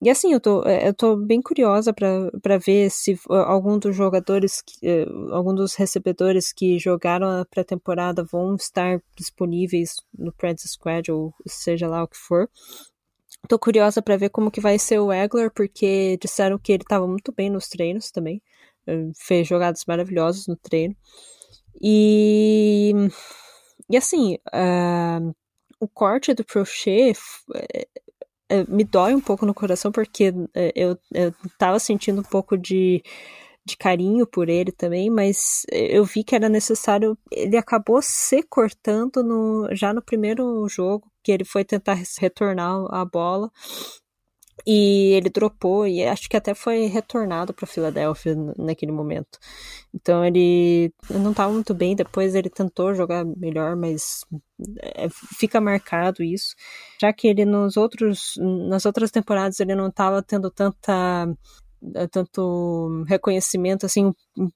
e 0.00 0.08
assim, 0.08 0.32
eu 0.32 0.40
tô, 0.40 0.62
é, 0.64 0.88
eu 0.88 0.94
tô 0.94 1.16
bem 1.16 1.42
curiosa 1.42 1.92
para 1.92 2.58
ver 2.58 2.90
se 2.90 3.18
algum 3.28 3.78
dos 3.78 3.94
jogadores, 3.94 4.62
eh, 4.82 5.06
algum 5.30 5.54
dos 5.54 5.74
recebedores 5.74 6.52
que 6.52 6.78
jogaram 6.78 7.28
a 7.28 7.44
pré-temporada 7.44 8.24
vão 8.24 8.54
estar 8.54 9.02
disponíveis 9.16 9.96
no 10.16 10.32
practice 10.32 10.68
squad 10.68 11.10
ou 11.12 11.34
seja 11.46 11.86
lá 11.88 12.02
o 12.02 12.08
que 12.08 12.16
for. 12.16 12.48
Tô 13.48 13.58
curiosa 13.58 14.00
para 14.00 14.16
ver 14.16 14.30
como 14.30 14.50
que 14.50 14.60
vai 14.60 14.78
ser 14.78 14.98
o 15.00 15.12
Egler, 15.12 15.50
porque 15.52 16.16
disseram 16.20 16.58
que 16.58 16.72
ele 16.72 16.82
estava 16.82 17.06
muito 17.06 17.30
bem 17.32 17.50
nos 17.50 17.68
treinos 17.68 18.10
também. 18.10 18.42
Eh, 18.86 19.10
fez 19.16 19.46
jogadas 19.46 19.84
maravilhosas 19.86 20.46
no 20.46 20.56
treino. 20.56 20.96
E, 21.80 22.92
e 23.90 23.96
assim, 23.96 24.38
uh, 24.54 25.34
o 25.80 25.88
corte 25.88 26.32
do 26.34 26.44
Prochet 26.44 27.18
é, 27.54 27.86
me 28.68 28.84
dói 28.84 29.14
um 29.14 29.20
pouco 29.20 29.46
no 29.46 29.54
coração 29.54 29.90
porque 29.90 30.32
é, 30.54 30.72
eu, 30.74 30.98
eu 31.12 31.34
tava 31.58 31.78
sentindo 31.78 32.20
um 32.20 32.24
pouco 32.24 32.56
de, 32.56 33.02
de 33.64 33.76
carinho 33.76 34.26
por 34.26 34.48
ele 34.48 34.70
também, 34.70 35.10
mas 35.10 35.64
eu 35.72 36.04
vi 36.04 36.22
que 36.22 36.34
era 36.34 36.48
necessário. 36.48 37.16
Ele 37.30 37.56
acabou 37.56 38.00
se 38.02 38.42
cortando 38.42 39.22
no, 39.22 39.68
já 39.72 39.92
no 39.92 40.02
primeiro 40.02 40.66
jogo, 40.68 41.10
que 41.22 41.32
ele 41.32 41.44
foi 41.44 41.64
tentar 41.64 41.98
retornar 42.18 42.86
a 42.90 43.04
bola 43.04 43.50
e 44.66 45.12
ele 45.14 45.28
dropou 45.28 45.86
e 45.86 46.04
acho 46.04 46.28
que 46.28 46.36
até 46.36 46.54
foi 46.54 46.86
retornado 46.86 47.52
para 47.52 47.66
Filadélfia 47.66 48.34
naquele 48.56 48.92
momento. 48.92 49.38
Então 49.92 50.24
ele 50.24 50.92
não 51.10 51.32
estava 51.32 51.52
muito 51.52 51.74
bem. 51.74 51.96
Depois 51.96 52.34
ele 52.34 52.48
tentou 52.48 52.94
jogar 52.94 53.24
melhor, 53.24 53.76
mas 53.76 54.24
é, 54.80 55.08
fica 55.38 55.60
marcado 55.60 56.22
isso, 56.22 56.54
já 57.00 57.12
que 57.12 57.28
ele 57.28 57.44
nos 57.44 57.76
outros 57.76 58.34
nas 58.38 58.86
outras 58.86 59.10
temporadas 59.10 59.60
ele 59.60 59.74
não 59.74 59.88
estava 59.88 60.22
tendo 60.22 60.50
tanta 60.50 61.26
tanto 62.10 63.04
reconhecimento 63.06 63.84
assim 63.84 64.12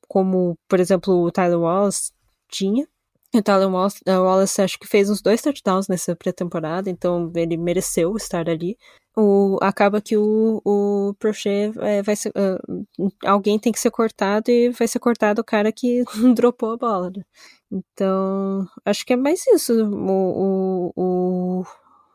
como 0.08 0.56
por 0.68 0.80
exemplo 0.80 1.14
o 1.24 1.30
Tyler 1.30 1.58
Wallace 1.60 2.12
tinha 2.48 2.86
o 3.34 3.42
Tyler 3.42 3.68
Wallace, 3.68 4.00
Wallace 4.06 4.62
acho 4.62 4.78
que 4.78 4.86
fez 4.86 5.10
uns 5.10 5.20
dois 5.20 5.42
touchdowns 5.42 5.86
nessa 5.86 6.16
pré-temporada, 6.16 6.88
então 6.88 7.30
ele 7.36 7.58
mereceu 7.58 8.16
estar 8.16 8.48
ali 8.48 8.76
o, 9.16 9.58
acaba 9.60 10.00
que 10.00 10.16
o, 10.16 10.60
o 10.64 11.14
Prochet 11.18 11.72
é, 11.80 12.02
vai 12.02 12.14
ser. 12.16 12.30
Uh, 12.30 13.10
alguém 13.24 13.58
tem 13.58 13.72
que 13.72 13.80
ser 13.80 13.90
cortado 13.90 14.50
e 14.50 14.70
vai 14.70 14.86
ser 14.86 14.98
cortado 15.00 15.40
o 15.40 15.44
cara 15.44 15.72
que 15.72 16.04
dropou 16.34 16.72
a 16.72 16.76
bola. 16.76 17.10
Né? 17.10 17.24
Então, 17.70 18.66
acho 18.84 19.04
que 19.04 19.12
é 19.12 19.16
mais 19.16 19.46
isso. 19.48 19.72
O, 19.74 20.92
o, 20.96 21.62
o, 21.62 21.64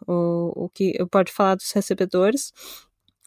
o, 0.08 0.66
o 0.66 0.70
que 0.70 0.94
eu 0.98 1.08
pode 1.08 1.32
falar 1.32 1.56
dos 1.56 1.72
recebedores. 1.72 2.54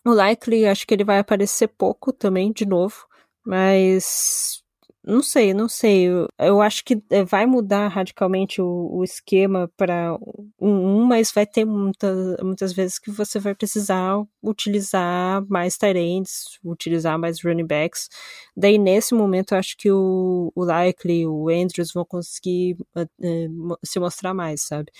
O 0.04 0.12
Likely, 0.12 0.66
acho 0.66 0.86
que 0.86 0.94
ele 0.94 1.04
vai 1.04 1.18
aparecer 1.18 1.68
pouco 1.68 2.12
também, 2.12 2.52
de 2.52 2.64
novo. 2.66 3.06
Mas 3.44 4.64
não 5.06 5.22
sei, 5.22 5.54
não 5.54 5.68
sei. 5.68 6.08
Eu, 6.08 6.28
eu 6.38 6.60
acho 6.60 6.84
que 6.84 7.00
eh, 7.10 7.24
vai 7.24 7.46
mudar 7.46 7.86
radicalmente 7.88 8.60
o, 8.60 8.88
o 8.92 9.04
esquema 9.04 9.70
para 9.76 10.14
um, 10.60 11.00
um, 11.00 11.04
mas 11.04 11.30
vai 11.32 11.46
ter 11.46 11.64
muita, 11.64 12.12
muitas 12.42 12.72
vezes 12.72 12.98
que 12.98 13.10
você 13.10 13.38
vai 13.38 13.54
precisar 13.54 14.20
utilizar 14.42 15.46
mais 15.48 15.78
ends, 15.82 16.58
utilizar 16.64 17.18
mais 17.18 17.40
running 17.42 17.66
backs. 17.66 18.08
Daí, 18.56 18.78
nesse 18.78 19.14
momento, 19.14 19.52
eu 19.52 19.58
acho 19.58 19.76
que 19.76 19.90
o, 19.92 20.52
o 20.54 20.64
Likely, 20.64 21.26
o 21.26 21.48
Andrews 21.48 21.92
vão 21.92 22.04
conseguir 22.04 22.76
uh, 22.96 23.78
se 23.84 24.00
mostrar 24.00 24.34
mais, 24.34 24.62
sabe? 24.62 24.90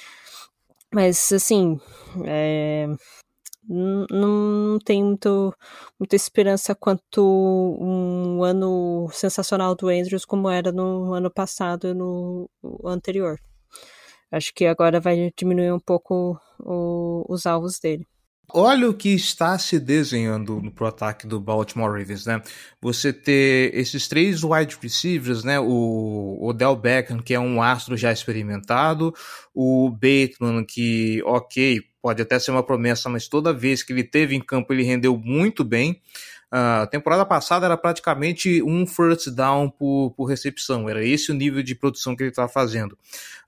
Mas, 0.95 1.33
assim, 1.33 1.81
é, 2.25 2.87
não, 3.69 4.07
não 4.11 4.79
tem 4.79 5.03
muito, 5.03 5.55
muita 5.99 6.17
esperança 6.17 6.75
quanto 6.75 7.23
um 7.81 8.43
ano 8.45 9.09
sensacional 9.13 9.75
do 9.75 9.89
Andrews 9.89 10.25
como 10.25 10.49
era 10.49 10.73
no 10.73 11.13
ano 11.13 11.31
passado 11.31 11.89
e 11.89 11.95
no 11.95 12.49
anterior. 12.85 13.39
Acho 14.31 14.53
que 14.55 14.67
agora 14.67 15.01
vai 15.01 15.33
diminuir 15.37 15.73
um 15.73 15.81
pouco 15.81 16.39
o, 16.61 17.25
os 17.29 17.47
alvos 17.47 17.79
dele. 17.79 18.07
Olha 18.53 18.89
o 18.89 18.95
que 18.95 19.09
está 19.09 19.59
se 19.59 19.79
desenhando 19.81 20.61
no 20.61 20.71
pro 20.71 20.87
ataque 20.87 21.27
do 21.27 21.41
Baltimore 21.41 21.91
Ravens, 21.91 22.27
né? 22.27 22.41
Você 22.81 23.13
ter 23.13 23.75
esses 23.75 24.07
três 24.07 24.45
wide 24.45 24.79
receivers, 24.81 25.43
né? 25.43 25.59
O 25.59 26.39
Odell 26.41 26.77
Beckham, 26.77 27.19
que 27.19 27.35
é 27.35 27.41
um 27.41 27.61
astro 27.61 27.97
já 27.97 28.13
experimentado, 28.13 29.13
o 29.53 29.91
Bateman, 29.91 30.65
que, 30.65 31.21
ok, 31.25 31.83
pode 32.07 32.23
até 32.23 32.39
ser 32.39 32.53
uma 32.53 32.63
promessa, 32.63 33.09
mas 33.09 33.27
toda 33.27 33.53
vez 33.53 33.83
que 33.83 33.93
ele 33.93 34.05
teve 34.05 34.37
em 34.37 34.41
campo 34.41 34.73
ele 34.73 34.85
rendeu 34.85 35.19
muito 35.19 35.65
bem. 35.65 36.01
A 36.53 36.85
uh, 36.85 36.87
temporada 36.87 37.27
passada 37.27 37.67
era 37.67 37.77
praticamente 37.77 38.63
um 38.63 38.87
first 38.87 39.29
down 39.31 39.69
por, 39.69 40.13
por 40.13 40.27
recepção, 40.27 40.89
era 40.89 41.05
esse 41.05 41.33
o 41.33 41.35
nível 41.35 41.65
de 41.65 41.75
produção 41.75 42.15
que 42.15 42.23
ele 42.23 42.31
estava 42.31 42.49
fazendo. 42.49 42.93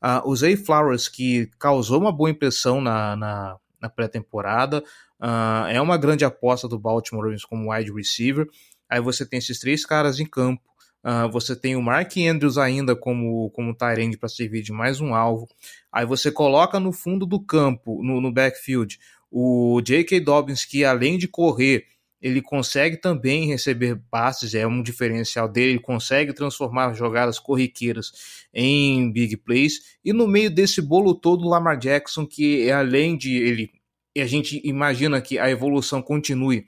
Uh, 0.02 0.28
o 0.28 0.34
Zay 0.34 0.56
Flowers, 0.56 1.06
que 1.06 1.48
causou 1.56 2.00
uma 2.00 2.10
boa 2.10 2.30
impressão 2.30 2.80
na, 2.80 3.14
na, 3.14 3.56
na 3.80 3.88
pré-temporada, 3.88 4.82
uh, 5.22 5.68
é 5.68 5.80
uma 5.80 5.96
grande 5.96 6.24
aposta 6.24 6.66
do 6.66 6.80
Baltimore 6.80 7.22
Ravens 7.22 7.44
como 7.44 7.72
wide 7.72 7.92
receiver. 7.92 8.48
Aí 8.90 9.00
você 9.00 9.24
tem 9.24 9.38
esses 9.38 9.60
três 9.60 9.86
caras 9.86 10.18
em 10.18 10.26
campo. 10.26 10.64
Uh, 11.04 11.30
você 11.30 11.54
tem 11.54 11.76
o 11.76 11.82
Mark 11.82 12.12
Andrews 12.16 12.58
ainda 12.58 12.94
como, 12.96 13.50
como 13.50 13.74
Tyrande 13.74 14.18
para 14.18 14.28
servir 14.28 14.62
de 14.62 14.72
mais 14.72 15.00
um 15.00 15.14
alvo. 15.14 15.48
Aí 15.92 16.04
você 16.04 16.30
coloca 16.30 16.80
no 16.80 16.92
fundo 16.92 17.24
do 17.24 17.40
campo, 17.40 18.02
no, 18.02 18.20
no 18.20 18.32
backfield, 18.32 18.98
o 19.30 19.80
J.K. 19.82 20.20
Dobbins, 20.20 20.64
que 20.64 20.84
além 20.84 21.16
de 21.16 21.28
correr, 21.28 21.86
ele 22.20 22.42
consegue 22.42 22.96
também 22.96 23.46
receber 23.46 24.00
passes, 24.10 24.54
é 24.54 24.66
um 24.66 24.82
diferencial 24.82 25.48
dele, 25.48 25.72
ele 25.72 25.80
consegue 25.80 26.32
transformar 26.32 26.92
jogadas 26.94 27.38
corriqueiras 27.38 28.46
em 28.52 29.10
big 29.12 29.36
plays. 29.36 29.96
E 30.04 30.12
no 30.12 30.26
meio 30.26 30.50
desse 30.50 30.82
bolo 30.82 31.14
todo, 31.14 31.44
o 31.44 31.48
Lamar 31.48 31.78
Jackson, 31.78 32.26
que 32.26 32.68
é 32.68 32.72
além 32.72 33.16
de 33.16 33.36
ele, 33.36 33.70
a 34.16 34.26
gente 34.26 34.60
imagina 34.64 35.20
que 35.20 35.38
a 35.38 35.48
evolução 35.48 36.02
continue 36.02 36.66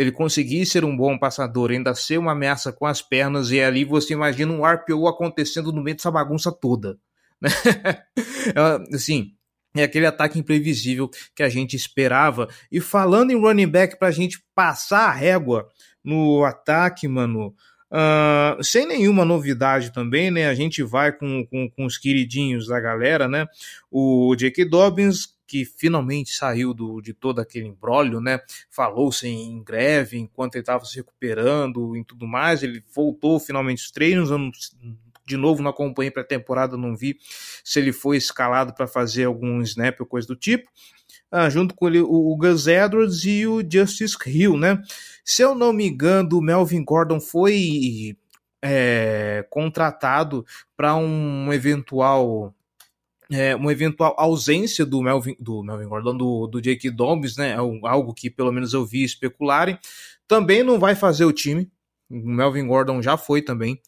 dele 0.00 0.10
conseguir 0.10 0.64
ser 0.64 0.82
um 0.82 0.96
bom 0.96 1.18
passador, 1.18 1.70
ainda 1.70 1.94
ser 1.94 2.16
uma 2.16 2.32
ameaça 2.32 2.72
com 2.72 2.86
as 2.86 3.02
pernas, 3.02 3.50
e 3.50 3.60
ali 3.60 3.84
você 3.84 4.14
imagina 4.14 4.50
um 4.50 4.64
RPO 4.64 5.06
acontecendo 5.06 5.70
no 5.70 5.82
meio 5.82 5.94
dessa 5.94 6.10
bagunça 6.10 6.50
toda. 6.50 6.98
Né? 7.40 7.50
É, 8.54 8.96
assim, 8.96 9.34
é 9.76 9.82
aquele 9.82 10.06
ataque 10.06 10.38
imprevisível 10.38 11.10
que 11.36 11.42
a 11.42 11.48
gente 11.50 11.76
esperava. 11.76 12.48
E 12.72 12.80
falando 12.80 13.30
em 13.30 13.38
running 13.38 13.66
back 13.66 13.98
para 13.98 14.08
a 14.08 14.12
gente 14.12 14.42
passar 14.54 15.10
a 15.10 15.12
régua 15.12 15.68
no 16.02 16.42
ataque, 16.42 17.06
mano, 17.06 17.54
uh, 17.92 18.64
sem 18.64 18.86
nenhuma 18.86 19.26
novidade 19.26 19.92
também, 19.92 20.30
né? 20.30 20.48
A 20.48 20.54
gente 20.54 20.82
vai 20.82 21.12
com, 21.12 21.46
com, 21.46 21.68
com 21.68 21.84
os 21.84 21.98
queridinhos 21.98 22.66
da 22.66 22.80
galera, 22.80 23.28
né? 23.28 23.46
O 23.90 24.34
J.K. 24.34 24.64
Dobbins 24.64 25.28
que 25.50 25.64
finalmente 25.64 26.32
saiu 26.32 26.72
do, 26.72 27.00
de 27.00 27.12
todo 27.12 27.40
aquele 27.40 27.66
embrólio, 27.66 28.20
né? 28.20 28.38
Falou-se 28.70 29.26
em 29.26 29.60
greve 29.64 30.16
enquanto 30.16 30.54
ele 30.54 30.62
estava 30.62 30.84
se 30.84 30.94
recuperando 30.94 31.96
e 31.96 32.04
tudo 32.04 32.24
mais. 32.24 32.62
Ele 32.62 32.84
voltou 32.94 33.40
finalmente 33.40 33.82
os 33.82 33.90
treinos. 33.90 34.30
Eu 34.30 34.38
não, 34.38 34.52
de 35.26 35.36
novo, 35.36 35.60
não 35.60 35.72
acompanhei 35.72 36.08
para 36.08 36.22
a 36.22 36.24
temporada, 36.24 36.76
não 36.76 36.94
vi 36.94 37.18
se 37.64 37.80
ele 37.80 37.90
foi 37.90 38.16
escalado 38.16 38.72
para 38.72 38.86
fazer 38.86 39.24
algum 39.24 39.60
snap 39.62 39.98
ou 39.98 40.06
coisa 40.06 40.28
do 40.28 40.36
tipo. 40.36 40.70
ah, 41.32 41.50
junto 41.50 41.74
com 41.74 41.88
ele 41.88 42.00
o, 42.00 42.08
o 42.08 42.36
Gus 42.36 42.68
Edwards 42.68 43.24
e 43.24 43.44
o 43.44 43.60
Justice 43.68 44.16
Hill, 44.24 44.56
né? 44.56 44.80
Se 45.24 45.42
eu 45.42 45.56
não 45.56 45.72
me 45.72 45.88
engano, 45.88 46.38
o 46.38 46.40
Melvin 46.40 46.84
Gordon 46.84 47.18
foi 47.18 48.16
é, 48.62 49.44
contratado 49.50 50.46
para 50.76 50.94
um 50.94 51.52
eventual 51.52 52.54
é, 53.30 53.54
uma 53.54 53.70
eventual 53.70 54.14
ausência 54.18 54.84
do 54.84 55.00
Melvin, 55.00 55.36
do 55.38 55.62
Melvin 55.62 55.88
Gordon, 55.88 56.16
do, 56.16 56.46
do 56.48 56.60
Jake 56.60 56.90
Dobbs, 56.90 57.36
né? 57.36 57.50
É 57.50 57.56
algo 57.56 58.12
que 58.12 58.28
pelo 58.28 58.50
menos 58.50 58.72
eu 58.72 58.84
vi 58.84 59.04
especularem. 59.04 59.78
Também 60.26 60.62
não 60.62 60.78
vai 60.78 60.94
fazer 60.94 61.24
o 61.24 61.32
time. 61.32 61.70
O 62.10 62.16
Melvin 62.16 62.66
Gordon 62.66 63.00
já 63.00 63.16
foi 63.16 63.40
também. 63.40 63.80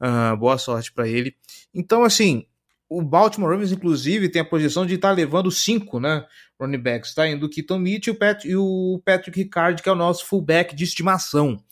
Uh, 0.00 0.36
boa 0.36 0.56
sorte 0.56 0.92
para 0.92 1.06
ele. 1.06 1.36
Então, 1.74 2.04
assim, 2.04 2.46
o 2.88 3.02
Baltimore 3.02 3.50
Ravens, 3.50 3.72
inclusive, 3.72 4.28
tem 4.28 4.40
a 4.40 4.44
projeção 4.44 4.86
de 4.86 4.94
estar 4.94 5.08
tá 5.08 5.14
levando 5.14 5.50
cinco, 5.50 6.00
né? 6.00 6.24
Running 6.58 6.78
backs, 6.78 7.14
tá 7.14 7.28
indo 7.28 7.44
o 7.44 7.50
Keaton 7.50 7.78
Mitchell 7.78 8.14
o, 8.14 8.16
Pat, 8.16 8.44
e 8.44 8.56
o 8.56 9.02
Patrick 9.04 9.38
Ricard, 9.38 9.82
que 9.82 9.88
é 9.88 9.92
o 9.92 9.96
nosso 9.96 10.24
fullback 10.24 10.74
de 10.74 10.84
estimação. 10.84 11.62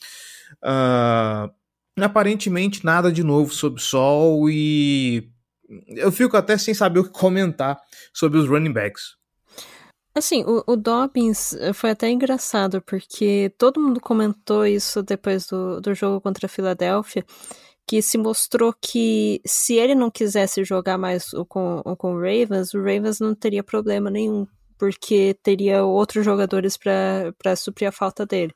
Uh, 0.62 1.50
aparentemente, 1.98 2.84
nada 2.84 3.10
de 3.10 3.22
novo 3.22 3.52
sob 3.52 3.80
sol 3.80 4.50
e 4.50 5.30
eu 5.88 6.12
fico 6.12 6.36
até 6.36 6.56
sem 6.56 6.74
saber 6.74 7.00
o 7.00 7.04
que 7.04 7.10
comentar 7.10 7.78
sobre 8.12 8.38
os 8.38 8.48
running 8.48 8.72
backs. 8.72 9.16
Assim, 10.14 10.44
o, 10.44 10.62
o, 10.66 10.76
Dobbins 10.76 11.54
eh, 11.54 11.72
foi 11.72 11.90
até 11.90 12.08
engraçado, 12.08 12.80
porque 12.82 13.52
todo 13.58 13.80
mundo 13.80 14.00
comentou 14.00 14.64
isso 14.64 15.02
depois 15.02 15.46
do, 15.46 15.80
do 15.80 15.92
jogo 15.92 16.20
contra 16.20 16.46
a 16.46 16.48
Filadélfia, 16.48 17.24
que 17.86 18.00
se 18.00 18.16
mostrou 18.16 18.72
que 18.80 19.40
se 19.44 19.74
ele 19.74 19.94
não 19.94 20.10
quisesse 20.10 20.62
jogar 20.62 20.96
mais 20.96 21.30
com, 21.48 21.82
com 21.98 22.14
o 22.14 22.20
Ravens, 22.20 22.72
o 22.74 22.78
Ravens 22.78 23.18
não 23.18 23.34
teria 23.34 23.62
problema 23.64 24.08
nenhum 24.08 24.46
porque 24.78 25.36
teria 25.42 25.84
outros 25.84 26.24
jogadores 26.24 26.76
para 26.76 27.56
suprir 27.56 27.88
a 27.88 27.92
falta 27.92 28.26
dele. 28.26 28.52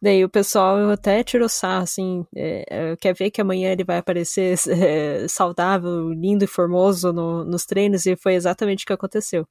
Daí 0.00 0.24
o 0.24 0.28
pessoal 0.28 0.90
até 0.90 1.22
tirou 1.22 1.48
sarro, 1.48 1.82
assim, 1.82 2.26
é, 2.34 2.64
é, 2.68 2.96
quer 2.96 3.14
ver 3.14 3.30
que 3.30 3.40
amanhã 3.40 3.72
ele 3.72 3.84
vai 3.84 3.98
aparecer 3.98 4.56
é, 4.68 5.26
saudável, 5.28 6.10
lindo 6.10 6.44
e 6.44 6.48
formoso 6.48 7.12
no, 7.12 7.44
nos 7.44 7.64
treinos, 7.64 8.06
e 8.06 8.16
foi 8.16 8.34
exatamente 8.34 8.84
o 8.84 8.86
que 8.86 8.92
aconteceu. 8.92 9.46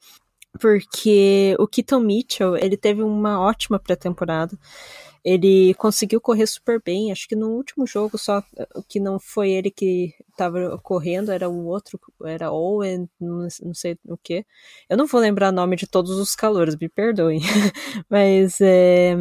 Porque 0.59 1.55
o 1.59 1.68
Keaton 1.68 1.99
Mitchell, 1.99 2.55
ele 2.55 2.78
teve 2.78 3.01
uma 3.01 3.41
ótima 3.41 3.80
pré-temporada. 3.80 4.57
Ele 5.24 5.74
conseguiu 5.76 6.19
correr 6.19 6.45
super 6.47 6.82
bem. 6.84 7.11
Acho 7.11 7.28
que 7.28 7.36
no 7.36 7.49
último 7.49 7.88
jogo, 7.88 8.17
só 8.17 8.43
que 8.88 8.99
não 8.99 9.19
foi 9.19 9.51
ele 9.51 9.71
que 9.71 10.13
estava 10.30 10.78
correndo, 10.80 11.32
era 11.32 11.49
um 11.49 11.65
outro, 11.65 11.99
era 12.26 12.51
Owen, 12.51 13.09
não 13.19 13.74
sei 13.74 13.97
o 14.07 14.17
que. 14.17 14.45
Eu 14.89 14.97
não 14.97 15.07
vou 15.07 15.21
lembrar 15.21 15.49
o 15.49 15.55
nome 15.55 15.76
de 15.76 15.88
todos 15.88 16.17
os 16.17 16.36
calores, 16.36 16.76
me 16.76 16.89
perdoem. 16.89 17.39
Mas 18.09 18.59
é, 18.59 19.15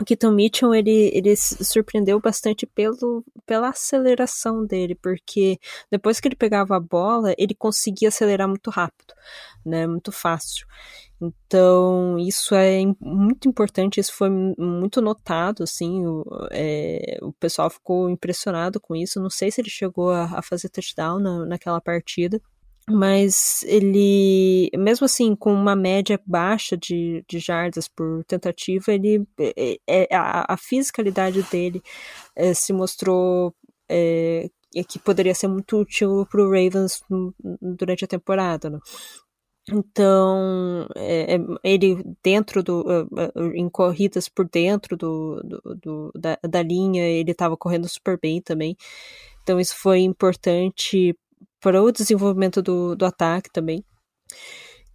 o 0.00 0.04
Keaton 0.04 0.32
Mitchell, 0.32 0.74
ele, 0.74 1.10
ele 1.14 1.34
surpreendeu 1.36 2.20
bastante 2.20 2.66
pelo, 2.66 3.24
pela 3.46 3.70
aceleração 3.70 4.64
dele, 4.64 4.94
porque 4.94 5.58
depois 5.90 6.20
que 6.20 6.28
ele 6.28 6.36
pegava 6.36 6.76
a 6.76 6.80
bola, 6.80 7.34
ele 7.38 7.54
conseguia 7.54 8.08
acelerar 8.08 8.46
muito 8.46 8.68
rápido, 8.70 9.14
né, 9.64 9.86
muito 9.86 10.12
fácil. 10.12 10.66
Então, 11.20 12.18
isso 12.18 12.54
é 12.54 12.82
muito 13.00 13.48
importante, 13.48 13.98
isso 13.98 14.12
foi 14.12 14.28
muito 14.30 15.00
notado, 15.00 15.62
assim, 15.62 16.04
o, 16.06 16.24
é, 16.50 17.18
o 17.22 17.32
pessoal 17.32 17.70
ficou 17.70 18.10
impressionado 18.10 18.78
com 18.78 18.94
isso. 18.94 19.20
Não 19.20 19.30
sei 19.30 19.50
se 19.50 19.60
ele 19.60 19.70
chegou 19.70 20.10
a, 20.10 20.24
a 20.24 20.42
fazer 20.42 20.68
touchdown 20.68 21.18
na, 21.18 21.46
naquela 21.46 21.80
partida, 21.80 22.40
mas 22.88 23.64
ele, 23.64 24.70
mesmo 24.76 25.06
assim, 25.06 25.34
com 25.34 25.52
uma 25.52 25.74
média 25.74 26.20
baixa 26.24 26.76
de, 26.76 27.24
de 27.28 27.38
jardas 27.38 27.88
por 27.88 28.22
tentativa, 28.24 28.92
ele, 28.92 29.26
é, 29.40 29.78
é 29.86 30.14
a, 30.14 30.44
a, 30.48 30.56
fisicalidade 30.56 31.42
dele 31.44 31.82
é, 32.36 32.54
se 32.54 32.72
mostrou 32.72 33.52
é, 33.88 34.48
que 34.88 34.98
poderia 34.98 35.34
ser 35.34 35.48
muito 35.48 35.78
útil 35.80 36.26
para 36.30 36.40
o 36.40 36.50
Ravens 36.50 37.02
durante 37.60 38.04
a 38.04 38.08
temporada. 38.08 38.70
Né? 38.70 38.78
Então, 39.72 40.86
é, 40.94 41.34
é, 41.34 41.38
ele 41.64 42.04
dentro 42.22 42.62
do. 42.62 42.82
Uh, 42.82 43.52
em 43.54 43.68
corridas 43.68 44.28
por 44.28 44.48
dentro 44.48 44.96
do, 44.96 45.42
do, 45.42 45.74
do 45.82 46.12
da, 46.14 46.38
da, 46.48 46.62
linha, 46.62 47.02
ele 47.02 47.32
estava 47.32 47.56
correndo 47.56 47.88
super 47.88 48.18
bem 48.20 48.40
também. 48.40 48.76
Então, 49.42 49.58
isso 49.60 49.76
foi 49.76 50.00
importante 50.00 51.16
para 51.60 51.82
o 51.82 51.90
desenvolvimento 51.90 52.62
do, 52.62 52.94
do 52.94 53.04
ataque 53.04 53.50
também. 53.52 53.84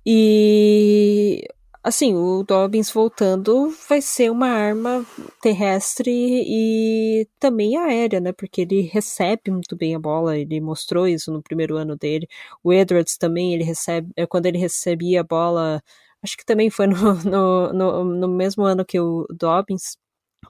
E 0.06 1.46
assim, 1.84 2.14
o 2.16 2.44
Dobbins 2.44 2.92
voltando 2.92 3.70
vai 3.90 4.02
ser 4.02 4.30
uma 4.32 4.48
arma 4.48 5.06
terrestre 5.42 6.12
e 6.12 7.28
também 7.40 7.78
aérea, 7.78 8.20
né? 8.20 8.32
Porque 8.34 8.62
ele 8.62 8.82
recebe 8.82 9.52
muito 9.52 9.76
bem 9.76 9.96
a 9.96 10.00
bola, 10.00 10.38
ele 10.38 10.62
mostrou 10.62 11.08
isso 11.08 11.32
no 11.32 11.42
primeiro 11.42 11.78
ano 11.78 11.96
dele. 11.98 12.28
O 12.64 12.72
Edwards 12.74 13.18
também, 13.18 13.54
ele 13.54 13.64
recebe, 13.64 14.12
é, 14.16 14.26
quando 14.28 14.46
ele 14.46 14.58
recebia 14.58 15.22
a 15.22 15.24
bola, 15.24 15.82
acho 16.22 16.38
que 16.38 16.46
também 16.46 16.70
foi 16.70 16.88
no, 16.88 16.96
no, 17.26 17.74
no, 17.74 18.04
no 18.06 18.28
mesmo 18.28 18.64
ano 18.64 18.86
que 18.86 19.00
o 19.00 19.26
Dobbins, 19.32 19.98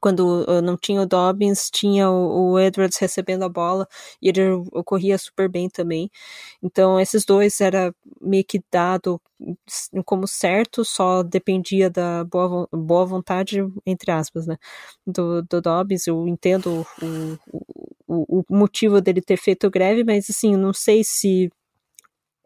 quando 0.01 0.43
uh, 0.49 0.61
não 0.61 0.75
tinha 0.75 1.01
o 1.01 1.05
Dobbins, 1.05 1.69
tinha 1.71 2.09
o, 2.09 2.59
Edwards 2.59 2.97
recebendo 2.97 3.43
a 3.43 3.49
bola 3.49 3.87
e 4.21 4.29
ele 4.29 4.41
corria 4.83 5.17
super 5.17 5.47
bem 5.47 5.69
também. 5.69 6.09
Então, 6.61 6.99
esses 6.99 7.23
dois 7.23 7.61
era 7.61 7.93
meio 8.19 8.43
que 8.43 8.61
dado 8.71 9.21
como 10.05 10.27
certo, 10.27 10.83
só 10.85 11.23
dependia 11.23 11.89
da 11.89 12.23
boa, 12.23 12.67
boa 12.71 13.05
vontade, 13.05 13.59
entre 13.85 14.11
aspas, 14.11 14.45
né, 14.47 14.57
do, 15.05 15.41
do 15.43 15.61
Dobbins. 15.61 16.07
Eu 16.07 16.27
entendo 16.27 16.85
o, 17.01 17.37
o, 18.07 18.39
o 18.41 18.45
motivo 18.49 19.01
dele 19.01 19.21
ter 19.21 19.37
feito 19.37 19.69
greve, 19.69 20.03
mas 20.03 20.29
assim, 20.29 20.55
não 20.55 20.73
sei 20.73 21.03
se 21.03 21.51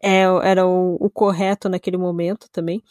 é, 0.03 0.24
era 0.43 0.66
o, 0.68 0.95
o 0.99 1.10
correto 1.10 1.70
naquele 1.70 1.97
momento 1.97 2.47
também 2.51 2.82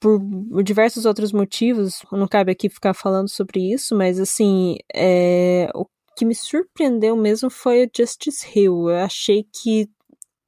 por 0.00 0.20
diversos 0.62 1.04
outros 1.04 1.32
motivos, 1.32 2.02
não 2.10 2.26
cabe 2.26 2.52
aqui 2.52 2.68
ficar 2.68 2.94
falando 2.94 3.28
sobre 3.28 3.72
isso, 3.72 3.94
mas 3.94 4.18
assim, 4.18 4.76
é, 4.94 5.68
o 5.74 5.86
que 6.16 6.24
me 6.24 6.34
surpreendeu 6.34 7.16
mesmo 7.16 7.50
foi 7.50 7.84
o 7.84 7.90
Justice 7.94 8.46
Hill. 8.54 8.88
Eu 8.90 8.96
achei 8.96 9.44
que 9.44 9.88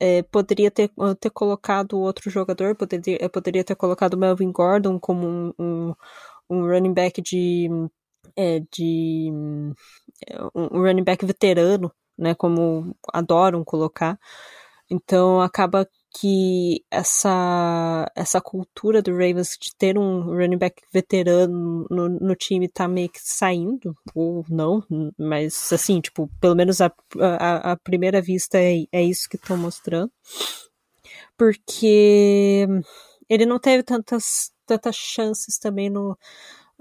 é, 0.01 0.23
poderia 0.23 0.71
ter, 0.71 0.91
ter 1.21 1.31
colocado 1.31 1.99
outro 1.99 2.31
jogador, 2.31 2.75
poderia, 2.77 3.29
poderia 3.29 3.65
ter 3.65 3.75
colocado 3.77 4.17
Melvin 4.17 4.53
Gordon 4.53 4.99
como 4.99 5.27
um, 5.27 5.53
um, 5.59 5.95
um 6.51 6.67
running 6.67 6.95
back 6.95 7.21
de. 7.21 7.69
É, 8.37 8.61
de 8.73 9.31
um 10.55 10.83
running 10.83 11.03
back 11.05 11.25
veterano, 11.25 11.93
né, 12.17 12.35
como 12.35 12.95
adoram 13.13 13.65
colocar. 13.65 14.19
Então 14.91 15.41
acaba 15.41 15.87
que 16.21 16.85
essa 16.91 18.11
essa 18.15 18.41
cultura 18.41 19.01
do 19.01 19.13
Ravens 19.13 19.57
de 19.61 19.75
ter 19.77 19.99
um 19.99 20.23
running 20.23 20.59
back 20.59 20.83
veterano 20.93 21.87
no, 21.91 22.09
no 22.09 22.35
time 22.35 22.69
tá 22.69 22.89
meio 22.89 23.09
que 23.09 23.21
saindo, 23.23 23.97
ou 24.15 24.45
não, 24.49 24.83
mas 25.17 25.73
assim, 25.73 26.01
tipo, 26.01 26.29
pelo 26.41 26.57
menos 26.57 26.81
a, 26.81 26.93
a, 27.21 27.73
a 27.73 27.77
primeira 27.77 28.21
vista 28.21 28.59
é, 28.59 28.85
é 28.93 29.03
isso 29.03 29.29
que 29.29 29.37
estão 29.37 29.57
mostrando. 29.57 30.11
Porque 31.37 32.67
ele 33.29 33.47
não 33.47 33.59
teve 33.61 33.83
tantas, 33.85 34.51
tantas 34.67 34.97
chances 34.97 35.59
também 35.59 35.89
no, 35.89 36.19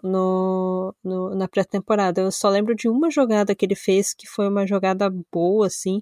no, 0.04 0.94
no 1.04 1.36
na 1.36 1.48
pré-temporada. 1.48 2.22
Eu 2.22 2.32
só 2.32 2.50
lembro 2.50 2.76
de 2.76 2.88
uma 2.90 3.10
jogada 3.12 3.56
que 3.56 3.66
ele 3.66 3.76
fez 3.76 4.14
que 4.14 4.28
foi 4.28 4.48
uma 4.48 4.66
jogada 4.68 5.10
boa, 5.32 5.68
assim, 5.68 6.02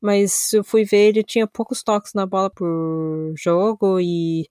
mas 0.00 0.52
eu 0.52 0.64
fui 0.64 0.84
ver, 0.84 1.08
ele 1.08 1.22
tinha 1.24 1.46
poucos 1.46 1.82
toques 1.82 2.12
na 2.14 2.26
bola 2.26 2.50
por 2.50 3.34
jogo 3.36 4.00
e 4.00 4.48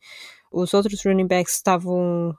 os 0.52 0.74
outros 0.74 1.04
running 1.04 1.28
backs 1.28 1.56
estavam 1.56 2.36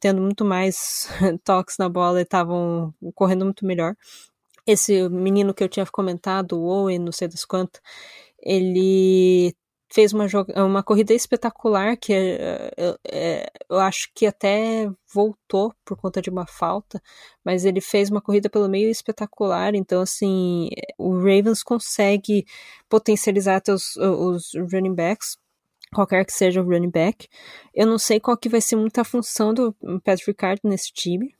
tendo 0.00 0.20
muito 0.22 0.44
mais 0.44 1.08
toques 1.44 1.76
na 1.78 1.88
bola 1.88 2.20
e 2.20 2.22
estavam 2.24 2.94
correndo 3.14 3.44
muito 3.44 3.66
melhor. 3.66 3.94
Esse 4.66 5.08
menino 5.10 5.54
que 5.54 5.62
eu 5.64 5.68
tinha 5.68 5.86
comentado, 5.86 6.58
o 6.58 6.64
Owen, 6.64 6.98
não 6.98 7.12
sei 7.12 7.28
das 7.28 7.44
quantas, 7.44 7.80
ele 8.42 9.54
fez 9.94 10.12
uma, 10.12 10.26
uma 10.56 10.82
corrida 10.82 11.14
espetacular 11.14 11.96
que 11.96 12.12
é, 12.12 12.96
é, 13.06 13.52
eu 13.70 13.78
acho 13.78 14.10
que 14.12 14.26
até 14.26 14.90
voltou 15.14 15.72
por 15.84 15.96
conta 15.96 16.20
de 16.20 16.28
uma 16.28 16.44
falta, 16.48 17.00
mas 17.44 17.64
ele 17.64 17.80
fez 17.80 18.10
uma 18.10 18.20
corrida 18.20 18.50
pelo 18.50 18.68
meio 18.68 18.90
espetacular, 18.90 19.72
então 19.72 20.02
assim, 20.02 20.68
o 20.98 21.14
Ravens 21.14 21.62
consegue 21.62 22.44
potencializar 22.88 23.62
os, 23.68 23.94
os 23.96 24.50
running 24.72 24.94
backs 24.94 25.38
qualquer 25.94 26.24
que 26.24 26.32
seja 26.32 26.60
o 26.60 26.64
running 26.64 26.90
back. 26.90 27.28
Eu 27.74 27.86
não 27.86 27.98
sei 27.98 28.20
qual 28.20 28.36
que 28.36 28.48
vai 28.48 28.60
ser 28.60 28.76
muita 28.76 29.04
função 29.04 29.54
do 29.54 29.72
Patrick 30.04 30.30
Ricard 30.30 30.60
nesse 30.64 30.92
time. 30.92 31.34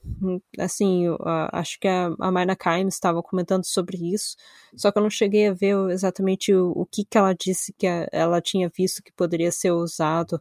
Assim, 0.59 1.07
eu, 1.07 1.14
uh, 1.16 1.48
acho 1.52 1.78
que 1.78 1.88
a, 1.88 2.14
a 2.18 2.30
Mayna 2.30 2.57
Kaim 2.57 2.88
estava 2.88 3.22
comentando 3.22 3.64
sobre 3.64 3.96
isso, 4.12 4.36
só 4.76 4.90
que 4.90 4.98
eu 4.98 5.02
não 5.02 5.11
cheguei 5.11 5.48
a 5.48 5.52
ver 5.52 5.76
exatamente 5.90 6.55
o, 6.55 6.70
o 6.70 6.86
que, 6.86 7.05
que 7.05 7.18
ela 7.18 7.34
disse 7.34 7.72
que 7.76 7.86
a, 7.86 8.09
ela 8.12 8.40
tinha 8.40 8.70
visto 8.74 9.02
que 9.02 9.12
poderia 9.12 9.52
ser 9.52 9.72
usado 9.72 10.40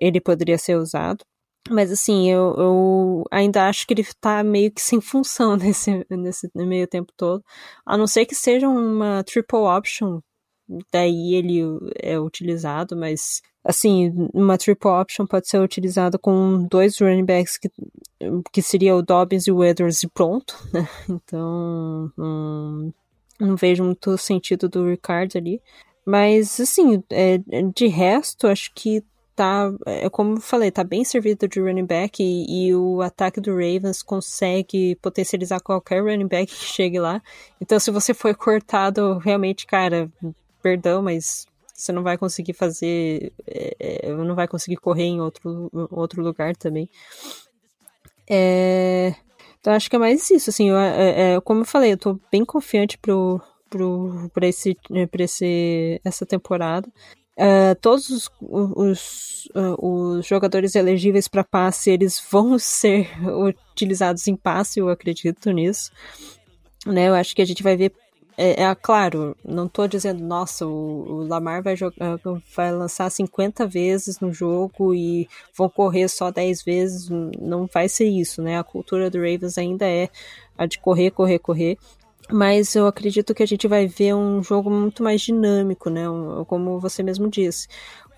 ele 0.00 0.20
poderia 0.20 0.58
ser 0.58 0.76
usado. 0.76 1.24
Mas 1.70 1.90
assim, 1.90 2.30
eu, 2.30 2.54
eu, 2.58 3.24
ainda 3.30 3.66
acho 3.68 3.86
que 3.86 3.94
ele 3.94 4.04
tá 4.20 4.44
meio 4.44 4.70
que 4.70 4.82
sem 4.82 5.00
função 5.00 5.56
nesse, 5.56 6.06
nesse 6.10 6.50
meio 6.54 6.86
tempo 6.86 7.12
todo. 7.16 7.42
A 7.86 7.96
não 7.96 8.06
ser 8.06 8.26
que 8.26 8.34
seja 8.34 8.68
uma 8.68 9.24
triple 9.24 9.58
option, 9.58 10.20
daí 10.92 11.34
ele 11.34 11.60
é 12.00 12.18
utilizado, 12.18 12.96
mas 12.96 13.42
assim, 13.64 14.12
uma 14.34 14.58
triple 14.58 14.90
option 14.90 15.26
pode 15.26 15.48
ser 15.48 15.58
utilizada 15.58 16.18
com 16.18 16.66
dois 16.70 16.98
running 16.98 17.24
backs 17.24 17.56
que, 17.56 17.70
que 18.52 18.60
seria 18.60 18.94
o 18.94 19.02
Dobbins 19.02 19.46
e 19.46 19.52
o 19.52 19.64
Edwards 19.64 20.02
e 20.02 20.08
pronto, 20.08 20.54
né? 20.72 20.86
Então, 21.08 22.12
não, 22.16 23.56
vejo 23.56 23.82
muito 23.82 24.16
sentido 24.18 24.68
do 24.68 24.86
Ricard 24.86 25.36
ali. 25.38 25.60
Mas, 26.06 26.60
assim, 26.60 27.02
é, 27.10 27.38
de 27.74 27.86
resto, 27.86 28.46
acho 28.46 28.70
que 28.74 29.02
tá, 29.34 29.72
é 29.86 30.08
como 30.10 30.36
eu 30.36 30.40
falei, 30.40 30.70
tá 30.70 30.84
bem 30.84 31.02
servido 31.02 31.48
de 31.48 31.60
running 31.60 31.86
back 31.86 32.22
e, 32.22 32.68
e, 32.68 32.74
o 32.74 33.00
ataque 33.00 33.40
do 33.40 33.52
Ravens 33.52 34.02
consegue 34.02 34.94
potencializar 34.96 35.60
qualquer 35.60 36.02
running 36.02 36.28
back 36.28 36.52
que 36.54 36.64
chegue 36.64 36.98
lá. 37.00 37.22
Então, 37.60 37.80
se 37.80 37.90
você 37.90 38.14
foi 38.14 38.34
cortado, 38.34 39.18
realmente, 39.18 39.66
cara, 39.66 40.10
perdão, 40.64 41.02
mas 41.02 41.46
você 41.74 41.92
não 41.92 42.02
vai 42.02 42.16
conseguir 42.16 42.54
fazer, 42.54 43.34
é, 43.46 44.08
é 44.08 44.12
não 44.14 44.34
vai 44.34 44.48
conseguir 44.48 44.76
correr 44.76 45.04
em 45.04 45.20
outro, 45.20 45.68
outro 45.90 46.22
lugar 46.22 46.56
também. 46.56 46.88
É, 48.30 49.14
então, 49.60 49.74
acho 49.74 49.90
que 49.90 49.96
é 49.96 49.98
mais 49.98 50.30
isso, 50.30 50.48
assim, 50.48 50.70
eu, 50.70 50.78
é, 50.78 51.34
é, 51.34 51.40
como 51.42 51.60
eu 51.60 51.64
falei, 51.66 51.92
eu 51.92 51.98
tô 51.98 52.18
bem 52.32 52.44
confiante 52.44 52.96
pro, 52.96 53.40
pro, 53.68 54.30
pra, 54.32 54.46
esse, 54.46 54.74
pra 55.10 55.24
esse, 55.24 56.00
essa 56.02 56.24
temporada. 56.24 56.88
Uh, 57.36 57.74
todos 57.80 58.08
os, 58.10 58.30
os, 58.40 59.48
uh, 59.56 59.74
os, 59.84 60.24
jogadores 60.24 60.76
elegíveis 60.76 61.26
para 61.26 61.42
passe 61.42 61.90
eles 61.90 62.24
vão 62.30 62.56
ser 62.60 63.10
utilizados 63.72 64.28
em 64.28 64.36
passe, 64.36 64.78
eu 64.78 64.88
acredito 64.88 65.50
nisso. 65.50 65.90
Né, 66.86 67.08
eu 67.08 67.14
acho 67.14 67.34
que 67.34 67.42
a 67.42 67.44
gente 67.44 67.62
vai 67.62 67.76
ver. 67.76 67.92
É, 68.36 68.64
é 68.64 68.74
claro, 68.74 69.36
não 69.44 69.66
estou 69.66 69.86
dizendo, 69.86 70.22
nossa, 70.22 70.66
o, 70.66 70.70
o 70.70 71.26
Lamar 71.26 71.62
vai, 71.62 71.76
jogar, 71.76 72.18
vai 72.54 72.72
lançar 72.72 73.08
50 73.10 73.66
vezes 73.66 74.18
no 74.18 74.32
jogo 74.32 74.94
e 74.94 75.28
vão 75.56 75.68
correr 75.68 76.08
só 76.08 76.30
10 76.30 76.62
vezes. 76.62 77.08
Não 77.40 77.66
vai 77.66 77.88
ser 77.88 78.06
isso, 78.06 78.42
né? 78.42 78.58
A 78.58 78.64
cultura 78.64 79.08
do 79.08 79.18
Ravens 79.18 79.56
ainda 79.56 79.86
é 79.86 80.08
a 80.58 80.66
de 80.66 80.78
correr, 80.78 81.10
correr, 81.10 81.38
correr 81.38 81.78
mas 82.30 82.74
eu 82.74 82.86
acredito 82.86 83.34
que 83.34 83.42
a 83.42 83.46
gente 83.46 83.68
vai 83.68 83.86
ver 83.86 84.14
um 84.14 84.42
jogo 84.42 84.70
muito 84.70 85.02
mais 85.02 85.20
dinâmico, 85.20 85.90
né? 85.90 86.04
Como 86.46 86.80
você 86.80 87.02
mesmo 87.02 87.28
disse, 87.28 87.68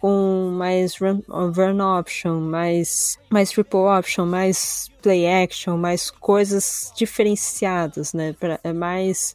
com 0.01 0.51
mais 0.57 0.97
run, 0.97 1.21
run 1.29 1.99
option, 1.99 2.41
mais, 2.41 3.19
mais 3.31 3.51
triple 3.51 3.81
option, 3.81 4.27
mais 4.27 4.89
play 5.03 5.27
action, 5.27 5.77
mais 5.77 6.11
coisas 6.11 6.93
diferenciadas, 6.97 8.13
né? 8.13 8.35
Pra, 8.39 8.61
é 8.63 8.73
mais 8.73 9.35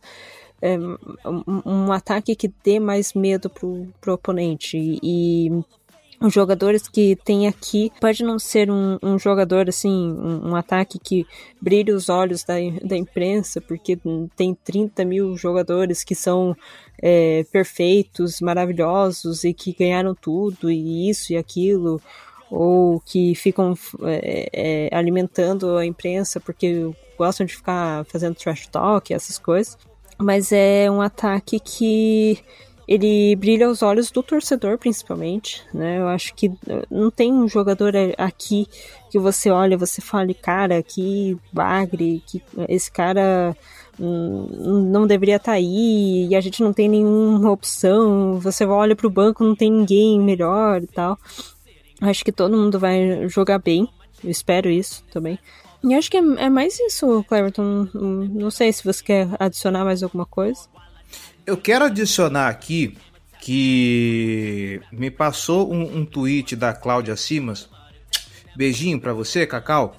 é, 0.62 0.78
um, 0.78 1.62
um, 1.66 1.92
ataque 1.92 2.36
que 2.36 2.52
dê 2.64 2.80
mais 2.80 3.14
medo 3.14 3.50
pro, 3.50 3.88
pro 4.00 4.14
oponente 4.14 4.78
e, 4.78 5.50
os 6.22 6.32
jogadores 6.32 6.88
que 6.88 7.16
tem 7.16 7.48
aqui 7.48 7.92
pode 8.00 8.24
não 8.24 8.38
ser 8.38 8.70
um, 8.70 9.00
um 9.02 9.18
jogador 9.18 9.68
assim, 9.68 9.90
um, 9.90 10.50
um, 10.50 10.56
ataque 10.56 11.00
que 11.00 11.26
brilhe 11.60 11.92
os 11.92 12.10
olhos 12.10 12.44
da, 12.44 12.54
da 12.84 12.96
imprensa, 12.96 13.60
porque 13.60 13.98
tem 14.36 14.54
30 14.54 15.04
mil 15.04 15.36
jogadores 15.36 16.04
que 16.04 16.14
são 16.14 16.56
é, 17.02 17.44
perfeitos, 17.52 18.40
maravilhosos 18.40 19.44
e 19.44 19.52
que 19.52 19.74
ganharam 19.74 20.14
tudo, 20.14 20.70
e 20.70 21.10
isso 21.10 21.34
e 21.34 21.38
aquilo, 21.38 22.00
ou 22.52 23.00
que 23.00 23.34
ficam 23.34 23.74
é, 24.04 24.50
é, 24.54 24.96
alimentando 24.96 25.76
a 25.76 25.86
imprensa 25.86 26.40
porque 26.40 26.88
gostam 27.18 27.48
de 27.48 27.56
ficar 27.56 28.06
fazendo 28.06 28.36
trash 28.36 28.68
talk, 28.68 29.12
essas 29.12 29.40
coisas. 29.40 29.76
Mas 30.22 30.52
é 30.52 30.90
um 30.90 31.02
ataque 31.02 31.60
que 31.60 32.38
ele 32.88 33.36
brilha 33.38 33.68
aos 33.68 33.82
olhos 33.82 34.12
do 34.12 34.22
torcedor, 34.22 34.78
principalmente, 34.78 35.64
né? 35.74 36.00
Eu 36.00 36.08
acho 36.08 36.34
que 36.36 36.48
eh, 36.68 36.86
não 36.92 37.10
tem 37.10 37.32
um 37.32 37.48
jogador 37.48 37.94
aqui 38.18 38.68
que 39.10 39.18
você 39.18 39.50
olha, 39.50 39.78
você 39.78 40.02
fale, 40.02 40.34
cara, 40.34 40.84
que 40.84 41.38
bagre, 41.54 42.22
que 42.28 42.42
esse 42.68 42.92
cara 42.92 43.56
hum, 44.00 44.90
não 44.92 45.08
deveria 45.08 45.38
estar 45.38 45.54
tá 45.54 45.58
aí 45.58 46.28
e 46.30 46.36
a 46.36 46.42
gente 46.42 46.62
não 46.62 46.74
tem 46.74 46.90
nenhuma 46.90 47.50
opção. 47.50 48.40
Você 48.40 48.66
olha 48.66 48.96
para 48.96 49.08
o 49.08 49.12
banco, 49.12 49.44
não 49.44 49.56
tem 49.56 49.72
ninguém 49.72 50.20
melhor 50.20 50.84
e 50.84 50.88
tal. 50.88 51.18
Acho 52.02 52.26
que 52.26 52.32
todo 52.32 52.58
mundo 52.58 52.78
vai 52.78 53.28
jogar 53.30 53.60
bem. 53.60 53.88
Eu 54.24 54.30
espero 54.30 54.70
isso 54.70 55.04
também. 55.12 55.40
E 55.84 55.94
acho 55.96 56.12
que 56.12 56.18
é, 56.18 56.20
é 56.20 56.50
mais 56.50 56.80
isso, 56.80 57.24
Cleverton. 57.28 57.88
Não 57.94 58.52
sei 58.52 58.72
se 58.72 58.84
você 58.84 59.04
quer 59.04 59.28
adicionar 59.40 59.84
mais 59.84 60.04
alguma 60.04 60.26
coisa. 60.26 60.62
Eu 61.46 61.58
quero 61.58 61.86
adicionar 61.86 62.48
aqui 62.48 62.96
que 63.40 64.80
me 64.92 65.10
passou 65.10 65.74
um, 65.74 65.98
um 65.98 66.06
tweet 66.06 66.56
da 66.56 66.74
Cláudia 66.74 67.16
Simas. 67.16 67.68
Beijinho 68.56 69.00
para 69.00 69.14
você, 69.14 69.48
Cacau. 69.48 69.96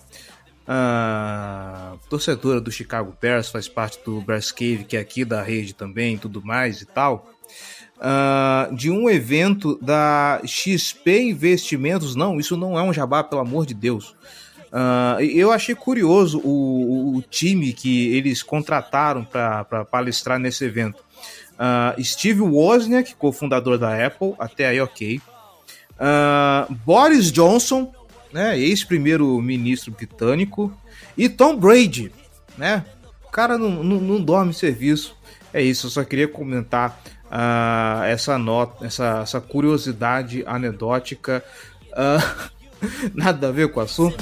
Ah, 0.66 1.97
torcedora 2.09 2.61
do 2.61 2.70
Chicago 2.70 3.16
Bears, 3.20 3.51
faz 3.51 3.66
parte 3.66 3.99
do 4.05 4.20
Bears 4.20 4.53
Cave, 4.53 4.85
que 4.85 4.97
é 4.97 5.01
aqui 5.01 5.24
da 5.24 5.43
rede 5.43 5.74
também, 5.74 6.16
tudo 6.16 6.41
mais 6.45 6.80
e 6.80 6.87
tal. 6.87 7.28
Ah, 8.01 8.68
de 8.72 8.89
um 8.89 9.11
evento 9.11 9.76
da 9.83 10.41
XP 10.47 11.22
Investimentos. 11.22 12.14
Não, 12.14 12.39
isso 12.39 12.57
não 12.57 12.78
é 12.78 12.83
um 12.83 12.93
jabá, 12.93 13.24
pelo 13.24 13.41
amor 13.41 13.66
de 13.66 13.74
Deus. 13.74 14.14
Uh, 14.73 15.20
eu 15.20 15.53
achei 15.53 15.75
curioso 15.75 16.41
o, 16.43 17.16
o, 17.16 17.23
time 17.23 17.75
que 17.75 18.16
eles 18.16 18.43
contrataram 18.43 19.23
para 19.23 19.85
palestrar 19.91 20.39
nesse 20.39 20.64
evento. 20.64 21.05
Uh, 21.53 22.03
Steve 22.03 22.41
Wozniak, 22.41 23.14
cofundador 23.16 23.77
da 23.77 24.07
Apple, 24.07 24.35
até 24.39 24.68
aí 24.68 24.81
ok. 24.81 25.20
Uh, 25.93 26.75
Boris 26.87 27.31
Johnson, 27.31 27.93
né, 28.33 28.59
ex-primeiro-ministro 28.59 29.93
britânico. 29.93 30.73
E 31.18 31.29
Tom 31.29 31.55
Brady, 31.55 32.11
né? 32.57 32.83
O 33.27 33.31
cara 33.31 33.59
não, 33.59 33.85
não, 33.85 34.01
não 34.01 34.20
dorme 34.23 34.55
serviço. 34.55 35.14
É 35.53 35.61
isso, 35.61 35.87
eu 35.87 35.91
só 35.91 36.03
queria 36.03 36.27
comentar 36.27 36.99
uh, 37.27 38.05
essa 38.05 38.39
nota, 38.39 38.87
essa, 38.87 39.20
essa 39.23 39.39
curiosidade 39.39 40.43
anedótica. 40.47 41.45
Nada 43.14 43.49
a 43.49 43.53
ver 43.53 43.70
com 43.70 43.80
o 43.80 43.83
assunto. 43.83 44.16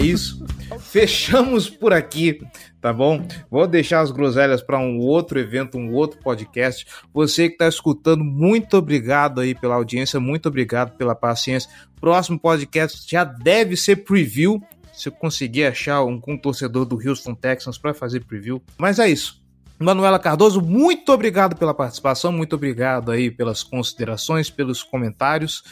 Isso. 0.00 0.44
Fechamos 0.78 1.68
por 1.68 1.92
aqui, 1.92 2.40
tá 2.80 2.92
bom? 2.92 3.26
Vou 3.50 3.66
deixar 3.66 4.00
as 4.00 4.10
groselhas 4.10 4.62
para 4.62 4.78
um 4.78 4.98
outro 4.98 5.38
evento, 5.38 5.78
um 5.78 5.92
outro 5.92 6.20
podcast. 6.20 6.86
Você 7.12 7.48
que 7.48 7.54
está 7.54 7.68
escutando, 7.68 8.24
muito 8.24 8.76
obrigado 8.76 9.40
aí 9.40 9.54
pela 9.54 9.74
audiência, 9.74 10.18
muito 10.18 10.48
obrigado 10.48 10.96
pela 10.96 11.14
paciência. 11.14 11.70
Próximo 12.00 12.38
podcast 12.38 13.08
já 13.08 13.24
deve 13.24 13.76
ser 13.76 13.96
preview. 13.96 14.62
Se 14.92 15.08
eu 15.08 15.12
conseguir 15.12 15.64
achar 15.64 16.04
um, 16.04 16.20
um 16.26 16.36
torcedor 16.36 16.84
do 16.84 16.96
Houston 16.96 17.34
Texans 17.34 17.78
para 17.78 17.94
fazer 17.94 18.24
preview. 18.24 18.62
Mas 18.76 18.98
é 18.98 19.08
isso. 19.08 19.40
Manuela 19.82 20.18
Cardoso, 20.18 20.60
muito 20.60 21.10
obrigado 21.10 21.56
pela 21.56 21.72
participação, 21.72 22.30
muito 22.30 22.54
obrigado 22.54 23.10
aí 23.10 23.30
pelas 23.30 23.62
considerações, 23.62 24.50
pelos 24.50 24.82
comentários. 24.82 25.64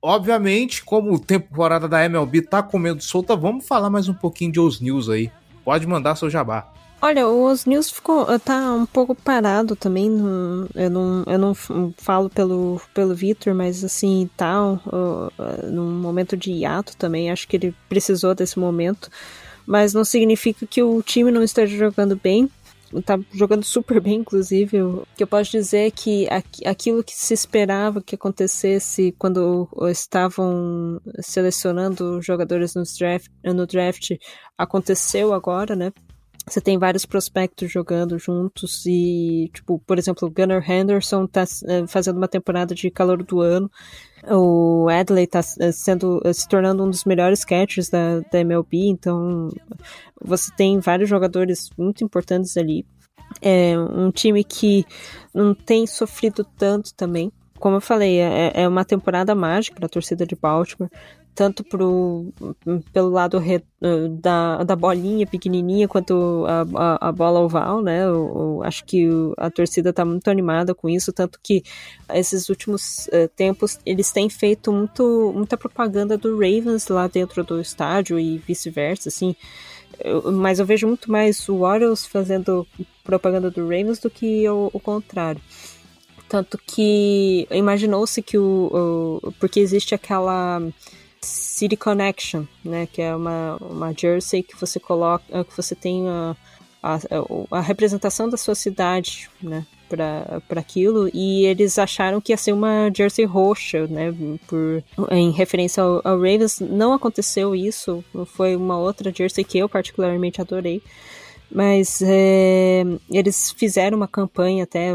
Obviamente, 0.00 0.84
como 0.84 1.14
a 1.14 1.18
temporada 1.18 1.88
da 1.88 2.04
MLB 2.04 2.42
tá 2.42 2.62
comendo 2.62 3.02
solta, 3.02 3.34
vamos 3.34 3.66
falar 3.66 3.90
mais 3.90 4.08
um 4.08 4.14
pouquinho 4.14 4.52
de 4.52 4.60
Os 4.60 4.80
News 4.80 5.08
aí. 5.08 5.30
Pode 5.64 5.86
mandar 5.86 6.16
seu 6.16 6.30
jabá. 6.30 6.72
Olha, 7.00 7.28
o 7.28 7.50
Os 7.50 7.66
News 7.66 7.90
ficou, 7.90 8.26
tá 8.38 8.72
um 8.72 8.86
pouco 8.86 9.14
parado 9.14 9.76
também. 9.76 10.06
Eu 10.74 10.90
não, 10.90 11.24
eu 11.26 11.38
não 11.38 11.54
falo 11.96 12.30
pelo, 12.30 12.80
pelo 12.94 13.14
Victor, 13.14 13.54
mas 13.54 13.84
assim, 13.84 14.30
tá 14.36 14.56
num 15.64 15.90
momento 15.90 16.36
de 16.36 16.52
hiato 16.52 16.96
também. 16.96 17.30
Acho 17.30 17.46
que 17.46 17.56
ele 17.56 17.74
precisou 17.88 18.34
desse 18.34 18.58
momento. 18.58 19.10
Mas 19.66 19.92
não 19.92 20.04
significa 20.04 20.64
que 20.66 20.82
o 20.82 21.02
time 21.02 21.30
não 21.30 21.42
esteja 21.42 21.76
jogando 21.76 22.16
bem. 22.16 22.48
Tá 23.04 23.18
jogando 23.32 23.64
super 23.64 24.00
bem, 24.00 24.16
inclusive. 24.16 24.82
O 24.82 25.06
que 25.16 25.22
eu 25.22 25.26
posso 25.26 25.50
dizer 25.50 25.86
é 25.86 25.90
que 25.90 26.26
aquilo 26.64 27.02
que 27.02 27.14
se 27.14 27.34
esperava 27.34 28.02
que 28.02 28.14
acontecesse 28.14 29.14
quando 29.18 29.68
estavam 29.90 31.00
selecionando 31.20 32.20
jogadores 32.22 32.74
no 32.74 32.82
draft, 32.98 33.28
no 33.44 33.66
draft 33.66 34.12
aconteceu 34.56 35.32
agora, 35.32 35.76
né? 35.76 35.92
Você 36.48 36.60
tem 36.60 36.78
vários 36.78 37.04
prospectos 37.04 37.72
jogando 37.72 38.16
juntos 38.20 38.86
e, 38.86 39.50
tipo, 39.52 39.80
por 39.80 39.98
exemplo, 39.98 40.28
o 40.28 40.30
Gunnar 40.30 40.70
Henderson 40.70 41.26
tá 41.26 41.42
eh, 41.42 41.86
fazendo 41.88 42.18
uma 42.18 42.28
temporada 42.28 42.72
de 42.72 42.88
calor 42.88 43.20
do 43.24 43.40
ano. 43.40 43.68
O 44.24 44.88
Adley 44.88 45.26
tá 45.26 45.40
eh, 45.58 45.72
sendo, 45.72 46.20
eh, 46.24 46.32
se 46.32 46.48
tornando 46.48 46.84
um 46.84 46.90
dos 46.90 47.04
melhores 47.04 47.44
catchers 47.44 47.88
da, 47.88 48.20
da 48.20 48.38
MLB, 48.38 48.86
então 48.86 49.50
você 50.22 50.52
tem 50.56 50.78
vários 50.78 51.10
jogadores 51.10 51.68
muito 51.76 52.04
importantes 52.04 52.56
ali. 52.56 52.86
É 53.42 53.76
um 53.76 54.12
time 54.12 54.44
que 54.44 54.84
não 55.34 55.52
tem 55.52 55.84
sofrido 55.84 56.44
tanto 56.56 56.94
também. 56.94 57.32
Como 57.58 57.76
eu 57.76 57.80
falei, 57.80 58.20
é, 58.20 58.52
é 58.54 58.68
uma 58.68 58.84
temporada 58.84 59.34
mágica 59.34 59.76
para 59.76 59.86
a 59.86 59.88
torcida 59.88 60.24
de 60.24 60.36
Baltimore 60.36 60.90
tanto 61.36 61.62
pro, 61.62 62.32
pelo 62.94 63.10
lado 63.10 63.38
re, 63.38 63.62
da, 64.22 64.64
da 64.64 64.74
bolinha 64.74 65.26
pequenininha 65.26 65.86
quanto 65.86 66.46
a, 66.48 66.66
a, 66.74 67.08
a 67.08 67.12
bola 67.12 67.40
oval, 67.40 67.82
né? 67.82 68.04
Eu, 68.04 68.32
eu 68.34 68.62
acho 68.64 68.82
que 68.86 69.06
a 69.36 69.50
torcida 69.50 69.90
está 69.90 70.02
muito 70.02 70.28
animada 70.30 70.74
com 70.74 70.88
isso, 70.88 71.12
tanto 71.12 71.38
que 71.42 71.62
esses 72.14 72.48
últimos 72.48 73.06
uh, 73.08 73.28
tempos 73.36 73.78
eles 73.84 74.10
têm 74.10 74.30
feito 74.30 74.72
muito, 74.72 75.30
muita 75.36 75.58
propaganda 75.58 76.16
do 76.16 76.32
Ravens 76.32 76.88
lá 76.88 77.06
dentro 77.06 77.44
do 77.44 77.60
estádio 77.60 78.18
e 78.18 78.38
vice-versa, 78.38 79.10
assim. 79.10 79.36
Eu, 80.00 80.32
mas 80.32 80.58
eu 80.58 80.64
vejo 80.64 80.86
muito 80.86 81.12
mais 81.12 81.46
o 81.50 81.60
Orioles 81.60 82.06
fazendo 82.06 82.66
propaganda 83.04 83.50
do 83.50 83.62
Ravens 83.62 83.98
do 83.98 84.08
que 84.08 84.48
o, 84.48 84.70
o 84.72 84.80
contrário. 84.80 85.40
Tanto 86.30 86.58
que 86.58 87.46
imaginou-se 87.50 88.22
que 88.22 88.38
o, 88.38 89.20
o. 89.22 89.32
Porque 89.38 89.60
existe 89.60 89.94
aquela 89.94 90.60
City 91.26 91.76
Connection, 91.76 92.44
né? 92.64 92.86
Que 92.90 93.02
é 93.02 93.14
uma, 93.14 93.56
uma 93.60 93.92
jersey 93.92 94.42
que 94.42 94.58
você 94.58 94.78
coloca, 94.78 95.44
que 95.44 95.56
você 95.56 95.74
tem 95.74 96.08
a, 96.08 96.36
a, 96.82 96.98
a 97.50 97.60
representação 97.60 98.28
da 98.28 98.36
sua 98.36 98.54
cidade, 98.54 99.28
né? 99.42 99.66
para 99.88 100.60
aquilo 100.60 101.08
e 101.14 101.46
eles 101.46 101.78
acharam 101.78 102.20
que 102.20 102.32
ia 102.32 102.36
ser 102.36 102.52
uma 102.52 102.90
jersey 102.94 103.24
roxa, 103.24 103.86
né, 103.86 104.12
por, 104.46 104.82
em 105.10 105.30
referência 105.30 105.82
ao, 105.82 106.00
ao, 106.04 106.16
Ravens. 106.16 106.60
Não 106.60 106.92
aconteceu 106.92 107.54
isso, 107.54 108.04
foi 108.26 108.56
uma 108.56 108.76
outra 108.78 109.12
jersey 109.14 109.44
que 109.44 109.58
eu 109.58 109.68
particularmente 109.68 110.40
adorei. 110.40 110.82
Mas 111.48 112.02
é, 112.02 112.82
eles 113.08 113.52
fizeram 113.52 113.96
uma 113.96 114.08
campanha 114.08 114.64
até 114.64 114.90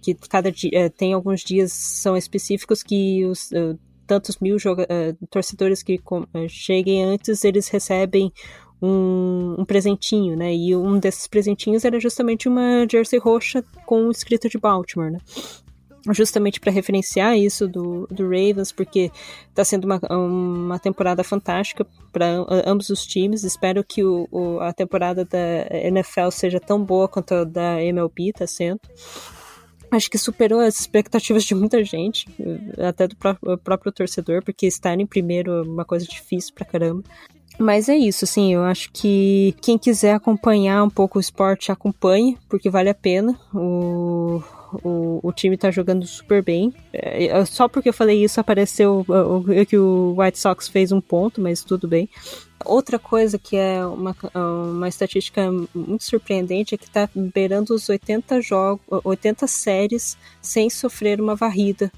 que 0.00 0.14
cada 0.14 0.50
dia 0.52 0.70
é, 0.72 0.88
tem 0.88 1.12
alguns 1.12 1.40
dias 1.40 1.72
são 1.72 2.16
específicos 2.16 2.84
que 2.84 3.24
os 3.24 3.50
tantos 4.06 4.38
mil 4.38 4.56
uh, 4.56 5.26
torcedores 5.30 5.82
que 5.82 6.00
uh, 6.10 6.48
cheguem 6.48 7.04
antes, 7.04 7.44
eles 7.44 7.68
recebem 7.68 8.32
um, 8.80 9.56
um, 9.58 9.64
presentinho, 9.64 10.36
né? 10.36 10.54
E 10.54 10.74
um 10.74 10.98
desses 10.98 11.26
presentinhos 11.26 11.84
era 11.84 12.00
justamente 12.00 12.48
uma 12.48 12.86
jersey 12.90 13.18
roxa 13.18 13.64
com 13.86 14.10
escrito 14.10 14.48
de 14.48 14.58
Baltimore, 14.58 15.10
né? 15.10 15.18
Justamente 16.10 16.58
para 16.58 16.72
referenciar 16.72 17.38
isso 17.38 17.68
do, 17.68 18.08
do 18.10 18.24
Ravens, 18.24 18.72
porque 18.72 19.12
está 19.48 19.64
sendo 19.64 19.84
uma, 19.84 20.00
uma 20.10 20.78
temporada 20.80 21.22
fantástica 21.22 21.86
para 22.12 22.44
ambos 22.66 22.90
os 22.90 23.06
times. 23.06 23.44
Espero 23.44 23.84
que 23.84 24.02
o, 24.02 24.26
o, 24.32 24.58
a 24.58 24.72
temporada 24.72 25.24
da 25.24 25.38
NFL 25.70 26.30
seja 26.32 26.58
tão 26.58 26.82
boa 26.82 27.06
quanto 27.06 27.32
a 27.34 27.44
da 27.44 27.80
MLB 27.80 28.30
está 28.30 28.48
sendo 28.48 28.80
acho 29.92 30.10
que 30.10 30.18
superou 30.18 30.60
as 30.60 30.80
expectativas 30.80 31.44
de 31.44 31.54
muita 31.54 31.84
gente, 31.84 32.26
até 32.78 33.06
do 33.06 33.16
próprio, 33.16 33.92
torcedor, 33.92 34.42
porque 34.42 34.66
estar 34.66 34.98
em 34.98 35.06
primeiro 35.06 35.52
é 35.52 35.62
uma 35.62 35.84
coisa 35.84 36.06
difícil 36.06 36.54
pra 36.54 36.64
caramba. 36.64 37.02
Mas 37.58 37.88
é 37.88 37.94
isso, 37.94 38.24
assim, 38.24 38.54
eu 38.54 38.64
acho 38.64 38.90
que 38.92 39.54
quem 39.60 39.76
quiser 39.76 40.14
acompanhar 40.14 40.82
um 40.82 40.90
pouco 40.90 41.18
o 41.18 41.20
esporte, 41.20 41.70
acompanhe, 41.70 42.38
porque 42.48 42.70
vale 42.70 42.88
a 42.88 42.94
pena. 42.94 43.38
O, 43.54 44.42
o, 44.82 45.20
o 45.22 45.32
time 45.32 45.56
tá 45.56 45.70
jogando 45.70 46.06
super 46.06 46.42
bem. 46.42 46.72
É, 46.92 47.44
só 47.44 47.68
porque 47.68 47.88
eu 47.88 47.92
falei 47.92 48.22
isso 48.22 48.40
apareceu 48.40 49.04
que 49.68 49.76
o 49.76 50.14
White 50.16 50.38
Sox 50.38 50.68
fez 50.68 50.92
um 50.92 51.00
ponto, 51.00 51.40
mas 51.40 51.62
tudo 51.62 51.88
bem. 51.88 52.08
Outra 52.64 52.98
coisa 52.98 53.38
que 53.38 53.56
é 53.56 53.84
uma, 53.84 54.14
uma 54.34 54.88
estatística 54.88 55.50
muito 55.74 56.04
surpreendente 56.04 56.74
é 56.74 56.78
que 56.78 56.84
está 56.84 57.08
beirando 57.14 57.74
os 57.74 57.88
80 57.88 58.40
jogos, 58.40 58.84
80 58.88 59.46
séries 59.46 60.16
sem 60.40 60.70
sofrer 60.70 61.20
uma 61.20 61.34
varrida, 61.34 61.90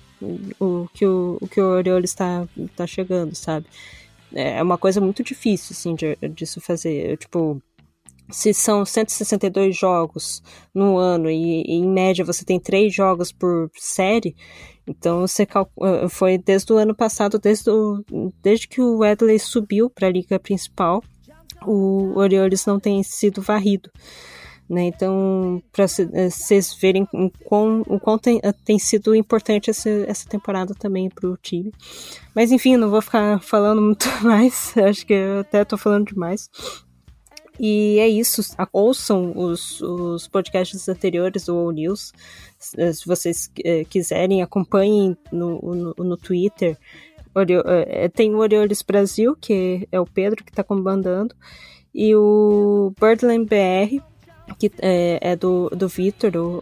o 0.58 0.88
que 0.94 1.06
o, 1.06 1.38
o 1.40 1.46
que 1.46 1.60
o 1.60 1.66
Orioles 1.66 2.10
está 2.10 2.46
tá 2.74 2.86
chegando, 2.86 3.34
sabe? 3.34 3.66
É 4.34 4.62
uma 4.62 4.78
coisa 4.78 5.00
muito 5.00 5.22
difícil, 5.22 5.68
assim, 5.72 5.94
de, 5.94 6.16
disso 6.30 6.60
fazer. 6.60 7.16
Tipo, 7.18 7.62
se 8.30 8.54
são 8.54 8.84
162 8.84 9.76
jogos 9.76 10.42
no 10.74 10.96
ano 10.96 11.30
e, 11.30 11.62
e, 11.62 11.74
em 11.74 11.88
média 11.88 12.24
você 12.24 12.44
tem 12.44 12.58
três 12.58 12.94
jogos 12.94 13.30
por 13.30 13.70
série, 13.74 14.34
então 14.86 15.20
você 15.20 15.46
calcula, 15.46 16.08
foi 16.08 16.38
desde 16.38 16.72
o 16.72 16.76
ano 16.76 16.94
passado, 16.94 17.38
desde, 17.38 17.70
o, 17.70 18.04
desde 18.42 18.68
que 18.68 18.80
o 18.80 18.98
Wedley 18.98 19.38
subiu 19.38 19.88
para 19.88 20.08
a 20.08 20.10
liga 20.10 20.38
principal, 20.38 21.02
o 21.66 22.18
Orioles 22.18 22.66
não 22.66 22.78
tem 22.78 23.02
sido 23.02 23.40
varrido. 23.40 23.90
Né? 24.68 24.84
Então, 24.84 25.62
para 25.70 25.84
eh, 25.84 26.30
vocês 26.30 26.74
verem 26.74 27.06
o 27.12 27.30
quão, 27.44 27.82
o 27.86 28.00
quão 28.00 28.18
tem, 28.18 28.40
eh, 28.42 28.52
tem 28.64 28.78
sido 28.78 29.14
importante 29.14 29.68
essa, 29.68 29.90
essa 29.90 30.26
temporada 30.26 30.74
também 30.74 31.10
para 31.10 31.28
o 31.28 31.36
time. 31.36 31.70
Mas 32.34 32.50
enfim, 32.50 32.76
não 32.76 32.90
vou 32.90 33.02
ficar 33.02 33.40
falando 33.40 33.82
muito 33.82 34.08
mais, 34.24 34.74
acho 34.76 35.06
que 35.06 35.12
eu 35.12 35.40
até 35.40 35.62
estou 35.62 35.78
falando 35.78 36.06
demais. 36.06 36.48
E 37.58 37.98
é 37.98 38.08
isso. 38.08 38.42
Ouçam 38.72 39.32
os, 39.36 39.80
os 39.80 40.26
podcasts 40.26 40.88
anteriores 40.88 41.46
do 41.46 41.56
All 41.56 41.70
News. 41.70 42.12
Se 42.58 43.06
vocês 43.06 43.50
é, 43.64 43.84
quiserem, 43.84 44.42
acompanhem 44.42 45.16
no, 45.30 45.60
no, 45.60 45.94
no 45.96 46.16
Twitter. 46.16 46.76
É, 47.66 48.08
tem 48.08 48.34
o 48.34 48.38
Orioles 48.38 48.82
Brasil, 48.82 49.36
que 49.40 49.88
é 49.90 50.00
o 50.00 50.06
Pedro 50.06 50.44
que 50.44 50.50
está 50.50 50.62
comandando, 50.62 51.34
e 51.92 52.14
o 52.14 52.92
Birdland 53.00 53.44
BR, 53.44 54.00
que 54.58 54.70
é, 54.80 55.18
é 55.20 55.36
do, 55.36 55.68
do 55.70 55.88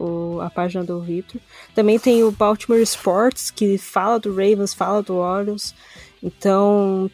o, 0.00 0.40
a 0.40 0.48
página 0.48 0.82
do 0.82 1.00
Victor. 1.00 1.40
Também 1.74 1.98
tem 1.98 2.22
o 2.22 2.30
Baltimore 2.30 2.80
Sports, 2.80 3.50
que 3.50 3.76
fala 3.76 4.18
do 4.18 4.30
Ravens, 4.30 4.72
fala 4.72 5.02
do 5.02 5.16
Orioles. 5.16 5.74
Então, 6.22 7.10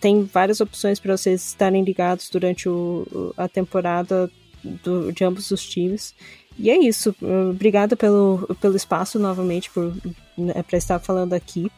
tem 0.00 0.22
várias 0.24 0.60
opções 0.60 1.00
para 1.00 1.16
vocês 1.16 1.46
estarem 1.46 1.82
ligados 1.82 2.28
durante 2.28 2.68
o, 2.68 3.32
a 3.36 3.48
temporada 3.48 4.30
do, 4.62 5.10
de 5.12 5.24
ambos 5.24 5.50
os 5.50 5.66
times. 5.66 6.14
E 6.58 6.70
é 6.70 6.78
isso. 6.78 7.14
Obrigada 7.50 7.96
pelo, 7.96 8.46
pelo 8.60 8.76
espaço 8.76 9.18
novamente 9.18 9.70
por 9.70 9.94
né, 10.36 10.62
para 10.62 10.76
estar 10.76 10.98
falando 10.98 11.32
aqui. 11.32 11.70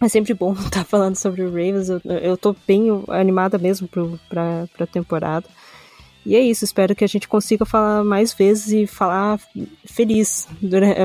É 0.00 0.08
sempre 0.08 0.34
bom 0.34 0.52
estar 0.58 0.84
falando 0.84 1.16
sobre 1.16 1.42
o 1.42 1.50
Ravens. 1.50 1.88
Eu, 1.88 2.00
eu 2.04 2.36
tô 2.36 2.54
bem 2.66 2.88
animada 3.08 3.56
mesmo 3.56 3.88
para 4.28 4.68
a 4.80 4.86
temporada. 4.86 5.46
E 6.26 6.34
é 6.34 6.40
isso, 6.40 6.64
espero 6.64 6.96
que 6.96 7.04
a 7.04 7.06
gente 7.06 7.28
consiga 7.28 7.66
falar 7.66 8.02
mais 8.02 8.32
vezes 8.32 8.72
e 8.72 8.86
falar 8.86 9.38
feliz, 9.84 10.48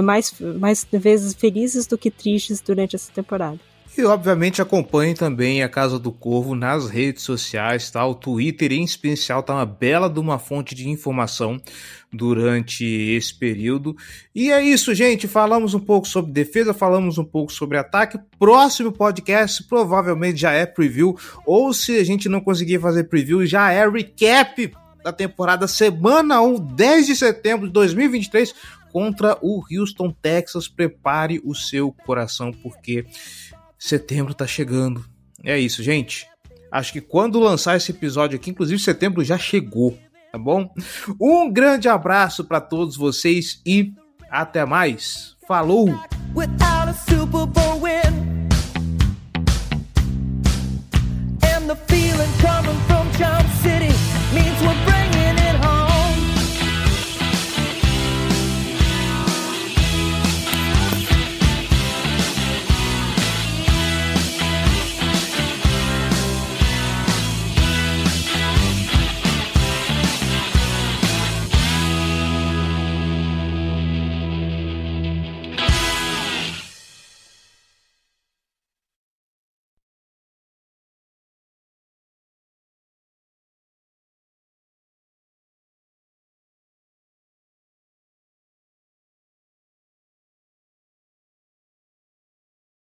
mais, 0.01 0.33
mais 0.39 0.87
vezes 0.89 1.33
felizes 1.33 1.85
do 1.85 1.97
que 1.97 2.09
tristes 2.09 2.61
durante 2.61 2.95
essa 2.95 3.11
temporada. 3.11 3.59
E 3.99 4.05
obviamente 4.05 4.61
acompanhe 4.61 5.13
também 5.13 5.61
a 5.61 5.67
Casa 5.67 5.99
do 5.99 6.09
Corvo 6.09 6.55
nas 6.55 6.89
redes 6.89 7.21
sociais, 7.21 7.91
tá? 7.91 8.05
O 8.05 8.15
Twitter 8.15 8.71
em 8.71 8.81
especial 8.81 9.43
tá 9.43 9.53
uma 9.53 9.65
bela 9.65 10.09
de 10.09 10.21
uma 10.21 10.39
fonte 10.39 10.73
de 10.73 10.87
informação 10.87 11.61
durante 12.09 12.85
esse 12.85 13.37
período. 13.37 13.93
E 14.33 14.53
é 14.53 14.63
isso, 14.63 14.95
gente. 14.95 15.27
Falamos 15.27 15.73
um 15.73 15.81
pouco 15.81 16.07
sobre 16.07 16.31
defesa, 16.31 16.73
falamos 16.73 17.17
um 17.17 17.25
pouco 17.25 17.51
sobre 17.51 17.77
ataque. 17.77 18.17
Próximo 18.39 18.89
podcast 18.89 19.65
provavelmente 19.65 20.39
já 20.39 20.53
é 20.53 20.65
preview, 20.65 21.17
ou 21.45 21.73
se 21.73 21.97
a 21.97 22.03
gente 22.05 22.29
não 22.29 22.39
conseguir 22.39 22.79
fazer 22.79 23.03
preview, 23.03 23.45
já 23.45 23.69
é 23.69 23.85
recap 23.85 24.71
da 25.03 25.11
temporada 25.11 25.67
semana 25.67 26.41
1, 26.41 26.57
10 26.73 27.05
de 27.05 27.15
setembro 27.17 27.67
de 27.67 27.73
2023 27.73 28.55
contra 28.93 29.37
o 29.41 29.61
Houston 29.69 30.09
Texas. 30.21 30.69
Prepare 30.69 31.41
o 31.43 31.53
seu 31.53 31.91
coração 32.05 32.53
porque 32.53 33.05
setembro 33.79 34.33
tá 34.33 34.45
chegando. 34.45 35.05
É 35.43 35.57
isso, 35.57 35.81
gente. 35.81 36.27
Acho 36.71 36.93
que 36.93 37.01
quando 37.01 37.39
lançar 37.39 37.77
esse 37.77 37.91
episódio 37.91 38.35
aqui, 38.35 38.51
inclusive 38.51 38.79
setembro 38.79 39.23
já 39.23 39.37
chegou, 39.37 39.97
tá 40.31 40.37
bom? 40.37 40.71
Um 41.19 41.51
grande 41.51 41.87
abraço 41.87 42.43
para 42.43 42.61
todos 42.61 42.95
vocês 42.95 43.61
e 43.65 43.93
até 44.29 44.65
mais. 44.65 45.35
Falou! 45.47 45.87
means 54.33 54.61
we're 54.61 54.98